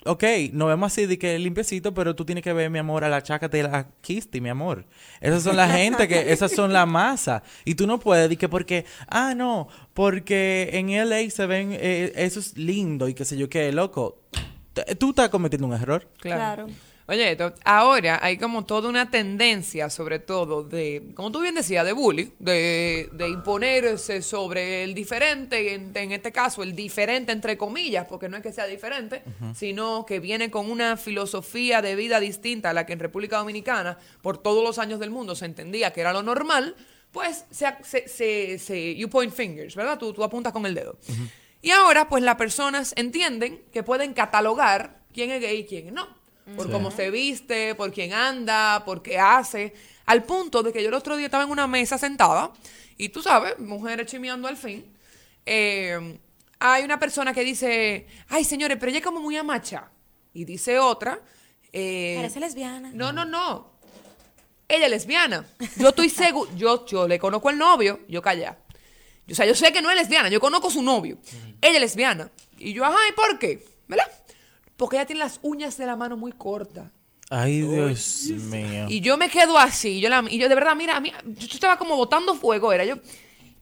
ok, 0.06 0.24
nos 0.54 0.68
vemos 0.68 0.92
así 0.92 1.08
de 1.08 1.18
que 1.18 1.40
limpiecito, 1.40 1.96
pero 1.96 2.16
tú 2.16 2.26
tienes 2.26 2.44
que 2.44 2.54
ver, 2.54 2.70
mi 2.70 2.78
amor, 2.78 3.04
a 3.04 3.10
la 3.10 3.24
chácate 3.24 3.58
y 3.58 3.62
a 3.62 3.68
la 3.68 3.88
kisti, 4.02 4.40
mi 4.40 4.50
amor. 4.50 4.86
Esas 5.20 5.42
son 5.42 5.56
la 5.56 5.68
gente 5.68 6.08
que, 6.08 6.32
esas 6.32 6.52
son 6.52 6.74
la 6.74 6.86
masa. 6.86 7.42
Y 7.66 7.74
tú 7.74 7.88
no 7.88 8.00
puedes 8.00 8.26
decir 8.26 8.38
que 8.38 8.50
porque, 8.50 8.86
ah, 9.08 9.34
no, 9.36 9.68
porque 9.96 10.70
en 10.74 10.90
LA 10.90 11.30
se 11.32 11.48
ven, 11.48 11.72
eh, 11.74 12.14
eso 12.16 12.40
es 12.40 12.56
lindo 12.56 13.08
y 13.08 13.16
qué 13.16 13.26
sé 13.26 13.36
yo 13.36 13.50
qué, 13.50 13.72
loco. 13.72 14.22
Tú 15.00 15.10
estás 15.10 15.30
cometiendo 15.30 15.66
un 15.66 15.74
error. 15.74 16.08
Claro. 16.20 16.68
Oye, 17.10 17.32
esto, 17.32 17.54
ahora 17.64 18.20
hay 18.22 18.38
como 18.38 18.66
toda 18.66 18.90
una 18.90 19.10
tendencia, 19.10 19.90
sobre 19.90 20.20
todo, 20.20 20.64
de, 20.64 21.12
como 21.16 21.32
tú 21.32 21.40
bien 21.40 21.56
decías, 21.56 21.86
de 21.86 21.94
bullying, 21.94 22.32
de, 22.38 23.10
de 23.14 23.30
imponerse 23.30 24.22
sobre 24.22 24.84
el 24.84 24.94
diferente, 24.94 25.74
en, 25.74 25.96
en 25.96 26.12
este 26.12 26.34
caso 26.34 26.64
el 26.64 26.76
diferente 26.76 27.32
entre 27.32 27.58
comillas, 27.58 28.06
porque 28.08 28.28
no 28.28 28.36
es 28.36 28.44
que 28.44 28.52
sea 28.52 28.66
diferente, 28.66 29.24
sino 29.56 30.06
que 30.06 30.20
viene 30.20 30.52
con 30.52 30.70
una 30.70 30.98
filosofía 30.98 31.82
de 31.82 31.96
vida 31.96 32.20
distinta 32.20 32.72
a 32.72 32.74
la 32.74 32.86
que 32.86 32.92
en 32.92 33.00
República 33.00 33.38
Dominicana, 33.38 33.98
por 34.22 34.38
todos 34.38 34.62
los 34.62 34.78
años 34.78 35.00
del 35.00 35.10
mundo, 35.10 35.34
se 35.34 35.46
entendía 35.46 35.94
que 35.94 36.02
era 36.02 36.12
lo 36.12 36.24
normal, 36.24 36.76
pues 37.14 37.46
se, 37.52 37.68
se, 37.86 38.10
se, 38.10 38.60
se- 38.60 38.96
you 38.98 39.08
point 39.10 39.34
fingers, 39.34 39.76
¿verdad? 39.78 39.98
Tú, 39.98 40.12
tú 40.12 40.26
apuntas 40.26 40.52
con 40.52 40.66
el 40.66 40.76
dedo. 40.76 40.98
Y 41.62 41.72
ahora, 41.72 42.10
pues 42.10 42.22
las 42.22 42.36
personas 42.36 42.92
entienden 42.98 43.62
que 43.72 43.82
pueden 43.82 44.14
catalogar 44.14 45.00
quién 45.14 45.32
es 45.32 45.40
gay 45.42 45.60
y 45.60 45.66
quién 45.66 45.94
no. 45.94 46.17
Por 46.56 46.72
cómo 46.72 46.92
se 46.92 47.12
viste, 47.12 47.76
por 47.76 47.92
quién 47.92 48.14
anda, 48.14 48.84
por 48.86 49.02
qué 49.02 49.20
hace. 49.20 49.74
Al 50.06 50.24
punto 50.24 50.64
de 50.64 50.72
que 50.72 50.82
yo 50.82 50.88
el 50.88 50.94
otro 50.94 51.18
día 51.18 51.26
estaba 51.26 51.44
en 51.44 51.50
una 51.50 51.68
mesa 51.68 51.98
sentada 51.98 52.52
y 52.98 53.10
tú 53.10 53.22
sabes, 53.22 53.60
mujeres 53.60 54.08
chimeando 54.08 54.48
al 54.48 54.56
fin. 54.58 54.86
eh, 55.46 56.18
hay 56.60 56.84
una 56.84 56.98
persona 57.00 57.34
que 57.34 57.42
dice, 57.44 58.08
ay 58.30 58.44
señores, 58.44 58.78
pero 58.80 58.90
ella 58.90 59.00
es 59.00 59.06
como 59.06 59.20
muy 59.20 59.38
amacha. 59.38 59.90
Y 60.34 60.44
dice 60.46 60.80
otra. 60.80 61.20
eh, 61.74 62.14
Parece 62.18 62.40
lesbiana. 62.40 62.90
no, 62.94 63.12
no, 63.12 63.26
no. 63.26 63.72
Ella 64.68 64.86
es 64.86 64.92
lesbiana. 64.92 65.46
Yo 65.78 65.90
estoy 65.90 66.10
seguro. 66.10 66.50
Yo, 66.58 66.86
yo 66.88 67.08
le 67.08 67.20
conozco 67.20 67.50
el 67.50 67.58
novio. 67.58 68.00
Yo 68.10 68.22
calla. 68.22 68.58
O 69.30 69.36
sea, 69.36 69.46
yo 69.46 69.54
sé 69.56 69.72
que 69.72 69.82
no 69.82 69.90
es 69.92 69.96
lesbiana. 69.98 70.30
Yo 70.30 70.40
conozco 70.40 70.70
su 70.72 70.82
novio. 70.82 71.18
Ella 71.62 71.76
es 71.76 71.82
lesbiana. 71.82 72.32
Y 72.58 72.74
yo, 72.74 72.84
ajá, 72.86 72.98
¿y 73.10 73.14
por 73.14 73.38
qué? 73.40 73.64
¿Verdad? 73.88 74.12
Porque 74.78 74.96
ella 74.96 75.06
tiene 75.06 75.20
las 75.20 75.40
uñas 75.42 75.78
de 75.78 75.86
la 75.86 75.96
mano 75.96 76.16
muy 76.16 76.32
cortas. 76.32 76.92
Ay, 77.30 77.62
Dios 77.62 78.30
mío. 78.30 78.86
Y 78.88 79.02
yo 79.02 79.18
me 79.18 79.30
quedo 79.30 79.58
así. 79.58 80.00
Yo 80.00 80.08
la, 80.08 80.24
y 80.30 80.38
yo 80.38 80.48
de 80.48 80.56
verdad, 80.56 80.76
mira, 80.76 80.96
a 80.96 81.00
mí, 81.02 81.12
yo 81.26 81.48
estaba 81.48 81.78
como 81.78 81.98
botando 81.98 82.36
fuego. 82.36 82.72
Era 82.72 82.86
yo. 82.86 82.96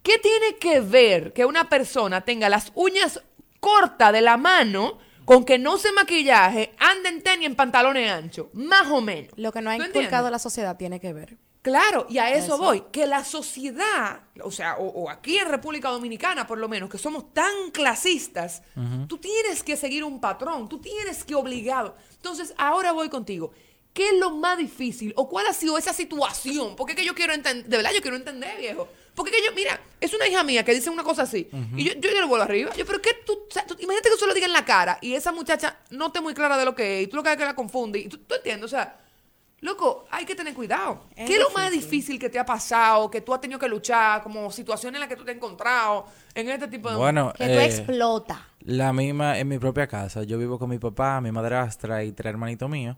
¿Qué 0.03 0.19
tiene 0.19 0.57
que 0.59 0.81
ver 0.81 1.33
que 1.33 1.45
una 1.45 1.67
persona 1.67 2.21
tenga 2.21 2.47
las 2.47 2.71
uñas 2.75 3.21
cortas 3.59 4.13
de 4.13 4.21
la 4.21 4.37
mano 4.37 4.99
con 5.23 5.43
que 5.43 5.57
no 5.57 5.79
se 5.79 5.91
maquillaje, 5.93 6.75
ande 6.77 7.09
en 7.09 7.23
tenis 7.23 7.47
en 7.47 7.55
pantalones 7.55 8.11
anchos? 8.11 8.47
Más 8.53 8.87
o 8.91 9.01
menos. 9.01 9.31
Lo 9.35 9.51
que 9.51 9.61
no 9.61 9.71
ha 9.71 9.77
inculcado 9.77 10.29
la 10.29 10.37
sociedad 10.37 10.77
tiene 10.77 10.99
que 10.99 11.13
ver. 11.13 11.37
Claro, 11.65 12.05
y 12.07 12.19
a 12.19 12.29
eso, 12.29 12.59
voy, 12.59 12.83
que 12.91 13.07
la 13.07 13.23
sociedad, 13.25 14.19
o 14.43 14.51
sea, 14.51 14.77
o, 14.77 14.85
o 14.87 15.09
aquí 15.09 15.37
en 15.39 15.47
República 15.49 15.89
Dominicana 15.89 16.45
por 16.45 16.59
lo 16.59 16.69
menos, 16.69 16.91
que 16.91 16.99
somos 16.99 17.33
tan 17.33 17.71
clasistas, 17.71 18.61
tú 19.07 19.17
tienes 19.17 19.63
que 19.63 19.75
seguir 19.75 20.03
un 20.03 20.21
patrón, 20.21 20.69
tú 20.69 20.77
tienes 20.79 21.23
que 21.23 21.33
obligado. 21.33 21.95
Entonces, 22.17 22.53
ahora 22.57 22.91
voy 22.91 23.09
contigo. 23.09 23.51
¿Qué 23.93 24.09
es 24.09 24.19
lo 24.19 24.29
más 24.29 24.57
difícil 24.59 25.11
o 25.15 25.27
cuál 25.27 25.47
ha 25.47 25.53
sido 25.53 25.75
esa 25.77 25.91
situación? 25.93 26.75
Porque 26.75 26.93
es 26.93 26.99
que 26.99 27.05
yo 27.05 27.15
quiero 27.15 27.33
entender, 27.33 27.65
de 27.65 27.77
verdad 27.77 27.91
yo 27.93 28.01
quiero 28.01 28.17
entender, 28.17 28.59
viejo. 28.59 28.87
Porque 29.15 29.31
es 29.31 29.37
que 29.37 29.45
yo, 29.47 29.53
mira, 29.55 29.79
es 30.01 30.13
una 30.13 30.27
hija 30.27 30.43
mía 30.43 30.63
que 30.65 30.73
dice 30.73 30.89
una 30.91 31.03
cosa 31.03 31.23
así 31.23 31.47
y 31.77 31.83
yo, 31.85 31.93
yo, 31.93 32.01
yo 32.11 32.19
le 32.19 32.25
vuelvo 32.25 32.43
arriba. 32.43 32.75
Yo, 32.75 32.85
pero 32.85 33.01
¿qué 33.01 33.11
tú, 33.25 33.33
o 33.49 33.51
sea, 33.51 33.65
tú- 33.65 33.75
Imagínate 33.79 34.09
que 34.09 34.15
eso 34.15 34.27
lo 34.27 34.33
diga 34.35 34.45
en 34.45 34.53
la 34.53 34.65
cara 34.65 34.99
y 35.01 35.13
esa 35.13 35.31
muchacha 35.31 35.79
no 35.89 36.07
esté 36.07 36.21
muy 36.21 36.33
clara 36.35 36.57
de 36.57 36.65
lo 36.65 36.75
que 36.75 36.99
es 36.99 37.03
y 37.05 37.07
tú 37.07 37.15
lo 37.15 37.23
que 37.23 37.35
que 37.37 37.45
la 37.45 37.55
confunde. 37.55 37.99
Y 37.99 38.09
tú, 38.09 38.17
tú 38.17 38.35
entiendes, 38.35 38.65
o 38.65 38.67
sea, 38.67 38.99
Loco, 39.65 40.05
hay 40.11 40.25
que 40.25 40.35
tener 40.35 40.53
cuidado. 40.53 41.05
Es 41.15 41.25
¿Qué 41.25 41.33
es 41.33 41.39
lo 41.39 41.49
más 41.49 41.71
difícil 41.71 42.19
que 42.19 42.29
te 42.29 42.37
ha 42.37 42.45
pasado, 42.45 43.09
que 43.09 43.21
tú 43.21 43.33
has 43.33 43.41
tenido 43.41 43.59
que 43.59 43.67
luchar, 43.67 44.21
como 44.21 44.51
situaciones 44.51 44.97
en 44.97 44.99
las 44.99 45.09
que 45.09 45.15
tú 45.15 45.25
te 45.25 45.31
has 45.31 45.37
encontrado 45.37 46.05
en 46.35 46.47
este 46.49 46.67
tipo 46.67 46.91
de... 46.91 46.97
Bueno, 46.97 47.33
Que 47.35 47.45
tú 47.45 47.53
eh, 47.53 47.65
explota. 47.65 48.47
La 48.59 48.93
misma 48.93 49.39
en 49.39 49.47
mi 49.47 49.57
propia 49.57 49.87
casa. 49.87 50.21
Yo 50.21 50.37
vivo 50.37 50.59
con 50.59 50.69
mi 50.69 50.77
papá, 50.77 51.19
mi 51.19 51.31
madrastra 51.31 52.03
y 52.03 52.11
tres 52.11 52.29
hermanitos 52.29 52.69
míos. 52.69 52.95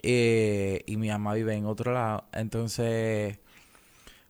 Eh, 0.00 0.84
y 0.86 0.96
mi 0.98 1.08
mamá 1.08 1.34
vive 1.34 1.54
en 1.54 1.66
otro 1.66 1.92
lado. 1.92 2.26
Entonces, 2.32 3.40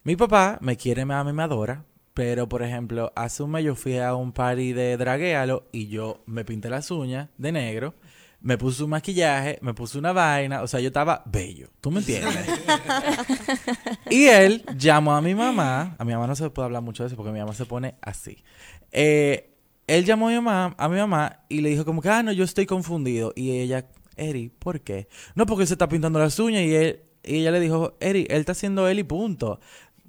mi 0.04 0.16
papá 0.16 0.56
me 0.62 0.78
quiere, 0.78 1.04
me 1.04 1.12
ama 1.12 1.28
y 1.28 1.34
me 1.34 1.42
adora. 1.42 1.84
Pero, 2.14 2.48
por 2.48 2.62
ejemplo, 2.62 3.12
hace 3.14 3.42
un 3.42 3.50
mes 3.50 3.64
yo 3.64 3.74
fui 3.74 3.98
a 3.98 4.14
un 4.14 4.32
party 4.32 4.72
de 4.72 4.96
draguealo 4.96 5.68
y 5.70 5.88
yo 5.88 6.22
me 6.24 6.46
pinté 6.46 6.70
las 6.70 6.90
uñas 6.90 7.28
de 7.36 7.52
negro. 7.52 7.94
Me 8.40 8.56
puse 8.56 8.84
un 8.84 8.90
maquillaje, 8.90 9.58
me 9.62 9.74
puse 9.74 9.98
una 9.98 10.12
vaina. 10.12 10.62
O 10.62 10.68
sea, 10.68 10.80
yo 10.80 10.88
estaba 10.88 11.22
bello. 11.26 11.68
¿Tú 11.80 11.90
me 11.90 11.98
entiendes? 12.00 12.36
y 14.10 14.26
él 14.26 14.64
llamó 14.76 15.14
a 15.14 15.20
mi 15.20 15.34
mamá. 15.34 15.96
A 15.98 16.04
mi 16.04 16.12
mamá 16.12 16.26
no 16.26 16.36
se 16.36 16.48
puede 16.50 16.66
hablar 16.66 16.82
mucho 16.82 17.02
de 17.02 17.08
eso 17.08 17.16
porque 17.16 17.32
mi 17.32 17.40
mamá 17.40 17.52
se 17.54 17.66
pone 17.66 17.96
así. 18.00 18.44
Eh, 18.92 19.50
él 19.88 20.04
llamó 20.04 20.28
a 20.28 20.30
mi 20.30 20.36
mamá, 20.36 20.74
a 20.78 20.88
mi 20.88 20.98
mamá 20.98 21.40
y 21.48 21.62
le 21.62 21.70
dijo 21.70 21.84
como 21.84 22.00
que, 22.00 22.10
ah, 22.10 22.22
no, 22.22 22.30
yo 22.30 22.44
estoy 22.44 22.66
confundido. 22.66 23.32
Y 23.34 23.58
ella, 23.58 23.86
Eri, 24.16 24.50
¿por 24.50 24.80
qué? 24.82 25.08
No, 25.34 25.44
porque 25.44 25.66
se 25.66 25.74
está 25.74 25.88
pintando 25.88 26.20
las 26.20 26.38
uñas 26.38 26.62
y 26.62 26.74
él, 26.74 27.00
y 27.24 27.36
ella 27.38 27.50
le 27.50 27.60
dijo, 27.60 27.96
Eri, 27.98 28.26
él 28.30 28.40
está 28.40 28.52
haciendo 28.52 28.86
él 28.86 29.00
y 29.00 29.04
punto. 29.04 29.58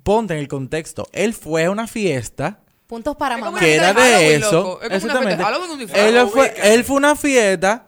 Ponte 0.04 0.34
en 0.36 0.40
el 0.40 0.48
contexto. 0.48 1.08
Él 1.14 1.34
fue 1.34 1.66
a 1.66 1.72
una 1.72 1.88
fiesta 1.88 2.62
Puntos 2.90 3.16
para 3.18 3.36
Es 3.36 3.42
como 3.42 3.52
mamá. 3.52 3.60
que 3.60 3.76
era 3.76 3.94
de 3.94 4.34
eso. 4.34 4.82
Es 4.82 5.04
Exactamente. 5.04 5.44
Él 5.94 6.28
fue, 6.28 6.56
él 6.64 6.84
fue 6.84 6.96
a 6.96 6.98
una 6.98 7.16
fiesta. 7.16 7.86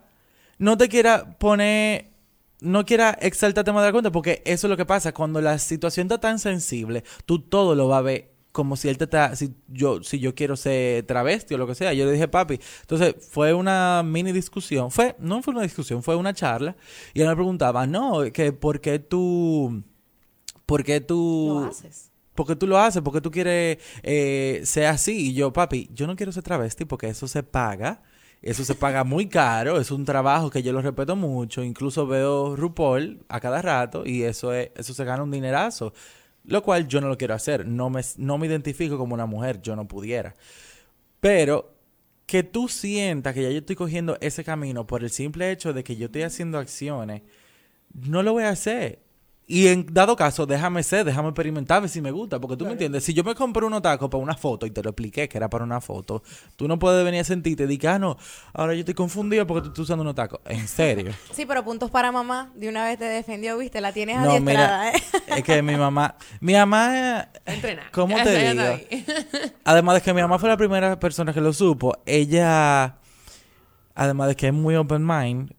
No 0.62 0.78
te 0.78 0.89
quiera 0.89 1.39
poner. 1.39 2.12
No 2.60 2.86
quiera 2.86 3.17
exaltar 3.19 3.63
tema 3.63 3.82
de 3.82 3.88
la 3.88 3.91
cuenta, 3.91 4.12
porque 4.12 4.43
eso 4.45 4.67
es 4.67 4.69
lo 4.69 4.78
que 4.78 4.86
pasa. 4.86 5.12
Cuando 5.12 5.41
la 5.41 5.58
situación 5.58 6.06
está 6.06 6.19
tan 6.19 6.38
sensible, 6.38 7.04
tú 7.26 7.39
todo 7.39 7.74
lo 7.74 7.88
vas 7.88 7.97
a 7.97 8.02
ver 8.04 8.32
como 8.52 8.76
si 8.76 8.88
él 8.88 9.00
te 9.00 9.06
está. 9.06 9.36
Si 9.36 9.56
yo, 9.67 10.04
si 10.04 10.19
yo 10.19 10.36
quiero 10.36 10.56
ser 10.56 11.04
travesti 11.08 11.56
o 11.56 11.58
lo 11.58 11.65
que 11.65 11.74
sea. 11.74 11.93
Yo 11.93 12.06
le 12.06 12.12
dije, 12.12 12.28
papi. 12.28 12.60
Entonces 12.82 13.15
fue 13.28 13.56
una 13.56 14.04
mini 14.06 14.32
discusión. 14.32 14.91
Fue, 14.91 15.15
no 15.17 15.41
fue 15.41 15.56
una 15.56 15.63
discusión, 15.63 16.04
fue 16.04 16.15
una 16.15 16.32
charla. 16.32 16.76
Y 17.15 17.21
él 17.21 17.28
me 17.28 17.36
preguntaba, 17.36 17.88
no, 17.88 18.21
que 18.32 18.54
por 18.54 18.82
qué 18.82 19.00
tú. 19.00 19.82
¿Por 20.67 20.84
qué 20.84 21.02
tú. 21.02 21.62
Lo 21.62 21.65
haces. 21.69 22.12
Porque 22.36 22.56
tú 22.56 22.67
lo 22.67 22.78
haces, 22.78 23.02
porque 23.02 23.21
tú 23.21 23.32
quieres 23.32 23.80
eh, 24.04 24.62
ser 24.63 24.86
así. 24.86 25.30
Y 25.30 25.34
yo, 25.34 25.52
papi, 25.52 25.89
yo 25.91 26.06
no 26.06 26.15
quiero 26.15 26.32
ser 26.32 26.43
travesti 26.43 26.86
porque 26.86 27.08
eso 27.08 27.28
se 27.28 27.41
paga. 27.41 28.04
Eso 28.41 28.65
se 28.65 28.75
paga 28.75 29.04
muy 29.04 29.27
caro. 29.27 29.80
Es 29.80 29.91
un 29.91 30.06
trabajo 30.06 30.49
que 30.49 30.63
yo 30.63 30.73
lo 30.73 30.82
respeto 30.82 31.15
mucho. 31.15 31.63
Incluso 31.63 32.08
veo 32.08 32.56
RuPaul 32.56 33.23
a 33.30 33.39
cada 33.39 33.62
rato 33.62 34.04
y 34.06 34.23
eso, 34.23 34.54
es, 34.54 34.71
eso 34.75 34.93
se 34.93 35.06
gana 35.06 35.23
un 35.23 35.32
dinerazo. 35.32 35.93
Lo 36.45 36.63
cual 36.63 36.88
yo 36.88 37.01
no 37.01 37.08
lo 37.08 37.17
quiero 37.17 37.36
hacer. 37.36 37.67
No 37.67 37.89
me, 37.89 38.01
no 38.17 38.38
me 38.38 38.47
identifico 38.47 38.97
como 38.97 39.13
una 39.13 39.27
mujer. 39.27 39.62
Yo 39.62 39.75
no 39.75 39.88
pudiera. 39.88 40.36
Pero 41.19 41.75
que 42.25 42.43
tú 42.43 42.67
sientas 42.67 43.34
que 43.34 43.43
ya 43.43 43.49
yo 43.49 43.60
estoy 43.60 43.75
cogiendo 43.75 44.17
ese 44.21 44.43
camino 44.43 44.88
por 44.88 45.04
el 45.04 45.12
simple 45.12 45.51
hecho 45.51 45.73
de 45.73 45.84
que 45.84 45.97
yo 45.97 46.06
estoy 46.06 46.23
haciendo 46.23 46.58
acciones, 46.58 47.21
no 47.93 48.23
lo 48.23 48.34
voy 48.34 48.43
a 48.43 48.49
hacer. 48.49 48.99
Y 49.47 49.67
en 49.67 49.86
dado 49.91 50.15
caso, 50.15 50.45
déjame 50.45 50.82
ser, 50.82 51.04
déjame 51.04 51.30
experimentar, 51.30 51.82
ver 51.82 51.89
si 51.89 51.99
me 51.99 52.12
gusta. 52.12 52.39
Porque 52.39 52.56
tú 52.56 52.65
me 52.65 52.71
entiendes, 52.71 53.04
si 53.04 53.13
yo 53.13 53.23
me 53.23 53.36
compré 53.36 53.65
unos 53.65 53.82
tacos 53.82 54.10
para 54.10 54.23
una 54.23 54.36
foto 54.36 54.65
y 54.65 54.71
te 54.71 54.82
lo 54.82 54.91
expliqué 54.91 55.27
que 55.27 55.38
era 55.38 55.49
para 55.49 55.65
una 55.65 55.82
foto, 55.82 56.23
tú 56.56 56.67
no 56.67 56.80
puedes 56.80 57.04
venir 57.04 57.19
a 57.21 57.23
sentirte 57.25 57.65
y 57.69 57.86
ah, 57.88 57.99
no, 57.99 58.17
ahora 58.54 58.73
yo 58.73 58.80
estoy 58.80 58.93
confundido 58.93 59.45
porque 59.45 59.63
tú 59.63 59.67
estás 59.69 59.84
usando 59.84 60.04
unos 60.04 60.15
tacos. 60.15 60.39
En 60.45 60.67
serio. 60.67 61.12
Sí, 61.32 61.45
pero 61.45 61.63
puntos 61.63 61.89
para 61.89 62.12
mamá. 62.12 62.51
De 62.56 62.69
una 62.69 62.86
vez 62.86 62.99
te 62.99 63.06
defendió, 63.06 63.58
viste, 63.58 63.82
la 63.82 63.91
tienes 63.91 64.17
No, 64.17 64.32
adiestrada, 64.32 64.91
mira, 64.91 64.97
¿eh? 64.97 65.04
es 65.38 65.43
que 65.43 65.62
mi 65.62 65.75
mamá, 65.75 66.15
mi 66.39 66.54
mamá, 66.54 67.19
eh, 67.19 67.27
Entrena. 67.45 67.84
¿cómo 67.91 68.15
te 68.23 68.54
digo? 68.54 69.04
Además 69.63 69.95
de 69.95 70.01
que 70.01 70.13
mi 70.13 70.21
mamá 70.21 70.38
fue 70.39 70.49
la 70.49 70.58
primera 70.58 70.99
persona 70.99 71.34
que 71.34 71.41
lo 71.41 71.51
supo, 71.54 71.97
ella, 72.06 72.97
además 73.95 74.27
de 74.30 74.36
que 74.36 74.47
es 74.47 74.54
muy 74.54 74.75
open 74.75 75.06
mind, 75.06 75.54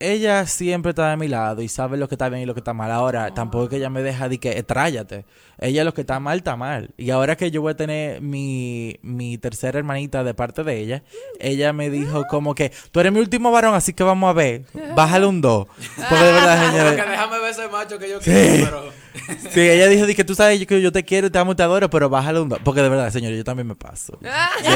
ella 0.00 0.46
siempre 0.46 0.90
está 0.90 1.10
de 1.10 1.16
mi 1.16 1.28
lado 1.28 1.62
y 1.62 1.68
sabe 1.68 1.96
lo 1.96 2.08
que 2.08 2.14
está 2.16 2.28
bien 2.28 2.42
y 2.42 2.46
lo 2.46 2.54
que 2.54 2.60
está 2.60 2.74
mal. 2.74 2.90
Ahora, 2.90 3.32
tampoco 3.32 3.64
es 3.64 3.70
que 3.70 3.76
ella 3.76 3.90
me 3.90 4.02
deja 4.02 4.28
de 4.28 4.38
que 4.38 4.52
"Eh, 4.58 4.62
tráyate. 4.62 5.24
Ella 5.58 5.84
lo 5.84 5.94
que 5.94 6.00
está 6.02 6.18
mal, 6.20 6.38
está 6.38 6.56
mal. 6.56 6.90
Y 6.96 7.10
ahora 7.10 7.36
que 7.36 7.50
yo 7.50 7.62
voy 7.62 7.72
a 7.72 7.76
tener 7.76 8.20
mi, 8.20 8.96
mi 9.02 9.38
tercera 9.38 9.78
hermanita 9.78 10.24
de 10.24 10.34
parte 10.34 10.64
de 10.64 10.78
ella, 10.80 11.02
ella 11.38 11.72
me 11.72 11.90
dijo 11.90 12.24
como 12.28 12.54
que, 12.54 12.72
tú 12.90 13.00
eres 13.00 13.12
mi 13.12 13.20
último 13.20 13.50
varón, 13.52 13.74
así 13.74 13.92
que 13.92 14.02
vamos 14.02 14.28
a 14.30 14.32
ver, 14.32 14.64
bájale 14.96 15.26
un 15.26 15.40
2. 15.40 15.66
Porque 16.08 16.24
de 16.24 16.32
verdad, 16.32 16.70
señores, 16.70 17.02
que 17.04 17.10
déjame 17.10 17.38
ver 17.38 17.50
ese 17.50 17.68
macho 17.68 17.98
que 17.98 18.10
yo 18.10 18.18
quiero, 18.20 18.64
pero... 18.66 19.04
Sí, 19.52 19.60
ella 19.60 19.86
dijo 19.86 20.06
di 20.06 20.14
que 20.16 20.24
tú 20.24 20.34
sabes 20.34 20.66
que 20.66 20.82
yo 20.82 20.90
te 20.90 21.04
quiero, 21.04 21.30
te 21.30 21.38
amo, 21.38 21.52
y 21.52 21.54
te 21.54 21.62
adoro, 21.62 21.88
pero 21.88 22.10
bájale 22.10 22.40
un 22.40 22.48
2. 22.48 22.58
Porque 22.64 22.82
de 22.82 22.88
verdad, 22.88 23.10
señores, 23.10 23.38
yo 23.38 23.44
también 23.44 23.68
me 23.68 23.76
paso. 23.76 24.18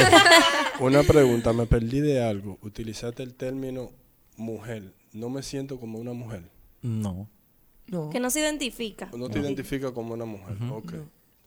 Una 0.81 1.03
pregunta, 1.03 1.53
me 1.53 1.67
perdí 1.67 2.01
de 2.01 2.25
algo. 2.25 2.57
Utilizaste 2.63 3.25
el 3.25 3.35
término 3.35 3.91
mujer. 4.37 4.93
No 5.13 5.31
me 5.31 5.43
siento 5.43 5.79
como 5.79 5.99
una 5.99 6.13
mujer. 6.13 6.43
No. 6.83 7.29
No. 7.87 8.11
Que 8.11 8.21
no 8.21 8.31
se 8.31 8.41
identifica. 8.41 9.09
No 9.17 9.29
te 9.31 9.39
identifica 9.39 9.93
como 9.93 10.15
una 10.15 10.25
mujer. 10.25 10.57
Ok. 10.71 10.93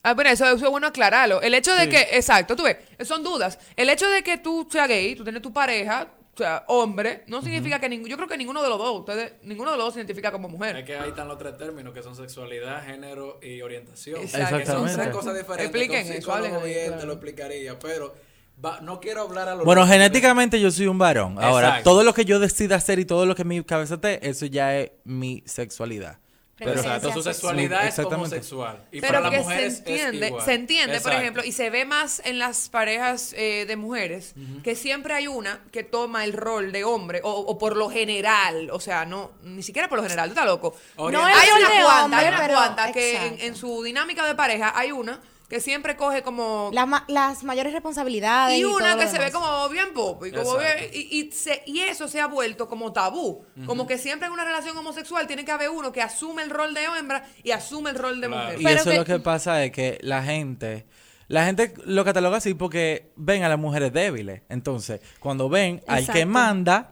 Ah, 0.03 0.15
pero 0.15 0.29
eso, 0.29 0.45
eso 0.45 0.65
es 0.65 0.71
bueno 0.71 0.87
aclararlo. 0.87 1.41
El 1.43 1.53
hecho 1.53 1.73
de 1.75 1.87
que, 1.87 2.01
exacto, 2.13 2.55
tú 2.55 2.63
ves, 2.63 2.77
son 3.07 3.23
dudas. 3.23 3.59
El 3.75 3.89
hecho 3.89 4.09
de 4.09 4.23
que 4.23 4.37
tú 4.39 4.67
seas 4.71 4.87
gay, 4.87 5.15
tú 5.15 5.23
tienes 5.23 5.43
tu 5.43 5.53
pareja, 5.53 6.11
o 6.33 6.37
sea, 6.37 6.63
hombre, 6.69 7.23
no 7.27 7.43
significa 7.43 7.79
que 7.79 7.87
ninguno, 7.87 8.09
yo 8.09 8.15
creo 8.17 8.27
que 8.27 8.37
ninguno 8.37 8.63
de 8.63 8.69
los 8.69 8.79
dos, 8.79 8.99
ustedes, 9.01 9.33
ninguno 9.43 9.69
de 9.71 9.77
los 9.77 9.85
dos 9.85 9.93
se 9.93 9.99
identifica 9.99 10.31
como 10.31 10.47
Es 10.47 10.53
mujer. 10.53 10.83
que 10.83 10.95
ahí 10.97 11.09
están 11.09 11.27
los 11.27 11.37
tres 11.37 11.55
términos 11.55 11.93
que 11.93 12.01
son 12.01 12.15
sexualidad, 12.15 12.83
género 12.83 13.37
y 13.43 13.61
orientación. 13.61 14.21
Exacto. 14.21 14.57
Que 14.57 14.65
son 14.65 14.85
tres 14.85 14.91
Exactamente. 14.95 15.17
cosas 15.17 15.37
diferentes. 15.37 15.65
Expliquen 15.81 16.13
eso, 16.17 16.31
claro. 16.31 16.61
te 16.99 17.05
lo 17.05 17.13
explicaría, 17.13 17.77
pero 17.77 18.15
va- 18.63 18.79
no 18.81 18.99
quiero 18.99 19.21
hablar 19.21 19.49
a 19.49 19.55
lo 19.55 19.63
Bueno, 19.65 19.85
genéticamente 19.87 20.59
yo 20.59 20.71
soy 20.71 20.87
un 20.87 20.97
varón. 20.97 21.37
Ahora, 21.39 21.67
Exacto. 21.69 21.89
todo 21.91 22.03
lo 22.03 22.13
que 22.13 22.25
yo 22.25 22.39
decida 22.39 22.75
hacer 22.75 22.99
y 22.99 23.05
todo 23.05 23.25
lo 23.25 23.35
que 23.35 23.43
mi 23.43 23.63
cabeza 23.63 23.95
esté, 23.95 24.27
eso 24.29 24.45
ya 24.45 24.77
es 24.77 24.91
mi 25.03 25.43
sexualidad. 25.45 26.17
Pero, 26.63 26.73
exacto, 26.73 27.11
su 27.11 27.23
sexualidad 27.23 27.81
Sí, 27.91 28.01
es 28.01 28.05
homosexual. 28.05 28.83
Y 28.91 29.01
pero 29.01 29.13
para 29.13 29.21
las 29.21 29.31
que 29.31 29.39
mujeres 29.39 29.73
se 29.73 29.79
entiende, 29.79 30.19
es 30.25 30.27
igual. 30.29 30.45
se 30.45 30.53
entiende, 30.53 31.01
por 31.01 31.11
ejemplo, 31.13 31.43
y 31.43 31.51
se 31.53 31.71
ve 31.71 31.85
más 31.85 32.21
en 32.23 32.37
las 32.37 32.69
parejas 32.69 33.33
eh, 33.35 33.65
de 33.67 33.75
mujeres, 33.77 34.35
que 34.63 34.75
siempre 34.75 35.15
hay 35.15 35.25
una 35.25 35.63
que 35.71 35.83
toma 35.83 36.23
el 36.23 36.33
rol 36.33 36.71
de 36.71 36.83
hombre, 36.83 37.21
o, 37.23 37.31
o 37.31 37.57
por 37.57 37.75
lo 37.75 37.89
general, 37.89 38.69
o 38.71 38.79
sea, 38.79 39.05
no, 39.05 39.31
ni 39.41 39.63
siquiera 39.63 39.89
por 39.89 39.97
lo 39.97 40.03
general, 40.03 40.27
tú 40.29 40.33
estás 40.33 40.45
loco. 40.45 40.75
No 40.97 41.25
hay 41.25 41.33
rol 41.49 41.59
una 41.61 41.83
cuanta, 41.83 42.17
hay 42.19 42.27
una 42.27 42.37
pero- 42.41 42.53
cuanta 42.53 42.91
que 42.91 43.25
en, 43.25 43.41
en 43.41 43.55
su 43.55 43.81
dinámica 43.81 44.23
de 44.27 44.35
pareja 44.35 44.71
hay 44.75 44.91
una 44.91 45.19
que 45.51 45.59
siempre 45.59 45.97
coge 45.97 46.21
como 46.23 46.69
La 46.71 46.85
ma- 46.85 47.03
las 47.09 47.43
mayores 47.43 47.73
responsabilidades. 47.73 48.57
y 48.57 48.63
una 48.63 48.91
todo 48.93 48.99
que 48.99 49.05
lo 49.05 49.11
se 49.11 49.19
ve 49.19 49.31
como 49.33 49.67
bien 49.67 49.93
pop 49.93 50.25
y 50.25 50.31
como 50.31 50.57
bien- 50.57 50.89
y, 50.93 51.19
y, 51.19 51.31
se- 51.33 51.61
y 51.65 51.81
eso 51.81 52.07
se 52.07 52.21
ha 52.21 52.27
vuelto 52.27 52.69
como 52.69 52.93
tabú 52.93 53.43
como 53.67 53.85
que 53.85 53.97
siempre 53.97 54.27
en 54.27 54.33
una 54.33 54.45
relación 54.45 54.77
homosexual 54.77 55.27
tiene 55.27 55.43
que 55.43 55.51
haber 55.51 55.69
uno 55.69 55.91
que 55.91 56.01
asume 56.01 56.41
el 56.43 56.49
rol 56.49 56.73
de 56.73 56.85
hembra 56.85 57.25
y 57.43 57.51
asume 57.51 57.89
el 57.89 57.97
rol 57.97 58.21
de 58.21 58.27
Claro. 58.27 58.43
mujer 58.45 58.61
Y 58.61 58.63
Pero 58.63 58.79
eso 58.81 58.89
que- 58.91 58.95
lo 58.97 59.03
que 59.05 59.19
pasa 59.19 59.63
es 59.65 59.71
que 59.73 59.97
la 60.01 60.23
gente, 60.23 60.85
la 61.27 61.45
gente 61.45 61.73
lo 61.85 62.05
cataloga 62.05 62.37
así 62.37 62.53
porque 62.53 63.11
ven 63.17 63.43
a 63.43 63.49
las 63.49 63.59
mujeres 63.59 63.91
débiles. 63.91 64.43
Entonces, 64.47 65.01
cuando 65.19 65.49
ven 65.49 65.83
al 65.85 66.07
que 66.07 66.25
manda, 66.25 66.91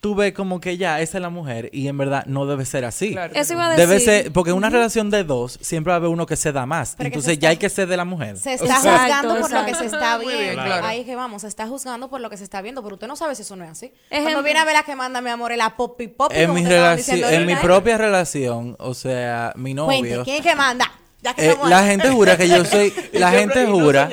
tú 0.00 0.14
ves 0.14 0.32
como 0.32 0.60
que 0.60 0.76
ya 0.76 1.00
esa 1.00 1.18
es 1.18 1.22
la 1.22 1.28
mujer 1.30 1.70
y 1.72 1.88
en 1.88 1.98
verdad 1.98 2.24
no 2.26 2.46
debe 2.46 2.64
ser 2.64 2.84
así. 2.84 3.12
Claro. 3.12 3.32
Eso 3.34 3.52
iba 3.54 3.66
a 3.66 3.70
decir. 3.70 3.86
Debe 3.86 4.00
ser, 4.00 4.32
porque 4.32 4.50
en 4.50 4.56
una 4.56 4.70
relación 4.70 5.10
de 5.10 5.24
dos 5.24 5.58
siempre 5.60 5.90
va 5.90 5.94
a 5.94 5.98
haber 5.98 6.10
uno 6.10 6.26
que 6.26 6.36
se 6.36 6.52
da 6.52 6.66
más. 6.66 6.94
Pero 6.96 7.08
Entonces 7.08 7.32
ya 7.38 7.48
está- 7.48 7.48
hay 7.48 7.56
que 7.56 7.68
ser 7.68 7.88
de 7.88 7.96
la 7.96 8.04
mujer. 8.04 8.36
Se 8.38 8.54
está 8.54 8.64
Exacto, 8.76 8.90
juzgando 8.90 9.40
por 9.40 9.50
lo 9.50 9.64
que 9.66 9.74
se 9.74 9.84
exacto. 9.84 9.96
está 9.96 10.18
viendo. 10.18 10.38
bien, 10.38 10.54
claro. 10.54 10.86
Ahí 10.86 11.00
es 11.00 11.06
que 11.06 11.16
vamos, 11.16 11.42
se 11.42 11.48
está 11.48 11.66
juzgando 11.66 12.08
por 12.08 12.20
lo 12.20 12.30
que 12.30 12.36
se 12.36 12.44
está 12.44 12.62
viendo, 12.62 12.82
pero 12.82 12.94
usted 12.94 13.06
no 13.08 13.16
sabe 13.16 13.34
si 13.34 13.42
eso 13.42 13.56
no 13.56 13.64
es 13.64 13.70
así. 13.70 13.86
Ejemplo. 14.10 14.22
Cuando 14.32 14.42
viene 14.44 14.60
a 14.60 14.64
ver 14.64 14.74
la 14.74 14.82
que 14.84 14.94
manda, 14.94 15.20
mi 15.20 15.30
amor, 15.30 15.52
es 15.52 15.58
la 15.58 15.76
popi 15.76 16.08
popi. 16.08 16.36
En 16.36 16.54
mi 16.54 16.64
diciendo 16.64 17.28
en 17.28 17.46
mi 17.46 17.56
propia 17.56 17.98
relación, 17.98 18.76
o 18.78 18.94
sea, 18.94 19.52
mi 19.56 19.74
Cuente, 19.74 20.10
novio, 20.10 20.24
¿quién 20.24 20.36
es 20.36 20.42
que 20.42 20.54
manda? 20.54 20.90
Ya 21.20 21.34
que 21.34 21.50
eh, 21.50 21.56
la 21.66 21.84
gente 21.84 22.10
jura 22.10 22.36
que 22.36 22.48
yo 22.48 22.64
soy, 22.64 22.94
la 23.12 23.32
gente 23.32 23.66
jura, 23.66 24.08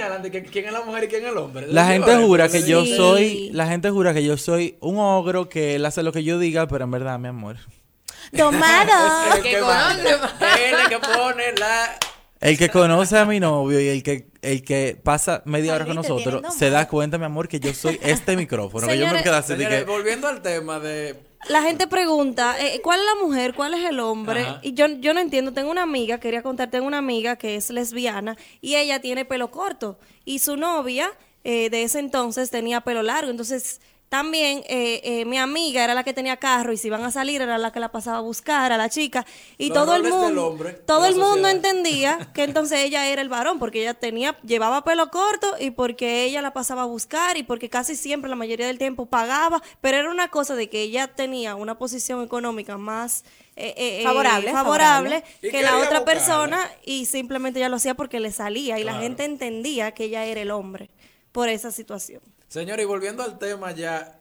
quién 0.51 0.65
es 0.65 0.73
la 0.73 0.81
mujer 0.81 1.03
y 1.03 1.07
quién 1.07 1.23
es 1.23 1.31
el 1.31 1.37
hombre. 1.37 1.67
la 1.67 1.85
gente 1.85 2.15
jura 2.15 2.49
que 2.49 2.63
yo 2.63 2.83
soy, 2.85 3.51
la 3.53 3.67
gente 3.67 3.91
jura 3.91 4.13
que 4.13 4.23
yo 4.23 4.37
soy 4.37 4.77
un 4.79 4.97
ogro 4.97 5.47
que 5.47 5.75
él 5.75 5.85
hace 5.85 6.01
lo 6.01 6.11
que 6.11 6.23
yo 6.23 6.39
diga, 6.39 6.67
pero 6.67 6.85
en 6.85 6.91
verdad, 6.91 7.19
mi 7.19 7.27
amor. 7.27 7.57
Domado. 8.31 8.91
Es 9.29 9.35
el 9.35 9.43
Que 9.43 9.59
conoce. 9.59 10.09
Él 10.09 10.73
es 10.73 10.79
el 10.81 10.89
que 10.89 10.99
pone 10.99 11.53
la... 11.59 11.99
El 12.41 12.57
que 12.57 12.69
conoce 12.69 13.17
a 13.17 13.25
mi 13.25 13.39
novio 13.39 13.79
y 13.79 13.87
el 13.87 14.03
que 14.03 14.27
el 14.41 14.63
que 14.63 14.99
pasa 15.01 15.41
media 15.45 15.73
hora 15.73 15.85
con 15.85 15.95
nosotros 15.95 16.43
se 16.55 16.69
da 16.69 16.87
cuenta, 16.87 17.17
mi 17.17 17.25
amor, 17.25 17.47
que 17.47 17.59
yo 17.59 17.73
soy 17.73 17.99
este 18.03 18.35
micrófono, 18.35 18.87
que 18.87 18.97
yo 18.97 19.07
me 19.07 19.23
quedo 19.23 19.35
así 19.35 19.55
de 19.55 19.67
que 19.67 19.83
volviendo 19.83 20.27
al 20.27 20.41
tema 20.41 20.79
de... 20.79 21.15
La 21.49 21.61
gente 21.61 21.87
pregunta, 21.87 22.55
eh, 22.59 22.81
¿cuál 22.81 22.99
es 22.99 23.05
la 23.05 23.23
mujer? 23.23 23.53
¿Cuál 23.53 23.75
es 23.75 23.85
el 23.87 23.99
hombre? 23.99 24.41
Ajá. 24.41 24.59
Y 24.63 24.73
yo, 24.73 24.87
yo 24.87 25.13
no 25.13 25.19
entiendo. 25.19 25.53
Tengo 25.53 25.69
una 25.69 25.83
amiga, 25.83 26.19
quería 26.19 26.41
contarte, 26.41 26.77
tengo 26.77 26.87
una 26.87 26.97
amiga 26.97 27.35
que 27.35 27.55
es 27.55 27.69
lesbiana 27.69 28.35
y 28.61 28.75
ella 28.75 28.99
tiene 28.99 29.25
pelo 29.25 29.51
corto. 29.51 29.99
Y 30.25 30.39
su 30.39 30.57
novia 30.57 31.11
eh, 31.43 31.69
de 31.69 31.83
ese 31.83 31.99
entonces 31.99 32.49
tenía 32.49 32.81
pelo 32.81 33.03
largo. 33.03 33.29
Entonces, 33.29 33.79
también 34.09 34.63
eh, 34.67 35.01
eh, 35.03 35.25
mi 35.25 35.37
amiga 35.37 35.83
era 35.83 35.93
la 35.93 36.03
que 36.03 36.13
tenía 36.13 36.37
carro 36.37 36.71
y 36.71 36.77
si 36.77 36.87
iban 36.87 37.03
a 37.03 37.11
salir 37.11 37.41
era 37.41 37.57
la 37.57 37.71
que 37.71 37.79
la 37.79 37.91
pasaba 37.91 38.19
a 38.19 38.21
buscar 38.21 38.71
a 38.71 38.77
la 38.77 38.89
chica. 38.89 39.25
Y 39.57 39.69
Los 39.69 39.77
todo 39.77 39.95
el 39.95 40.03
mundo, 40.03 40.47
hombre, 40.47 40.73
todo 40.73 41.05
el 41.05 41.15
mundo 41.15 41.47
entendía 41.47 42.29
que 42.33 42.43
entonces 42.43 42.79
ella 42.79 43.07
era 43.07 43.21
el 43.21 43.29
varón 43.29 43.59
porque 43.59 43.81
ella 43.81 43.93
tenía, 43.93 44.37
llevaba 44.41 44.83
pelo 44.83 45.09
corto 45.09 45.55
y 45.59 45.71
porque 45.71 46.23
ella 46.23 46.41
la 46.41 46.53
pasaba 46.53 46.83
a 46.83 46.85
buscar 46.85 47.37
y 47.37 47.43
porque 47.43 47.69
casi 47.69 47.95
siempre, 47.95 48.29
la 48.29 48.35
mayoría 48.35 48.67
del 48.67 48.77
tiempo 48.77 49.05
pagaba, 49.05 49.61
pero 49.81 49.97
era 49.97 50.09
una 50.09 50.29
cosa 50.29 50.55
de 50.55 50.69
que 50.69 50.81
ella 50.81 51.07
tenía 51.07 51.55
una 51.55 51.77
posición 51.77 52.23
económica 52.23 52.77
más 52.77 53.23
eh, 53.57 53.73
eh, 53.77 54.01
eh, 54.01 54.03
Favorable, 54.03 54.51
favorable, 54.51 55.23
que 55.39 55.63
la 55.63 55.77
otra 55.77 55.99
buscarla. 55.99 56.05
persona 56.05 56.71
y 56.83 57.05
simplemente 57.05 57.59
ella 57.59 57.69
lo 57.69 57.77
hacía 57.77 57.95
porque 57.95 58.19
le 58.19 58.33
salía 58.33 58.79
y 58.79 58.83
la 58.83 58.99
gente 58.99 59.23
entendía 59.23 59.93
que 59.93 60.05
ella 60.05 60.25
era 60.25 60.41
el 60.41 60.51
hombre 60.51 60.89
por 61.31 61.47
esa 61.47 61.71
situación. 61.71 62.21
Señor, 62.55 62.79
y 62.79 62.85
volviendo 62.85 63.21
al 63.21 63.37
tema 63.37 63.73
ya, 63.73 64.17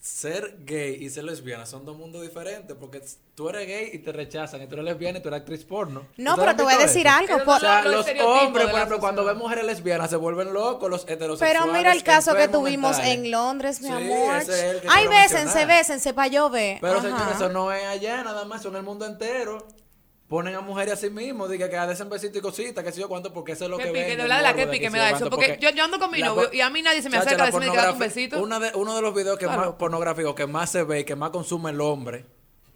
ser 0.00 0.56
gay 0.64 0.96
y 1.04 1.10
ser 1.10 1.24
lesbiana 1.24 1.66
son 1.66 1.84
dos 1.84 1.98
mundos 1.98 2.22
diferentes, 2.22 2.74
porque 2.80 3.02
tú 3.34 3.50
eres 3.50 3.66
gay 3.68 3.90
y 3.92 3.98
te 3.98 4.10
rechazan, 4.10 4.62
y 4.62 4.66
tú 4.66 4.72
eres 4.76 4.86
lesbiana 4.86 5.18
y 5.18 5.20
tú 5.22 5.28
eres 5.28 5.40
actriz 5.40 5.64
porno. 5.66 6.06
No, 6.16 6.30
¿Ustedes 6.30 6.46
pero 6.46 6.56
te 6.56 6.62
voy 6.62 6.72
a 6.72 6.78
decir 6.78 7.06
eso? 7.06 7.14
algo. 7.14 7.44
Por- 7.44 7.56
O 7.56 7.60
sea, 7.60 7.82
Los 7.84 8.06
hombres, 8.24 8.68
por 8.68 8.76
ejemplo, 8.76 9.00
cuando 9.00 9.22
ven 9.26 9.36
mujeres 9.36 9.66
lesbianas 9.66 10.08
se 10.08 10.16
vuelven 10.16 10.54
locos, 10.54 10.88
los 10.88 11.02
heterosexuales. 11.06 11.58
Pero 11.62 11.70
mira 11.74 11.92
el 11.92 12.02
caso 12.02 12.34
que 12.34 12.48
tuvimos 12.48 12.92
mentales. 12.96 13.18
en 13.18 13.30
Londres, 13.30 13.80
mi 13.82 13.88
Sí, 13.88 13.92
amor. 13.92 14.36
ese 14.36 14.52
es 14.70 14.74
el 14.76 14.80
que 14.80 14.88
Ay, 14.90 15.06
bésense, 15.06 15.66
bésense 15.66 16.14
pa' 16.14 16.28
yo 16.28 16.48
ver. 16.48 16.78
Pero 16.80 17.02
señor, 17.02 17.20
eso 17.34 17.50
no 17.50 17.70
es 17.70 17.84
allá 17.84 18.22
nada 18.24 18.46
más, 18.46 18.62
son 18.62 18.76
el 18.76 18.82
mundo 18.82 19.04
entero. 19.04 19.58
Ponen 20.34 20.54
a 20.56 20.60
mujeres 20.60 20.94
a 20.94 20.96
sí 20.96 21.10
mismos, 21.10 21.48
diga 21.48 21.70
que 21.70 21.76
hacen 21.76 22.08
besitos 22.10 22.38
y 22.38 22.40
cositas, 22.40 22.82
que 22.82 22.90
sé 22.90 23.00
yo 23.00 23.08
cuánto, 23.08 23.32
porque 23.32 23.52
eso 23.52 23.66
es 23.66 23.70
lo 23.70 23.78
Que 23.78 23.84
que 23.84 23.90
pique, 23.92 24.16
de 24.16 24.16
verdad, 24.16 24.52
que 24.54 24.66
de 24.66 24.72
pique 24.72 24.90
me 24.90 24.98
da 24.98 25.10
eso, 25.10 25.30
porque 25.30 25.58
yo- 25.60 25.70
yo 25.70 25.84
ando 25.84 26.00
con 26.00 26.10
mi 26.10 26.20
novio 26.20 26.50
y 26.52 26.60
a 26.60 26.70
mí 26.70 26.82
nadie 26.82 27.02
se 27.02 27.08
me 27.08 27.18
acerca 27.18 27.44
a 27.44 27.46
decirme 27.46 27.70
que 27.70 27.76
date 27.76 27.92
un 27.92 27.98
besito. 28.00 28.42
una 28.42 28.58
de- 28.58 28.72
uno 28.74 28.96
de 28.96 29.02
los 29.02 29.14
videos 29.14 29.38
que 29.38 29.44
Claro. 29.46 29.60
más 29.60 29.70
pornográficos 29.74 30.34
que 30.34 30.46
más 30.48 30.70
se 30.70 30.82
ve 30.82 31.00
y 31.00 31.04
que 31.04 31.14
más 31.14 31.30
consume 31.30 31.70
el 31.70 31.80
hombre 31.80 32.24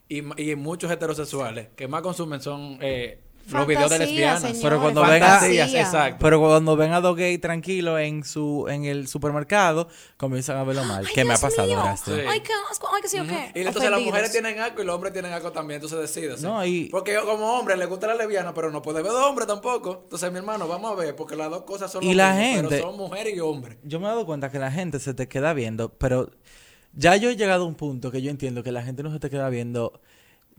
y, 0.08 0.18
y 0.40 0.54
muchos 0.54 0.88
heterosexuales 0.90 1.66
que 1.74 1.88
más 1.88 2.02
consumen 2.02 2.40
son 2.40 2.78
eh, 2.80 3.18
los 3.50 3.66
videos 3.66 3.90
de 3.90 3.98
lesbianas. 3.98 4.58
Pero 4.62 4.80
cuando 4.80 5.02
ven 5.02 5.22
a- 5.22 5.46
exacto. 5.46 6.18
Pero 6.20 6.40
cuando 6.40 6.76
ven 6.76 6.92
a 6.92 7.00
dos 7.00 7.16
gays 7.16 7.40
tranquilos 7.40 8.00
en 8.00 8.24
su 8.24 8.66
en 8.68 8.84
el 8.84 9.08
supermercado, 9.08 9.88
comienzan 10.16 10.56
a 10.56 10.64
verlo 10.64 10.84
mal. 10.84 11.04
Ay, 11.06 11.12
¿Qué 11.14 11.24
me 11.24 11.34
ha 11.34 11.38
pasado, 11.38 11.66
mío. 11.68 11.80
gracias? 11.82 12.16
Sí. 12.18 12.22
Ay, 12.28 12.40
qué 12.40 12.52
asco. 12.70 12.88
Ay, 12.94 13.02
qué 13.02 13.08
sí 13.08 13.18
o 13.18 13.26
qué. 13.26 13.50
Y 13.54 13.60
entonces 13.66 13.90
las 13.90 14.00
mujeres 14.00 14.32
tienen 14.32 14.58
asco 14.60 14.82
y 14.82 14.84
los 14.84 14.94
hombres 14.94 15.12
tienen 15.12 15.32
asco 15.32 15.52
también, 15.52 15.82
entonces 15.82 15.98
deciden. 16.00 16.40
No, 16.42 16.64
y- 16.64 16.88
Porque 16.90 17.12
yo 17.12 17.24
como 17.26 17.58
hombre 17.58 17.76
le 17.76 17.86
gusta 17.86 18.06
la 18.06 18.14
lesbiana, 18.14 18.52
pero 18.54 18.70
no 18.70 18.82
puede 18.82 19.02
ver 19.02 19.12
dos 19.12 19.24
hombres 19.24 19.46
tampoco. 19.48 20.00
Entonces, 20.04 20.30
mi 20.32 20.38
hermano, 20.38 20.66
vamos 20.68 20.92
a 20.92 20.94
ver, 20.94 21.16
porque 21.16 21.36
las 21.36 21.50
dos 21.50 21.62
cosas 21.62 21.90
son 21.90 22.02
Y 22.02 22.14
la 22.14 22.34
gente- 22.34 22.68
pero 22.68 22.88
son 22.88 22.96
mujer 22.96 23.28
y 23.34 23.40
hombre. 23.40 23.78
Yo 23.84 23.98
me 24.00 24.06
he 24.06 24.08
dado 24.08 24.26
cuenta 24.26 24.50
que 24.50 24.58
la 24.58 24.70
gente 24.70 24.98
se 25.00 25.14
te 25.14 25.28
queda 25.28 25.52
viendo, 25.54 25.90
pero 25.90 26.30
ya 26.94 27.16
yo 27.16 27.30
he 27.30 27.36
llegado 27.36 27.64
a 27.64 27.66
un 27.66 27.74
punto 27.74 28.10
que 28.10 28.22
yo 28.22 28.30
entiendo 28.30 28.62
que 28.62 28.72
la 28.72 28.82
gente 28.82 29.02
no 29.02 29.12
se 29.12 29.18
te 29.20 29.30
queda 29.30 29.48
viendo 29.50 30.00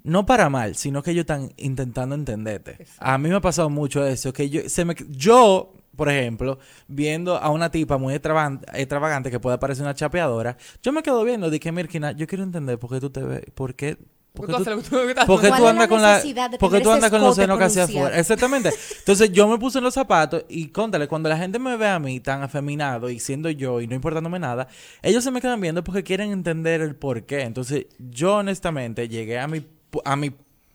no 0.03 0.25
para 0.25 0.49
mal, 0.49 0.75
sino 0.75 1.03
que 1.03 1.11
ellos 1.11 1.21
están 1.23 1.51
intentando 1.57 2.15
entenderte. 2.15 2.85
A 2.99 3.17
mí 3.17 3.29
me 3.29 3.35
ha 3.35 3.41
pasado 3.41 3.69
mucho 3.69 4.05
eso, 4.05 4.33
que 4.33 4.49
yo, 4.49 4.61
se 4.67 4.85
me, 4.85 4.95
yo 5.09 5.73
por 5.95 6.09
ejemplo, 6.09 6.59
viendo 6.87 7.35
a 7.35 7.49
una 7.49 7.71
tipa 7.71 7.97
muy 7.97 8.13
extravagante 8.13 9.29
que 9.29 9.39
puede 9.41 9.57
parecer 9.57 9.83
una 9.83 9.93
chapeadora, 9.93 10.55
yo 10.81 10.93
me 10.93 11.03
quedo 11.03 11.23
viendo, 11.25 11.49
dije, 11.49 11.73
Mirkina, 11.73 12.13
yo 12.13 12.25
quiero 12.25 12.45
entender 12.45 12.79
por 12.79 12.89
qué 12.91 13.01
tú 13.01 13.09
te 13.09 13.21
ves, 13.21 13.41
por 13.53 13.75
qué 13.75 13.97
¿Por 14.31 14.45
Porque 14.45 14.53
tú 14.53 14.63
tú- 14.63 14.69
haces 14.69 14.75
lo 14.75 14.81
que 14.83 14.89
tú 15.03 15.09
estás 15.09 15.25
¿Por 15.25 15.41
qué 15.41 15.47
¿Cuál 15.47 15.59
tú 15.59 15.65
es 15.65 15.71
andas 15.71 15.87
con 15.87 16.01
la 16.01 16.21
porque 16.59 16.81
tú 16.81 16.91
andas 16.91 17.09
con 17.09 17.19
los 17.19 17.35
senos 17.35 17.57
casi 17.57 17.79
afuera? 17.79 18.17
Exactamente. 18.17 18.69
Entonces 18.99 19.31
yo 19.31 19.47
me 19.47 19.57
puse 19.57 19.79
en 19.79 19.83
los 19.83 19.95
zapatos 19.95 20.45
y 20.47 20.67
contale, 20.67 21.07
cuando 21.07 21.29
la 21.29 21.37
gente 21.37 21.57
me 21.57 21.75
ve 21.75 21.87
a 21.87 21.99
mí 21.99 22.19
tan 22.19 22.43
afeminado 22.43 23.09
y 23.09 23.19
siendo 23.19 23.49
yo 23.49 23.81
y 23.81 23.87
no 23.87 23.95
importándome 23.95 24.37
nada, 24.37 24.67
ellos 25.01 25.23
se 25.23 25.31
me 25.31 25.41
quedan 25.41 25.59
viendo 25.59 25.83
porque 25.83 26.03
quieren 26.03 26.31
entender 26.31 26.79
el 26.81 26.95
por 26.95 27.25
qué. 27.25 27.41
Entonces 27.41 27.87
yo 27.97 28.35
honestamente 28.37 29.09
llegué 29.09 29.39
a 29.39 29.47
mi 29.47 29.65
a 30.05 30.15
mi 30.15 30.31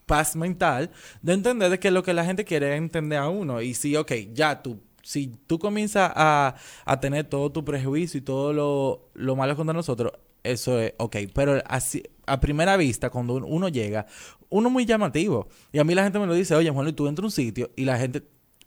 paz 0.07 0.37
mental 0.37 0.91
de 1.23 1.33
entender 1.33 1.71
de 1.71 1.79
que 1.79 1.91
lo 1.91 2.03
que 2.03 2.13
la 2.13 2.25
gente 2.25 2.45
quiere 2.45 2.73
es 2.73 2.79
entender 2.79 3.19
a 3.19 3.29
uno 3.29 3.63
y 3.63 3.75
si 3.75 3.97
ok, 3.97 4.13
ya 4.33 4.63
tú 4.63 4.81
si 5.03 5.29
tú 5.47 5.59
comienzas 5.59 6.11
a, 6.15 6.55
a 6.87 7.01
tener 7.01 7.25
todo 7.25 7.53
tu 7.53 7.63
prejuicio 7.65 8.19
y 8.19 8.23
todo 8.23 8.53
lo, 8.55 9.11
lo 9.13 9.37
malo 9.37 9.55
contra 9.55 9.75
nosotros, 9.75 10.13
eso 10.43 10.81
es 10.81 10.95
ok. 10.97 11.17
Pero 11.35 11.63
así, 11.67 12.03
a 12.27 12.41
primera 12.41 12.79
vista, 12.79 13.11
cuando 13.11 13.35
un- 13.35 13.45
uno 13.45 13.69
llega, 13.69 14.07
uno 14.49 14.69
es 14.69 14.73
muy 14.73 14.87
llamativo. 14.87 15.49
Y 15.73 15.79
a 15.79 15.85
mí 15.85 15.95
la 15.95 16.05
gente 16.05 16.19
me 16.19 16.27
lo 16.27 16.33
dice, 16.33 16.55
oye, 16.55 16.71
Juan 16.71 16.91
tú 16.95 17.07
entras 17.07 17.25
a 17.25 17.27
un 17.27 17.31
sitio 17.33 17.71
y 17.77 17.85
la 17.85 17.99
gente 17.99 18.23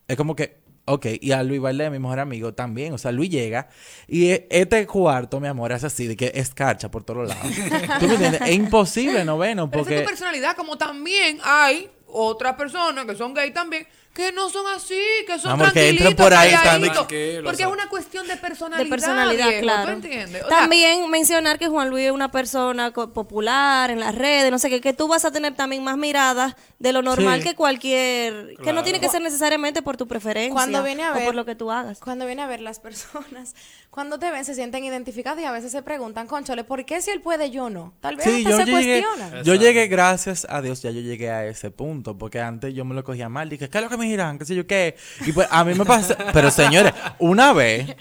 es 0.08 0.16
como 0.16 0.36
que, 0.36 0.60
ok. 0.88 1.06
Y 1.22 1.32
a 1.32 1.44
Luis 1.44 1.62
Valdés, 1.62 1.92
mi 1.92 2.00
mejor 2.00 2.20
amigo, 2.20 2.54
también. 2.54 2.94
O 2.94 2.98
sea, 2.98 3.12
Luis 3.12 3.30
llega 3.30 3.70
y 4.08 4.30
e- 4.32 4.48
este 4.50 4.86
cuarto, 4.88 5.40
mi 5.40 5.48
amor, 5.48 5.72
es 5.72 5.84
así, 5.84 6.08
de 6.08 6.16
que 6.16 6.32
escarcha 6.34 6.90
por 6.90 7.04
todos 7.04 7.28
lados. 7.28 7.44
¿Tú 8.00 8.08
me 8.08 8.14
entiendes? 8.14 8.42
Es 8.42 8.52
imposible 8.52 9.24
no 9.26 9.38
vernos 9.38 9.70
Pero 9.70 9.84
esa 9.84 9.90
es 9.92 9.96
porque... 9.96 10.04
tu 10.04 10.10
personalidad, 10.10 10.56
como 10.56 10.78
también 10.78 11.40
hay 11.44 11.90
otras 12.08 12.56
personas 12.56 13.06
que 13.06 13.16
son 13.16 13.34
gay 13.34 13.52
también, 13.52 13.86
que 14.18 14.32
no 14.32 14.50
son 14.50 14.66
así, 14.76 15.00
que 15.28 15.38
son 15.38 15.52
Amor, 15.52 15.72
que 15.72 15.90
entren 15.90 16.16
tranquilitos, 16.16 16.26
por 16.26 16.34
ahí 16.34 16.50
Porque 16.90 17.38
es 17.38 17.46
o 17.46 17.54
sea. 17.56 17.68
una 17.70 17.88
cuestión 17.88 18.28
de 18.28 18.36
personalidad, 18.36 18.84
de 18.84 18.90
personalidad, 18.90 19.48
viejo, 19.50 19.62
claro. 19.62 19.84
¿tú 19.86 19.92
entiendes? 19.92 20.44
O 20.44 20.48
sea, 20.50 20.58
también 20.58 21.08
mencionar 21.10 21.60
que 21.60 21.68
Juan 21.68 21.90
Luis 21.92 22.06
es 22.08 22.12
una 22.12 22.32
persona 22.32 22.92
popular 22.92 23.92
en 23.92 24.00
las 24.00 24.16
redes, 24.16 24.50
no 24.50 24.58
sé 24.58 24.70
qué, 24.72 24.82
que 24.82 24.94
tú 24.94 25.08
vas 25.08 25.24
a 25.24 25.32
tener 25.32 25.54
también 25.56 25.84
más 25.84 25.98
miradas 25.98 26.56
de 26.80 26.94
lo 26.94 27.04
normal 27.04 27.42
Sí. 27.44 27.50
que 27.50 27.56
cualquier, 27.56 28.56
que 28.64 28.74
no 28.74 28.84
tiene 28.84 29.00
que 29.00 29.08
ser 29.08 29.22
necesariamente 29.22 29.84
por 29.84 29.98
tu 29.98 30.08
preferencia 30.08 30.52
Cuando 30.54 30.82
viene 30.84 31.04
a 31.04 31.12
o 31.12 31.16
ver- 31.16 31.26
por 31.26 31.36
lo 31.36 31.46
que 31.46 31.54
tú 31.56 31.70
hagas. 31.72 32.00
Cuando 32.00 32.26
viene 32.26 32.42
a 32.42 32.48
ver 32.48 32.62
las 32.62 32.80
personas, 32.80 33.54
cuando 33.92 34.18
te 34.20 34.32
ven 34.32 34.46
se 34.46 34.56
sienten 34.56 34.84
identificadas 34.84 35.40
y 35.42 35.46
a 35.46 35.52
veces 35.52 35.72
se 35.72 35.84
preguntan, 35.84 36.26
conchole, 36.28 36.64
¿por 36.64 36.86
qué 36.86 37.02
si 37.02 37.12
él 37.12 37.22
puede 37.22 37.52
yo 37.52 37.70
no? 37.70 37.94
Tal 38.02 38.16
vez 38.16 38.26
Sí, 38.26 38.38
hasta 38.46 38.50
yo 38.50 38.58
se 38.58 38.66
llegué, 38.66 39.04
cuestionan. 39.04 39.44
yo 39.44 39.54
llegué, 39.56 39.88
gracias 39.88 40.48
a 40.50 40.62
Dios, 40.64 40.82
ya 40.82 40.90
yo 40.92 41.02
llegué 41.02 41.30
a 41.30 41.46
ese 41.46 41.70
punto, 41.70 42.18
porque 42.18 42.40
antes 42.42 42.74
yo 42.74 42.84
me 42.84 42.96
lo 42.96 43.04
cogía 43.04 43.30
mal, 43.30 43.48
dije, 43.50 43.70
¿qué 43.70 43.78
es 43.78 43.84
lo 43.84 43.90
que 43.90 43.98
me 43.98 44.07
giran? 44.08 44.40
¿Qué 44.40 44.46
sé 44.46 44.56
yo 44.56 44.66
qué? 44.66 44.96
Y 45.26 45.32
pues 45.32 45.48
a 45.52 45.64
mí 45.64 45.74
me 45.74 45.86
pasa, 45.86 46.18
pero 46.34 46.50
señores, 46.52 46.94
una 47.20 47.54
vez, 47.54 47.96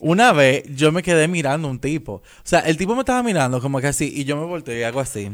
una 0.00 0.32
vez 0.32 0.64
yo 0.74 0.92
me 0.92 1.02
quedé 1.02 1.28
mirando 1.28 1.68
a 1.68 1.70
un 1.70 1.80
tipo, 1.80 2.14
o 2.14 2.22
sea, 2.44 2.60
el 2.60 2.76
tipo 2.76 2.94
me 2.94 3.00
estaba 3.00 3.22
mirando 3.22 3.60
como 3.60 3.80
que 3.80 3.88
así, 3.88 4.12
y 4.14 4.24
yo 4.24 4.36
me 4.36 4.46
volteé 4.46 4.80
y 4.80 4.82
hago 4.82 5.00
así. 5.00 5.30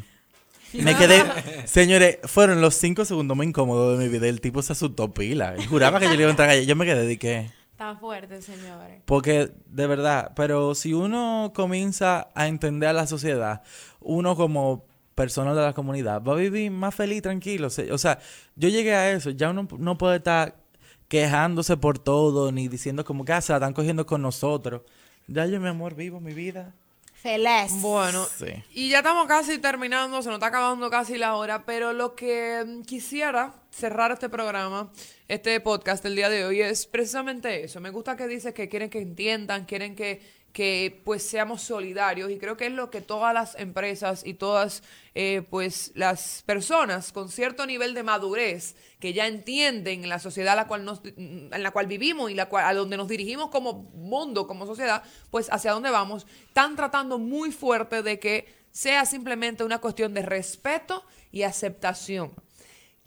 Me 0.72 0.96
quedé, 0.96 1.22
señores, 1.66 2.18
fueron 2.24 2.60
los 2.60 2.74
cinco 2.74 3.04
segundos 3.04 3.36
más 3.36 3.46
incómodos 3.46 3.98
de 3.98 4.04
mi 4.04 4.10
vida. 4.10 4.26
El 4.26 4.40
tipo 4.40 4.60
se 4.62 4.72
asustó 4.72 5.12
pila. 5.12 5.54
y 5.58 5.66
Juraba 5.66 6.00
que 6.00 6.06
yo 6.06 6.12
le 6.12 6.22
iba 6.22 6.26
a 6.26 6.30
entrar 6.30 6.50
a 6.50 6.56
Yo 6.56 6.74
me 6.74 6.84
quedé 6.84 7.06
de 7.06 7.18
que. 7.18 7.50
Está 7.70 7.96
fuerte, 7.96 8.40
señores. 8.42 9.02
Porque, 9.04 9.50
de 9.66 9.86
verdad, 9.86 10.32
pero 10.36 10.74
si 10.74 10.92
uno 10.92 11.52
comienza 11.54 12.28
a 12.34 12.48
entender 12.48 12.88
a 12.88 12.92
la 12.92 13.06
sociedad, 13.06 13.62
uno 14.00 14.36
como 14.36 14.84
persona 15.14 15.54
de 15.54 15.62
la 15.62 15.72
comunidad 15.72 16.22
va 16.22 16.32
a 16.32 16.36
vivir 16.36 16.70
más 16.70 16.94
feliz, 16.94 17.22
tranquilo. 17.22 17.68
O 17.68 17.98
sea, 17.98 18.18
yo 18.56 18.68
llegué 18.68 18.94
a 18.94 19.12
eso, 19.12 19.30
ya 19.30 19.50
uno 19.50 19.68
no 19.78 19.96
puede 19.98 20.16
estar 20.16 20.56
quejándose 21.08 21.76
por 21.76 21.98
todo, 21.98 22.50
ni 22.52 22.68
diciendo 22.68 23.04
como 23.04 23.24
que 23.24 23.32
ah, 23.32 23.40
se 23.40 23.52
la 23.52 23.58
están 23.58 23.72
cogiendo 23.74 24.06
con 24.06 24.22
nosotros. 24.22 24.82
Ya 25.26 25.46
yo, 25.46 25.60
mi 25.60 25.68
amor, 25.68 25.94
vivo 25.94 26.20
mi 26.20 26.32
vida. 26.34 26.74
Feliz. 27.12 27.72
Bueno, 27.80 28.26
Sí. 28.36 28.46
y 28.74 28.90
ya 28.90 28.98
estamos 28.98 29.26
casi 29.26 29.56
terminando, 29.58 30.20
se 30.20 30.28
nos 30.28 30.36
está 30.36 30.48
acabando 30.48 30.90
casi 30.90 31.16
la 31.16 31.36
hora, 31.36 31.64
pero 31.64 31.94
lo 31.94 32.14
que 32.14 32.62
mm, 32.66 32.82
quisiera 32.82 33.54
cerrar 33.70 34.12
este 34.12 34.28
programa, 34.28 34.90
este 35.26 35.58
podcast 35.60 36.04
del 36.04 36.16
día 36.16 36.28
de 36.28 36.44
hoy 36.44 36.60
es 36.60 36.84
precisamente 36.84 37.64
eso. 37.64 37.80
Me 37.80 37.88
gusta 37.88 38.14
que 38.16 38.26
dices 38.26 38.52
que 38.52 38.68
quieren 38.68 38.90
que 38.90 39.00
entiendan, 39.00 39.64
quieren 39.64 39.96
que, 39.96 40.20
que 40.54 41.02
pues 41.04 41.24
seamos 41.24 41.62
solidarios 41.62 42.30
y 42.30 42.38
creo 42.38 42.56
que 42.56 42.66
es 42.66 42.72
lo 42.72 42.88
que 42.88 43.00
todas 43.00 43.34
las 43.34 43.56
empresas 43.56 44.24
y 44.24 44.34
todas 44.34 44.84
eh, 45.16 45.42
pues 45.50 45.90
las 45.96 46.44
personas 46.46 47.10
con 47.10 47.28
cierto 47.28 47.66
nivel 47.66 47.92
de 47.92 48.04
madurez 48.04 48.76
que 49.00 49.12
ya 49.12 49.26
entienden 49.26 50.08
la 50.08 50.20
sociedad 50.20 50.52
a 50.52 50.56
la 50.56 50.68
cual 50.68 50.84
nos, 50.84 51.02
en 51.04 51.50
la 51.50 51.72
cual 51.72 51.88
vivimos 51.88 52.30
y 52.30 52.34
la 52.34 52.48
cual, 52.48 52.66
a 52.66 52.72
donde 52.72 52.96
nos 52.96 53.08
dirigimos 53.08 53.50
como 53.50 53.90
mundo, 53.94 54.46
como 54.46 54.64
sociedad, 54.64 55.02
pues 55.32 55.48
hacia 55.52 55.72
dónde 55.72 55.90
vamos, 55.90 56.24
están 56.46 56.76
tratando 56.76 57.18
muy 57.18 57.50
fuerte 57.50 58.04
de 58.04 58.20
que 58.20 58.46
sea 58.70 59.06
simplemente 59.06 59.64
una 59.64 59.80
cuestión 59.80 60.14
de 60.14 60.22
respeto 60.22 61.04
y 61.32 61.42
aceptación. 61.42 62.32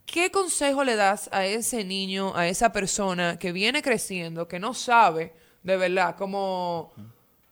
¿Qué 0.05 0.31
consejo 0.31 0.83
le 0.83 0.97
das 0.97 1.29
a 1.31 1.45
ese 1.45 1.85
niño, 1.85 2.35
a 2.35 2.49
esa 2.49 2.73
persona 2.73 3.39
que 3.39 3.53
viene 3.53 3.81
creciendo, 3.81 4.49
que 4.49 4.59
no 4.59 4.73
sabe, 4.73 5.33
de 5.63 5.77
verdad, 5.77 6.17
como... 6.17 6.91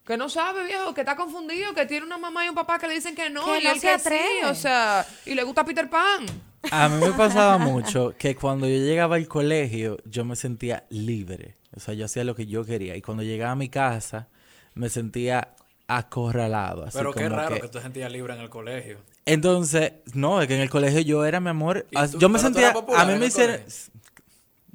Que 0.06 0.18
no 0.18 0.30
sabe, 0.30 0.66
viejo, 0.66 0.94
que 0.94 1.02
está 1.02 1.16
confundido, 1.16 1.74
que 1.74 1.86
tiene 1.86 2.06
una 2.06 2.18
mamá 2.18 2.46
y 2.46 2.50
un 2.50 2.56
papá 2.56 2.78
que 2.78 2.88
le 2.88 2.94
dicen 2.94 3.16
que 3.16 3.30
no, 3.30 3.44
Que 3.46 3.60
y 3.60 3.64
no 3.64 3.72
él 3.72 3.80
se 3.80 3.88
que 3.88 3.94
atreve. 3.94 4.24
sí, 4.42 4.46
o 4.46 4.54
sea, 4.56 5.06
y 5.26 5.34
le 5.34 5.44
gusta 5.44 5.66
Peter 5.66 5.90
Pan. 5.90 6.26
A 6.72 6.90
mí 6.90 7.04
me 7.04 7.12
pasaba 7.14 7.58
mucho 7.58 8.14
que 8.18 8.36
cuando 8.36 8.68
yo 8.68 8.78
llegaba 8.78 9.16
al 9.16 9.28
colegio, 9.28 9.98
yo 10.06 10.24
me 10.26 10.36
sentía 10.36 10.84
libre. 10.90 11.56
O 11.76 11.80
sea, 11.80 11.94
yo 11.94 12.06
hacía 12.06 12.24
lo 12.24 12.36
que 12.36 12.46
yo 12.46 12.64
quería. 12.66 12.96
Y 12.96 13.02
cuando 13.02 13.24
llegaba 13.24 13.52
a 13.52 13.56
mi 13.56 13.70
casa, 13.70 14.28
me 14.76 14.90
sentía 14.90 15.50
acorralado. 15.88 16.84
Así 16.86 16.98
Pero 16.98 17.12
qué 17.14 17.24
como 17.26 17.36
raro 17.36 17.56
que- 17.56 17.62
que 17.62 17.68
tú 17.68 17.80
sentías 17.80 18.12
libre 18.12 18.34
en 18.36 18.42
el 18.42 18.50
colegio. 18.50 19.00
Entonces, 19.26 19.94
no, 20.14 20.42
es 20.42 20.48
que 20.48 20.56
en 20.56 20.62
el 20.62 20.70
colegio 20.70 21.02
yo 21.02 21.26
era 21.26 21.40
mi 21.40 21.50
amor. 21.50 21.86
¿Y 21.92 21.98
ah, 21.98 22.08
tú- 22.08 22.20
Yo 22.20 22.30
me 22.30 22.40
sentía. 22.40 22.74
A 22.96 23.06
mí 23.06 23.16
me 23.20 23.26
hicieron. 23.28 23.58
colegio? 23.58 23.94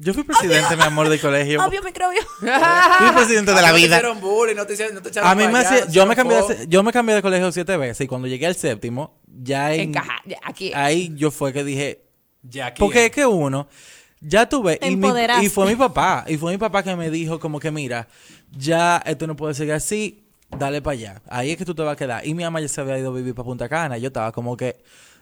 Yo 0.03 0.15
fui 0.15 0.23
presidente, 0.25 0.77
mi 0.77 0.83
amor, 0.83 1.11
del 1.11 1.21
colegio. 1.21 1.63
Obvio 1.63 1.83
microbio. 1.83 2.21
Fui 2.39 3.11
presidente 3.15 3.53
de 3.53 3.61
la 3.61 3.69
no 3.69 3.75
te 3.75 3.81
vida. 3.83 3.97
hicieron 3.97 4.21
bullying, 4.21 4.55
no 4.57 4.67
te, 4.67 4.73
hicieron- 4.73 4.95
no 4.95 5.03
te 5.03 5.11
echaron 5.11 5.29
A 5.31 5.35
mí 5.35 5.45
me 5.45 5.53
para 5.53 5.59
allá, 5.61 5.69
hacía, 5.69 5.81
no 5.81 5.87
te 5.87 5.93
yo 5.93 6.07
me 6.07 6.17
cambié, 6.17 6.37
de, 6.37 6.43
se- 6.43 6.69
yo 6.69 6.83
me 6.83 6.93
cambié 6.93 7.15
de 7.17 7.23
colegio 7.23 7.53
siete 7.53 7.77
veces 7.77 8.01
y 8.05 8.09
cuando 8.09 8.27
llegué 8.27 8.47
al 8.47 8.55
séptimo, 8.57 9.21
ya 9.27 9.75
en, 9.75 9.81
Encaja, 9.91 10.17
ya, 10.25 10.39
aquí. 10.43 10.73
ahí 10.75 11.13
yo 11.17 11.31
fue 11.31 11.53
que 11.53 11.65
dije, 11.65 12.03
Ya 12.43 12.67
aquí. 12.69 12.81
porque 12.81 13.05
es 13.07 13.11
que 13.13 13.27
uno, 13.27 13.69
ya 14.23 14.49
tuve, 14.49 14.79
Te 14.79 14.87
y, 14.87 14.97
mi- 14.97 15.07
empoderaste. 15.07 15.45
y 15.45 15.49
fue 15.51 15.67
mi 15.67 15.77
papá, 15.77 16.25
y 16.27 16.39
fue 16.39 16.53
mi 16.53 16.59
papá 16.59 16.83
que 16.83 16.97
me 16.97 17.11
dijo 17.11 17.39
como 17.39 17.61
que 17.61 17.71
mira, 17.71 18.09
ya 18.57 19.03
esto 19.05 19.27
no 19.27 19.37
puede 19.37 19.53
seguir 19.53 19.75
así, 19.75 20.25
dale 20.59 20.81
para 20.81 20.93
allá, 20.95 21.23
ahí 21.29 21.51
es 21.51 21.59
que 21.59 21.67
tú 21.67 21.75
te 21.75 21.83
vas 21.83 21.93
a 21.93 21.97
quedar. 21.97 22.27
Y 22.27 22.33
mi 22.33 22.43
mamá 22.43 22.61
ya 22.63 22.69
se 22.69 22.81
había 22.81 22.99
ido 22.99 23.11
a 23.13 23.15
vivir 23.15 23.35
para 23.35 23.45
Punta 23.45 23.69
Cana, 23.69 23.99
y 23.99 24.01
yo 24.01 24.07
estaba 24.07 24.33
como 24.33 24.57
que, 24.57 24.79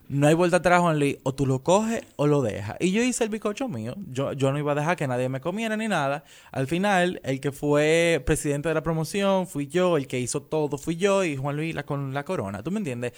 no 0.08 0.26
hay 0.26 0.34
vuelta 0.34 0.56
atrás, 0.58 0.80
Juan 0.80 0.98
Lee, 0.98 1.18
o 1.22 1.34
tú 1.34 1.46
lo 1.46 1.62
coges 1.62 2.02
o 2.16 2.26
lo 2.26 2.40
dejas. 2.42 2.76
Y 2.80 2.92
yo 2.92 3.02
hice 3.02 3.24
el 3.24 3.30
bicocho 3.30 3.68
mío, 3.68 3.94
yo, 4.10 4.32
yo 4.32 4.50
no 4.52 4.58
iba 4.58 4.72
a 4.72 4.74
dejar 4.74 4.96
que 4.96 5.06
nadie 5.06 5.28
me 5.28 5.40
comiera 5.40 5.76
ni 5.76 5.86
nada. 5.86 6.24
Al 6.50 6.66
final, 6.66 7.20
el 7.24 7.40
que 7.40 7.52
fue 7.52 8.22
presidente 8.24 8.68
de 8.68 8.74
la 8.74 8.82
promoción 8.82 9.46
fui 9.46 9.68
yo, 9.68 9.96
el 9.96 10.06
que 10.06 10.18
hizo 10.18 10.42
todo 10.42 10.78
fui 10.78 10.96
yo, 10.96 11.24
y 11.24 11.36
Juan 11.36 11.56
Luis 11.56 11.74
la, 11.74 11.84
con 11.84 12.14
la 12.14 12.24
corona, 12.24 12.62
¿tú 12.62 12.70
me 12.70 12.78
entiendes? 12.78 13.12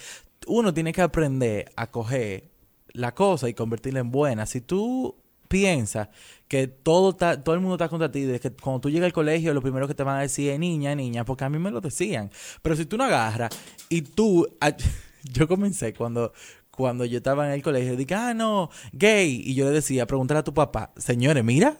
Uno 0.47 0.73
tiene 0.73 0.91
que 0.91 1.01
aprender 1.01 1.71
a 1.75 1.89
coger 1.89 2.51
la 2.93 3.13
cosa 3.13 3.47
y 3.47 3.53
convertirla 3.53 4.01
en 4.01 4.11
buena. 4.11 4.45
Si 4.45 4.59
tú 4.61 5.15
piensas 5.47 6.09
que 6.47 6.67
todo 6.67 7.13
todo 7.13 7.53
el 7.55 7.61
mundo 7.61 7.75
está 7.75 7.89
contra 7.89 8.11
ti, 8.11 8.25
que 8.39 8.51
cuando 8.51 8.81
tú 8.81 8.89
llegas 8.89 9.05
al 9.07 9.13
colegio 9.13 9.53
lo 9.53 9.61
primero 9.61 9.87
que 9.87 9.93
te 9.93 10.03
van 10.03 10.17
a 10.17 10.21
decir 10.21 10.49
es 10.49 10.59
niña, 10.59 10.95
niña, 10.95 11.23
porque 11.23 11.45
a 11.45 11.49
mí 11.49 11.59
me 11.59 11.71
lo 11.71 11.79
decían. 11.79 12.31
Pero 12.61 12.75
si 12.75 12.85
tú 12.85 12.97
no 12.97 13.03
agarras 13.05 13.51
y 13.89 14.01
tú, 14.01 14.47
yo 15.23 15.47
comencé 15.47 15.93
cuando 15.93 16.33
cuando 16.81 17.05
yo 17.05 17.17
estaba 17.17 17.45
en 17.47 17.53
el 17.53 17.61
colegio, 17.63 17.95
dije, 17.95 18.13
ah, 18.15 18.33
no, 18.33 18.69
gay. 18.91 19.41
Y 19.45 19.53
yo 19.55 19.65
le 19.65 19.71
decía, 19.71 20.05
pregúntale 20.05 20.39
a 20.39 20.43
tu 20.43 20.53
papá, 20.53 20.91
señores, 20.97 21.43
mira, 21.43 21.77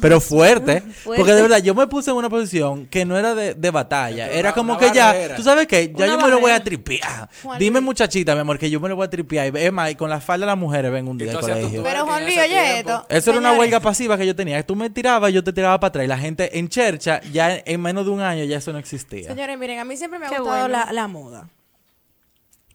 pero 0.00 0.20
fuerte, 0.20 0.80
fuerte. 0.80 1.18
Porque 1.20 1.32
de 1.32 1.42
verdad, 1.42 1.62
yo 1.62 1.74
me 1.74 1.86
puse 1.86 2.10
en 2.10 2.16
una 2.16 2.28
posición 2.28 2.86
que 2.86 3.04
no 3.04 3.16
era 3.16 3.34
de, 3.34 3.54
de 3.54 3.70
batalla. 3.70 4.26
Era 4.28 4.48
una- 4.48 4.52
como 4.52 4.72
una 4.72 4.80
que 4.80 4.92
ya, 4.94 5.06
barrera. 5.06 5.36
tú 5.36 5.42
sabes 5.44 5.66
qué, 5.68 5.88
ya 5.96 6.04
Una 6.04 6.06
yo 6.06 6.16
me 6.20 6.28
lo 6.28 6.40
voy 6.40 6.50
a 6.50 6.54
barrera. 6.58 6.64
tripear. 6.64 7.28
Juan 7.42 7.58
Dime, 7.58 7.78
Luis. 7.78 7.84
muchachita, 7.84 8.34
mi 8.34 8.40
amor, 8.40 8.58
que 8.58 8.68
yo 8.68 8.80
me 8.80 8.88
lo 8.88 8.96
voy 8.96 9.06
a 9.06 9.10
tripear. 9.10 9.56
Y 9.56 9.58
es 9.60 9.72
más, 9.72 9.92
y 9.92 9.94
con 9.94 10.10
la 10.10 10.20
falda 10.20 10.44
de 10.46 10.50
las 10.50 10.58
mujeres 10.58 10.90
ven 10.90 11.06
un 11.06 11.16
día 11.16 11.30
al 11.30 11.40
colegio. 11.40 11.82
Pero, 11.84 12.04
Juan 12.04 12.24
Luis, 12.24 12.36
oye 12.38 12.78
esto. 12.80 13.06
Eso 13.08 13.30
era 13.30 13.38
una 13.38 13.48
Señores, 13.50 13.58
huelga 13.60 13.80
pasiva 13.80 14.18
que 14.18 14.26
yo 14.26 14.34
tenía. 14.34 14.60
Tú 14.66 14.74
me 14.74 14.90
tirabas, 14.90 15.32
yo 15.32 15.44
te 15.44 15.52
tiraba 15.52 15.78
para 15.78 15.88
atrás. 15.90 16.04
Y 16.04 16.08
la 16.08 16.18
gente 16.18 16.58
en 16.58 16.68
chercha, 16.68 17.20
ya 17.32 17.62
en 17.64 17.80
menos 17.80 18.04
de 18.04 18.10
un 18.10 18.20
año, 18.20 18.42
ya 18.44 18.58
eso 18.58 18.72
no 18.72 18.78
existía. 18.78 19.28
Señores, 19.28 19.56
miren, 19.56 19.78
a 19.78 19.84
mí 19.84 19.96
siempre 19.96 20.18
me 20.18 20.26
ha 20.26 20.30
Qué 20.30 20.38
gustado 20.38 20.68
bueno. 20.68 20.84
la, 20.84 20.92
la 20.92 21.06
moda. 21.06 21.48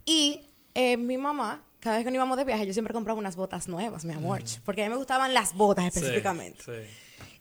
Y 0.06 0.42
eh, 0.74 0.98
mi 0.98 1.18
mamá, 1.18 1.64
cada 1.80 1.98
vez 1.98 2.06
que 2.06 2.12
nos 2.12 2.16
íbamos 2.16 2.38
de 2.38 2.44
viaje, 2.46 2.66
yo 2.68 2.74
siempre 2.74 2.94
compraba 2.94 3.20
unas 3.20 3.36
botas 3.36 3.68
nuevas, 3.68 4.06
mi 4.06 4.14
amor. 4.14 4.42
Porque 4.66 4.84
a 4.84 4.86
mí 4.86 4.90
me 4.92 4.98
gustaban 4.98 5.34
las 5.34 5.54
botas 5.54 5.86
Sí, 5.86 6.00
específicamente. 6.00 6.62
sí. 6.64 6.72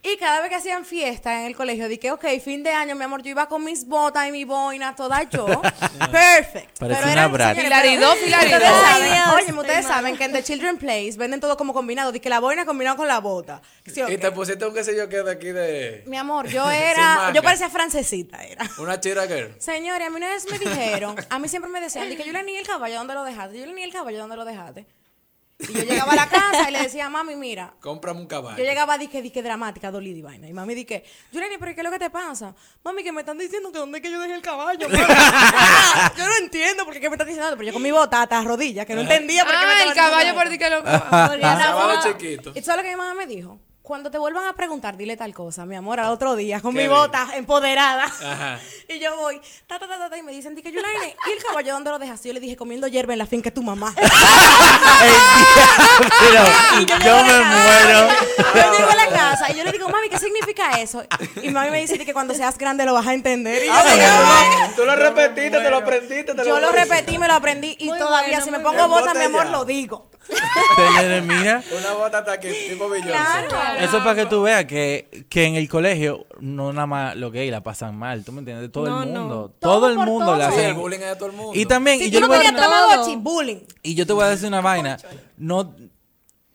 Y 0.00 0.16
cada 0.16 0.40
vez 0.40 0.48
que 0.48 0.54
hacían 0.54 0.84
fiesta 0.84 1.40
en 1.40 1.46
el 1.46 1.56
colegio, 1.56 1.88
dije, 1.88 2.12
ok, 2.12 2.24
fin 2.42 2.62
de 2.62 2.70
año, 2.70 2.94
mi 2.94 3.02
amor, 3.02 3.20
yo 3.22 3.30
iba 3.30 3.48
con 3.48 3.64
mis 3.64 3.84
botas 3.84 4.28
y 4.28 4.30
mi 4.32 4.44
boina, 4.44 4.94
toda 4.94 5.24
yo. 5.28 5.44
Perfect. 6.12 6.78
Parece 6.78 7.00
Pero 7.02 7.12
una 7.12 7.12
eran- 7.12 7.32
señores, 7.56 7.64
Filaridó. 7.64 8.12
Ustedes 8.12 8.60
saben, 8.80 9.12
oye, 9.34 9.52
ustedes 9.52 9.84
mal. 9.84 9.92
saben 9.94 10.16
que 10.16 10.24
en 10.24 10.32
The 10.32 10.42
Children 10.44 10.78
Place 10.78 11.14
venden 11.16 11.40
todo 11.40 11.56
como 11.56 11.74
combinado. 11.74 12.12
Dije, 12.12 12.28
la 12.28 12.38
boina 12.38 12.64
combinado 12.64 12.96
con 12.96 13.08
la 13.08 13.18
bota. 13.18 13.60
Sí. 13.92 14.00
Y 14.08 14.18
te 14.18 14.30
pusiste 14.30 14.64
un 14.64 14.72
qué 14.72 14.84
sé 14.84 14.96
yo 14.96 15.08
que 15.08 15.20
de 15.22 15.32
aquí 15.32 15.48
de... 15.48 16.04
Mi 16.06 16.16
amor, 16.16 16.46
yo 16.46 16.70
era, 16.70 17.32
yo 17.34 17.42
parecía 17.42 17.68
francesita, 17.68 18.44
era. 18.44 18.64
Una 18.78 19.00
chira 19.00 19.26
girl. 19.26 19.56
Señores, 19.58 20.06
a 20.06 20.10
mí 20.10 20.16
una 20.16 20.28
vez 20.28 20.46
me 20.48 20.58
dijeron, 20.60 21.16
a 21.28 21.38
mí 21.40 21.48
siempre 21.48 21.70
me 21.72 21.80
decían, 21.80 22.08
que 22.16 22.24
yo 22.24 22.32
le 22.32 22.44
ni 22.44 22.56
el 22.56 22.66
caballo, 22.66 22.94
¿dónde 22.96 23.14
lo 23.14 23.24
dejaste? 23.24 23.58
Yo 23.58 23.66
le 23.66 23.72
ni 23.74 23.82
el 23.82 23.92
caballo, 23.92 24.18
¿dónde 24.18 24.36
lo 24.36 24.44
dejaste? 24.44 24.86
Y 25.60 25.72
yo 25.72 25.82
llegaba 25.82 26.12
a 26.12 26.16
la 26.16 26.28
casa 26.28 26.68
y 26.68 26.72
le 26.72 26.82
decía, 26.82 27.08
mami, 27.08 27.34
mira, 27.34 27.74
Cómprame 27.80 28.20
un 28.20 28.26
caballo. 28.28 28.56
yo 28.58 28.62
llegaba 28.64 28.96
dije, 28.96 29.20
dije 29.22 29.42
dramática, 29.42 29.90
dolida 29.90 30.16
y 30.16 30.22
vaina. 30.22 30.46
Y 30.48 30.52
mami 30.52 30.74
dije, 30.74 31.02
Yuleni, 31.32 31.56
pero 31.58 31.74
¿qué 31.74 31.80
es 31.80 31.84
lo 31.84 31.90
que 31.90 31.98
te 31.98 32.10
pasa? 32.10 32.54
Mami, 32.84 33.02
que 33.02 33.10
me 33.10 33.20
están 33.22 33.38
diciendo 33.38 33.72
que 33.72 33.78
dónde 33.78 33.98
es 33.98 34.02
que 34.02 34.10
yo 34.10 34.20
dejé 34.20 34.34
el 34.34 34.42
caballo. 34.42 34.88
yo 36.16 36.26
no 36.26 36.36
entiendo 36.40 36.84
por 36.84 36.94
qué 36.94 37.08
me 37.08 37.16
están 37.16 37.26
diciendo, 37.26 37.50
pero 37.56 37.64
yo 37.66 37.72
con 37.72 37.82
mi 37.82 37.90
bota 37.90 38.22
hasta 38.22 38.40
rodillas, 38.42 38.86
que 38.86 38.94
no 38.94 39.00
entendía 39.00 39.44
por 39.44 39.52
qué 39.52 39.58
me 39.58 39.64
Ah, 39.72 39.72
estaban 39.88 39.88
el 39.88 39.94
caballo 39.96 40.34
por 40.34 40.48
ti 40.48 40.58
que 40.58 40.70
lo... 40.70 40.76
Porque 40.84 40.94
Ah, 41.10 41.28
Rafa- 41.32 41.64
caballo 41.64 42.12
chiquito. 42.12 42.50
¿Y 42.50 42.60
tú 42.60 42.64
sabes 42.66 42.76
lo 42.76 42.82
que 42.84 42.90
mi 42.90 42.96
mamá 42.96 43.14
me 43.14 43.26
dijo? 43.26 43.58
Cuando 43.88 44.10
te 44.10 44.18
vuelvan 44.18 44.44
a 44.44 44.52
preguntar, 44.52 44.98
dile 44.98 45.16
tal 45.16 45.32
cosa, 45.32 45.64
mi 45.64 45.74
amor, 45.74 45.98
al 45.98 46.10
otro 46.10 46.36
día, 46.36 46.60
con 46.60 46.72
¿Qué 46.74 46.76
mi 46.76 46.82
dijo? 46.84 46.94
bota 46.94 47.30
empoderada. 47.34 48.04
Ajá. 48.04 48.60
Y 48.90 48.98
yo 49.00 49.14
voy, 49.16 49.38
ta, 49.66 49.78
ta, 49.78 49.86
ta, 49.86 49.98
ta, 49.98 50.08
ta, 50.08 50.16
y 50.16 50.22
me 50.22 50.32
dicen, 50.32 50.56
que 50.56 50.72
Yulaine, 50.72 51.14
¿y 51.26 51.32
el 51.32 51.42
caballo 51.42 51.74
dónde 51.74 51.90
lo 51.90 51.98
dejaste? 51.98 52.28
Yo 52.28 52.34
le 52.34 52.40
dije, 52.40 52.56
comiendo 52.56 52.86
hierba 52.86 53.12
en 53.12 53.18
la 53.18 53.26
finca 53.26 53.50
de 53.50 53.54
tu 53.54 53.62
mamá. 53.62 53.94
Pero 56.20 56.44
yo 57.04 57.24
me 57.24 57.44
muero. 57.44 58.08
Yo 58.54 58.78
llego 58.78 58.90
a 58.90 58.96
la 58.96 59.08
casa 59.08 59.52
y 59.52 59.56
yo 59.56 59.64
le 59.64 59.72
digo, 59.72 59.90
mami, 59.90 60.08
¿qué 60.08 60.18
significa 60.18 60.80
eso? 60.80 61.04
Y 61.42 61.50
mami 61.50 61.70
me 61.70 61.80
dice 61.80 61.98
que 61.98 62.14
cuando 62.14 62.32
seas 62.32 62.56
grande 62.56 62.86
lo 62.86 62.94
vas 62.94 63.06
a 63.06 63.12
entender. 63.12 63.62
Y 63.62 63.66
yo, 63.66 63.74
digo, 63.74 64.72
Tú 64.74 64.86
lo 64.86 64.96
repetiste, 64.96 65.50
te 65.50 65.70
lo 65.70 65.76
aprendiste, 65.76 66.34
te 66.34 66.44
yo 66.46 66.58
lo 66.60 66.72
repetí, 66.72 67.18
me 67.18 67.28
lo 67.28 67.34
aprendí 67.34 67.76
y 67.78 67.88
Muy 67.88 67.98
todavía 67.98 68.38
bueno, 68.38 68.44
si 68.44 68.50
me 68.50 68.60
pongo 68.60 68.88
bota, 68.88 69.12
mi 69.12 69.24
amor, 69.24 69.46
lo 69.48 69.66
digo. 69.66 70.08
Señores, 70.76 71.22
mira. 71.24 71.62
Una 71.76 71.92
bota 71.94 72.18
hasta 72.18 72.32
aquí, 72.32 72.48
tipo. 72.68 72.88
Claro. 72.88 73.48
Eso 73.84 73.96
es 73.98 74.02
para 74.02 74.14
que 74.14 74.26
tú 74.26 74.42
veas 74.42 74.64
que, 74.66 75.26
que 75.28 75.44
en 75.44 75.54
el 75.56 75.68
colegio 75.68 76.26
no 76.40 76.72
nada 76.72 76.86
más 76.86 77.16
los 77.16 77.32
gays 77.32 77.50
la 77.50 77.62
pasan 77.62 77.96
mal, 77.96 78.24
¿tú 78.24 78.32
me 78.32 78.40
entiendes? 78.40 78.70
Todo 78.72 78.88
No, 78.88 79.02
el 79.02 79.12
no. 79.12 79.20
mundo. 79.20 79.54
Todo 79.58 79.72
Todo, 79.74 79.88
el 79.90 79.96
por 79.96 80.06
mundo 80.06 80.26
todo. 80.26 80.36
la 80.36 80.50
Sí, 80.52 80.60
el 80.60 80.74
bullying 80.74 80.98
es 81.00 81.08
de 81.10 81.16
todo 81.16 81.26
el 81.30 81.36
mundo. 81.36 81.52
Y 81.54 81.66
también, 81.66 81.98
Si 81.98 82.04
y 82.06 82.08
tú 82.10 82.14
yo, 82.14 82.20
no 82.20 82.26
le 82.26 82.36
voy 82.36 82.36
a, 82.46 82.50
querías 82.50 82.66
Todo. 82.66 82.86
Tamagotchi, 82.88 83.16
bullying. 83.16 83.56
y 83.82 83.94
yo 83.94 84.06
te 84.06 84.12
voy 84.12 84.24
a 84.24 84.28
decir 84.28 84.48
una 84.48 84.60
vaina. 84.60 84.98
No, 85.36 85.74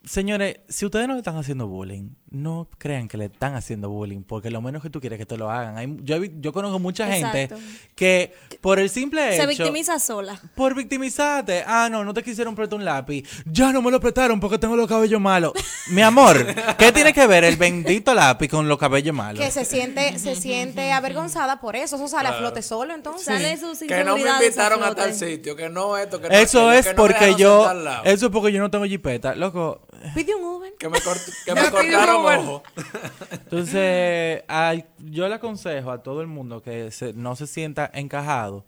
señores, 0.04 0.60
si 0.68 0.84
ustedes 0.84 1.06
no 1.08 1.14
le 1.14 1.20
están 1.20 1.36
haciendo 1.36 1.66
bullying, 1.66 2.10
no 2.34 2.68
crean 2.78 3.08
que 3.08 3.16
le 3.16 3.26
están 3.26 3.54
haciendo 3.54 3.88
bullying, 3.88 4.22
porque 4.22 4.50
lo 4.50 4.60
menos 4.60 4.82
que 4.82 4.90
tú 4.90 5.00
quieres 5.00 5.18
es 5.18 5.26
que 5.26 5.34
te 5.34 5.38
lo 5.38 5.50
hagan. 5.50 5.78
Hay, 5.78 5.96
yo, 6.02 6.22
yo 6.24 6.52
conozco 6.52 6.78
mucha 6.78 7.06
gente 7.06 7.48
que 7.94 8.34
por 8.60 8.78
el 8.78 8.90
simple 8.90 9.34
hecho... 9.34 9.42
Se 9.42 9.46
victimiza 9.48 9.98
sola. 9.98 10.40
Por 10.54 10.74
victimizarte. 10.74 11.64
Ah, 11.66 11.88
no, 11.90 12.04
no 12.04 12.12
te 12.12 12.22
quisieron 12.22 12.54
prestar 12.54 12.78
un 12.78 12.84
lápiz. 12.84 13.22
Ya 13.46 13.72
no 13.72 13.80
me 13.80 13.90
lo 13.90 14.00
prestaron 14.00 14.40
porque 14.40 14.58
tengo 14.58 14.76
los 14.76 14.88
cabellos 14.88 15.20
malos. 15.20 15.52
Mi 15.90 16.02
amor, 16.02 16.44
¿qué 16.76 16.92
tiene 16.92 17.12
que 17.12 17.26
ver 17.26 17.44
el 17.44 17.56
bendito 17.56 18.14
lápiz 18.14 18.48
con 18.48 18.68
los 18.68 18.78
cabellos 18.78 19.14
malos? 19.14 19.42
Que 19.42 19.50
se 19.50 19.64
siente, 19.64 20.18
se 20.18 20.34
siente 20.34 20.92
avergonzada 20.92 21.60
por 21.60 21.76
eso. 21.76 21.96
Eso 21.96 22.08
sale 22.08 22.28
a 22.28 22.32
flote 22.34 22.62
solo, 22.62 22.94
entonces. 22.94 23.24
Sale 23.24 23.56
sus 23.56 23.78
Que 23.78 24.02
no 24.02 24.16
me 24.16 24.28
invitaron 24.28 24.82
a, 24.82 24.94
tal 24.94 25.14
sitio, 25.14 25.54
que 25.54 25.68
no 25.68 25.96
esto, 25.96 26.20
que 26.20 26.28
no 26.28 26.34
Eso 26.34 26.68
aquello, 26.68 26.72
es 26.72 26.86
que 26.88 26.94
porque 26.94 27.34
yo. 27.36 27.70
Eso 28.04 28.26
es 28.26 28.32
porque 28.32 28.52
yo 28.52 28.60
no 28.60 28.70
tengo 28.70 28.84
jipeta. 28.84 29.34
Loco. 29.34 29.86
Pide 30.14 30.34
un 30.34 30.44
Uber. 30.44 30.74
Que 30.78 30.88
me, 30.88 30.98
cort- 30.98 31.32
que 31.44 31.54
Me 31.54 31.70
cortaron 31.70 32.23
Entonces, 33.30 34.42
al- 34.48 34.86
yo 34.98 35.28
le 35.28 35.34
aconsejo 35.34 35.90
a 35.90 36.02
todo 36.02 36.20
el 36.20 36.26
mundo 36.26 36.62
que 36.62 36.90
se- 36.90 37.12
no 37.12 37.36
se 37.36 37.46
sienta 37.46 37.90
encajado. 37.94 38.64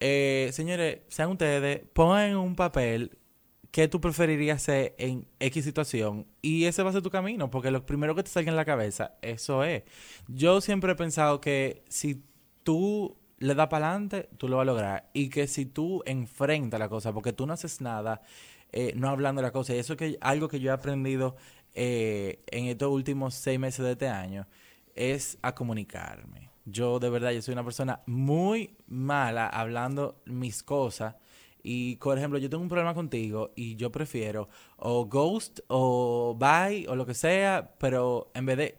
Eh, 0.00 0.50
señores, 0.52 1.00
sean 1.08 1.30
ustedes, 1.30 1.80
pongan 1.92 2.36
un 2.36 2.56
papel 2.56 3.16
qué 3.70 3.88
tú 3.88 4.00
preferirías 4.00 4.56
hacer 4.62 4.94
en 4.98 5.26
X 5.40 5.64
situación 5.64 6.26
y 6.42 6.64
ese 6.66 6.82
va 6.82 6.90
a 6.90 6.92
ser 6.92 7.02
tu 7.02 7.10
camino, 7.10 7.50
porque 7.50 7.70
lo 7.70 7.84
primero 7.86 8.14
que 8.14 8.22
te 8.22 8.30
salga 8.30 8.50
en 8.50 8.56
la 8.56 8.64
cabeza, 8.64 9.14
eso 9.22 9.64
es. 9.64 9.82
Yo 10.28 10.60
siempre 10.60 10.92
he 10.92 10.94
pensado 10.96 11.40
que 11.40 11.82
si 11.88 12.22
tú 12.62 13.16
le 13.38 13.54
das 13.54 13.68
para 13.68 13.88
adelante, 13.88 14.28
tú 14.36 14.48
lo 14.48 14.56
vas 14.58 14.62
a 14.62 14.66
lograr 14.66 15.10
y 15.12 15.28
que 15.28 15.46
si 15.48 15.66
tú 15.66 16.02
enfrentas 16.06 16.78
la 16.78 16.88
cosa, 16.88 17.12
porque 17.12 17.32
tú 17.32 17.46
no 17.46 17.52
haces 17.54 17.80
nada 17.80 18.20
eh, 18.72 18.92
no 18.96 19.08
hablando 19.08 19.40
de 19.40 19.46
la 19.48 19.52
cosa, 19.52 19.74
y 19.74 19.78
eso 19.78 19.96
que 19.96 20.18
algo 20.20 20.48
que 20.48 20.58
yo 20.60 20.70
he 20.70 20.74
aprendido 20.74 21.36
eh, 21.74 22.42
en 22.46 22.66
estos 22.66 22.90
últimos 22.90 23.34
seis 23.34 23.58
meses 23.58 23.84
de 23.84 23.92
este 23.92 24.08
año 24.08 24.46
es 24.94 25.38
a 25.42 25.54
comunicarme. 25.54 26.50
Yo 26.64 26.98
de 26.98 27.10
verdad, 27.10 27.32
yo 27.32 27.42
soy 27.42 27.52
una 27.52 27.64
persona 27.64 28.00
muy 28.06 28.76
mala 28.86 29.48
hablando 29.48 30.22
mis 30.24 30.62
cosas. 30.62 31.16
Y, 31.62 31.96
por 31.96 32.18
ejemplo, 32.18 32.38
yo 32.38 32.50
tengo 32.50 32.62
un 32.62 32.68
problema 32.68 32.94
contigo 32.94 33.52
y 33.56 33.76
yo 33.76 33.90
prefiero 33.90 34.50
o 34.76 35.06
ghost 35.06 35.60
o 35.68 36.36
bye 36.38 36.86
o 36.88 36.94
lo 36.94 37.06
que 37.06 37.14
sea, 37.14 37.74
pero 37.78 38.30
en 38.34 38.44
vez 38.46 38.58
de 38.58 38.78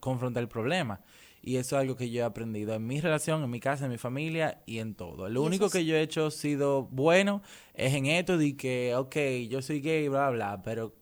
confrontar 0.00 0.42
el 0.42 0.48
problema. 0.48 1.00
Y 1.40 1.56
eso 1.56 1.76
es 1.76 1.80
algo 1.80 1.96
que 1.96 2.10
yo 2.10 2.22
he 2.22 2.24
aprendido 2.24 2.74
en 2.74 2.86
mi 2.86 3.00
relación, 3.00 3.42
en 3.44 3.50
mi 3.50 3.60
casa, 3.60 3.84
en 3.84 3.92
mi 3.92 3.98
familia 3.98 4.60
y 4.66 4.80
en 4.80 4.94
todo. 4.94 5.28
Lo 5.28 5.42
único 5.42 5.70
que 5.70 5.84
yo 5.84 5.94
he 5.94 6.02
hecho 6.02 6.30
sido 6.32 6.82
bueno 6.90 7.40
es 7.74 7.94
en 7.94 8.06
esto 8.06 8.36
de 8.36 8.56
que, 8.56 8.94
ok, 8.96 9.16
yo 9.48 9.62
soy 9.62 9.80
gay, 9.80 10.08
bla, 10.08 10.30
bla, 10.30 10.56
bla, 10.56 10.62
pero 10.62 10.94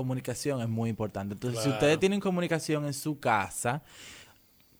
comunicación 0.00 0.60
es 0.60 0.68
muy 0.68 0.90
importante. 0.90 1.34
Entonces, 1.34 1.62
si 1.62 1.70
ustedes 1.70 1.98
tienen 1.98 2.20
comunicación 2.20 2.84
en 2.86 2.94
su 2.94 3.18
casa, 3.20 3.82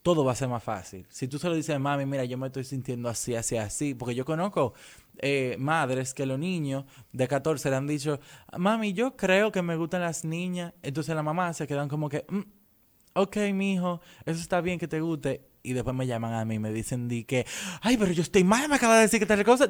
todo 0.02 0.24
va 0.24 0.32
a 0.32 0.34
ser 0.34 0.48
más 0.48 0.62
fácil. 0.62 1.06
Si 1.10 1.28
tú 1.28 1.38
se 1.38 1.48
lo 1.48 1.54
dices, 1.54 1.78
mami, 1.78 2.06
mira, 2.06 2.24
yo 2.24 2.38
me 2.38 2.46
estoy 2.46 2.64
sintiendo 2.64 3.08
así, 3.08 3.34
así, 3.34 3.56
así, 3.56 3.94
porque 3.94 4.14
yo 4.14 4.24
conozco 4.24 4.72
eh, 5.18 5.56
madres 5.58 6.14
que 6.14 6.24
los 6.24 6.38
niños 6.38 6.84
de 7.12 7.28
14 7.28 7.68
le 7.70 7.76
han 7.76 7.86
dicho, 7.86 8.18
mami, 8.56 8.92
yo 8.94 9.16
creo 9.16 9.52
que 9.52 9.60
me 9.62 9.76
gustan 9.76 10.00
las 10.00 10.24
niñas, 10.24 10.72
entonces 10.82 11.14
la 11.14 11.22
mamá 11.22 11.52
se 11.52 11.66
quedan 11.66 11.88
como 11.88 12.08
que, 12.08 12.24
"Mm, 12.28 12.40
ok, 13.14 13.36
mijo, 13.52 14.00
eso 14.24 14.40
está 14.40 14.60
bien 14.62 14.78
que 14.78 14.88
te 14.88 15.00
guste, 15.00 15.46
y 15.62 15.74
después 15.74 15.94
me 15.94 16.06
llaman 16.06 16.32
a 16.32 16.44
mí 16.46 16.54
y 16.54 16.58
me 16.58 16.72
dicen 16.72 17.06
di 17.06 17.24
que, 17.24 17.44
ay, 17.82 17.96
pero 17.98 18.12
yo 18.12 18.22
estoy 18.22 18.44
mal, 18.44 18.68
me 18.68 18.76
acaba 18.76 18.96
de 18.96 19.02
decir 19.02 19.20
que 19.20 19.26
tal 19.26 19.44
cosa. 19.44 19.68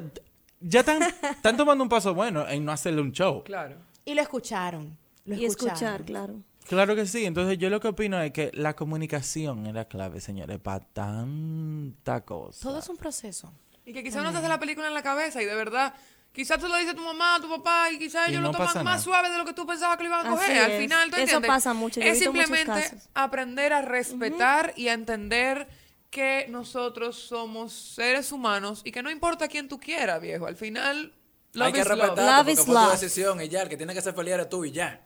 Ya 0.61 0.81
están, 0.81 1.01
están 1.01 1.57
tomando 1.57 1.83
un 1.83 1.89
paso 1.89 2.13
bueno 2.13 2.47
en 2.47 2.63
no 2.63 2.71
hacerle 2.71 3.01
un 3.01 3.11
show. 3.11 3.43
Claro. 3.43 3.77
Y 4.05 4.13
lo 4.13 4.21
escucharon. 4.21 4.97
Lo 5.25 5.35
Y 5.35 5.45
escuchar, 5.45 6.03
claro. 6.03 6.41
Claro 6.67 6.95
que 6.95 7.05
sí. 7.05 7.25
Entonces 7.25 7.57
yo 7.57 7.69
lo 7.69 7.79
que 7.79 7.87
opino 7.89 8.21
es 8.21 8.31
que 8.31 8.51
la 8.53 8.75
comunicación 8.75 9.65
es 9.67 9.73
la 9.73 9.85
clave, 9.85 10.21
señores, 10.21 10.59
para 10.59 10.79
tanta 10.79 12.21
cosa. 12.25 12.61
Todo 12.63 12.79
es 12.79 12.89
un 12.89 12.97
proceso. 12.97 13.53
Y 13.85 13.93
que 13.93 14.03
quizás 14.03 14.23
no 14.23 14.31
te 14.31 14.37
hace 14.37 14.47
la 14.47 14.59
película 14.59 14.87
en 14.87 14.93
la 14.93 15.01
cabeza 15.01 15.41
y 15.41 15.45
de 15.45 15.55
verdad, 15.55 15.93
quizás 16.31 16.59
tú 16.59 16.67
lo 16.67 16.75
dices 16.77 16.93
a 16.93 16.95
tu 16.95 17.03
mamá, 17.03 17.35
a 17.35 17.41
tu 17.41 17.49
papá 17.49 17.91
y 17.91 17.97
quizás 17.97 18.29
ellos 18.29 18.41
no 18.41 18.51
lo 18.51 18.57
toman 18.57 18.83
más 18.85 19.03
suave 19.03 19.29
de 19.31 19.37
lo 19.37 19.45
que 19.45 19.53
tú 19.53 19.65
pensabas 19.65 19.97
que 19.97 20.03
lo 20.03 20.09
iban 20.09 20.25
a 20.27 20.29
Así 20.33 20.37
coger. 20.39 20.57
Al 20.63 20.71
es. 20.71 20.79
final, 20.81 21.09
¿tú 21.09 21.15
Eso 21.15 21.21
entiendes? 21.23 21.47
pasa 21.47 21.73
mucho, 21.73 21.99
yo 21.99 22.05
he 22.05 22.09
Es 22.09 22.19
visto 22.19 22.31
simplemente 22.31 22.95
aprender 23.15 23.73
a 23.73 23.81
respetar 23.81 24.73
y 24.77 24.87
a 24.89 24.93
entender 24.93 25.67
que 26.11 26.45
nosotros 26.49 27.15
somos 27.17 27.73
seres 27.73 28.31
humanos 28.31 28.81
y 28.83 28.91
que 28.91 29.01
no 29.01 29.09
importa 29.09 29.47
quién 29.47 29.67
tú 29.67 29.79
quieras, 29.79 30.21
viejo. 30.21 30.45
Al 30.45 30.55
final, 30.55 31.13
love 31.53 31.67
Hay 31.67 31.73
que 31.73 31.79
is 31.81 31.87
love. 31.87 31.97
respetar 31.99 32.25
Love 32.25 32.37
porque 32.37 32.51
fue 32.65 32.73
love. 32.73 32.85
tu 32.85 32.91
decisión 32.91 33.41
y 33.41 33.49
ya, 33.49 33.61
el 33.63 33.69
que 33.69 33.77
tiene 33.77 33.93
que 33.93 34.01
ser 34.01 34.13
feliz 34.13 34.33
eres 34.33 34.49
tú 34.49 34.65
y 34.65 34.71
ya. 34.71 35.01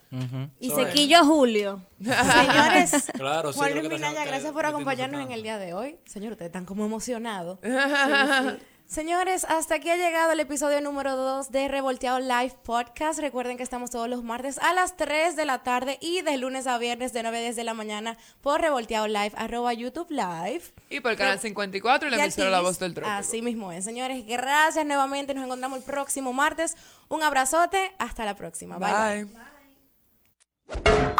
Y 0.59 0.69
a 1.13 1.23
Julio. 1.23 1.81
Señores, 1.99 3.11
Claro, 3.13 3.51
sí, 3.53 3.59
Juan 3.59 3.73
Luis 3.77 3.89
Minaya, 3.89 4.25
gracias 4.25 4.51
por 4.53 4.65
acompañarnos 4.65 5.21
en 5.21 5.31
el 5.31 5.43
día 5.43 5.57
de 5.57 5.73
hoy. 5.73 5.97
Señor, 6.05 6.33
ustedes 6.33 6.49
están 6.49 6.65
como 6.65 6.85
emocionados. 6.85 7.59
Señores, 8.87 9.45
hasta 9.49 9.75
aquí 9.75 9.89
ha 9.89 9.95
llegado 9.95 10.31
el 10.31 10.39
episodio 10.39 10.79
número 10.79 11.15
2 11.15 11.51
de 11.51 11.67
Revolteado 11.67 12.19
Live 12.19 12.53
Podcast. 12.63 13.19
Recuerden 13.19 13.57
que 13.57 13.63
estamos 13.63 13.89
todos 13.89 14.07
los 14.07 14.23
martes 14.23 14.59
a 14.59 14.73
las 14.73 14.95
3 14.95 15.35
de 15.35 15.43
la 15.43 15.63
tarde 15.63 15.97
y 16.01 16.21
de 16.21 16.37
lunes 16.37 16.67
a 16.67 16.77
viernes 16.77 17.11
de 17.11 17.23
9 17.23 17.35
a 17.35 17.41
10 17.41 17.55
de 17.55 17.63
la 17.63 17.73
mañana 17.73 18.15
por 18.41 18.61
Revolteado 18.61 19.07
Live, 19.07 19.31
arroba 19.35 19.73
YouTube 19.73 20.11
Live. 20.11 20.61
Y 20.91 20.99
por 20.99 21.11
el 21.11 21.17
canal 21.17 21.39
54 21.39 22.07
y 22.07 22.11
la 22.11 22.23
emisora 22.23 22.51
La. 22.51 22.61
Voz 22.61 22.77
del 22.77 22.93
Trópico. 22.93 23.11
Así 23.11 23.41
mismo 23.41 23.71
es. 23.71 23.83
Señores, 23.83 24.23
gracias 24.27 24.85
nuevamente. 24.85 25.33
Nos 25.33 25.45
encontramos 25.45 25.79
el 25.79 25.83
próximo 25.83 26.31
martes. 26.31 26.77
Un 27.09 27.23
abrazote. 27.23 27.91
Hasta 27.97 28.23
la 28.23 28.35
próxima. 28.35 28.77
bye. 28.77 29.25
bye. 29.25 30.83
Bye. 30.83 31.15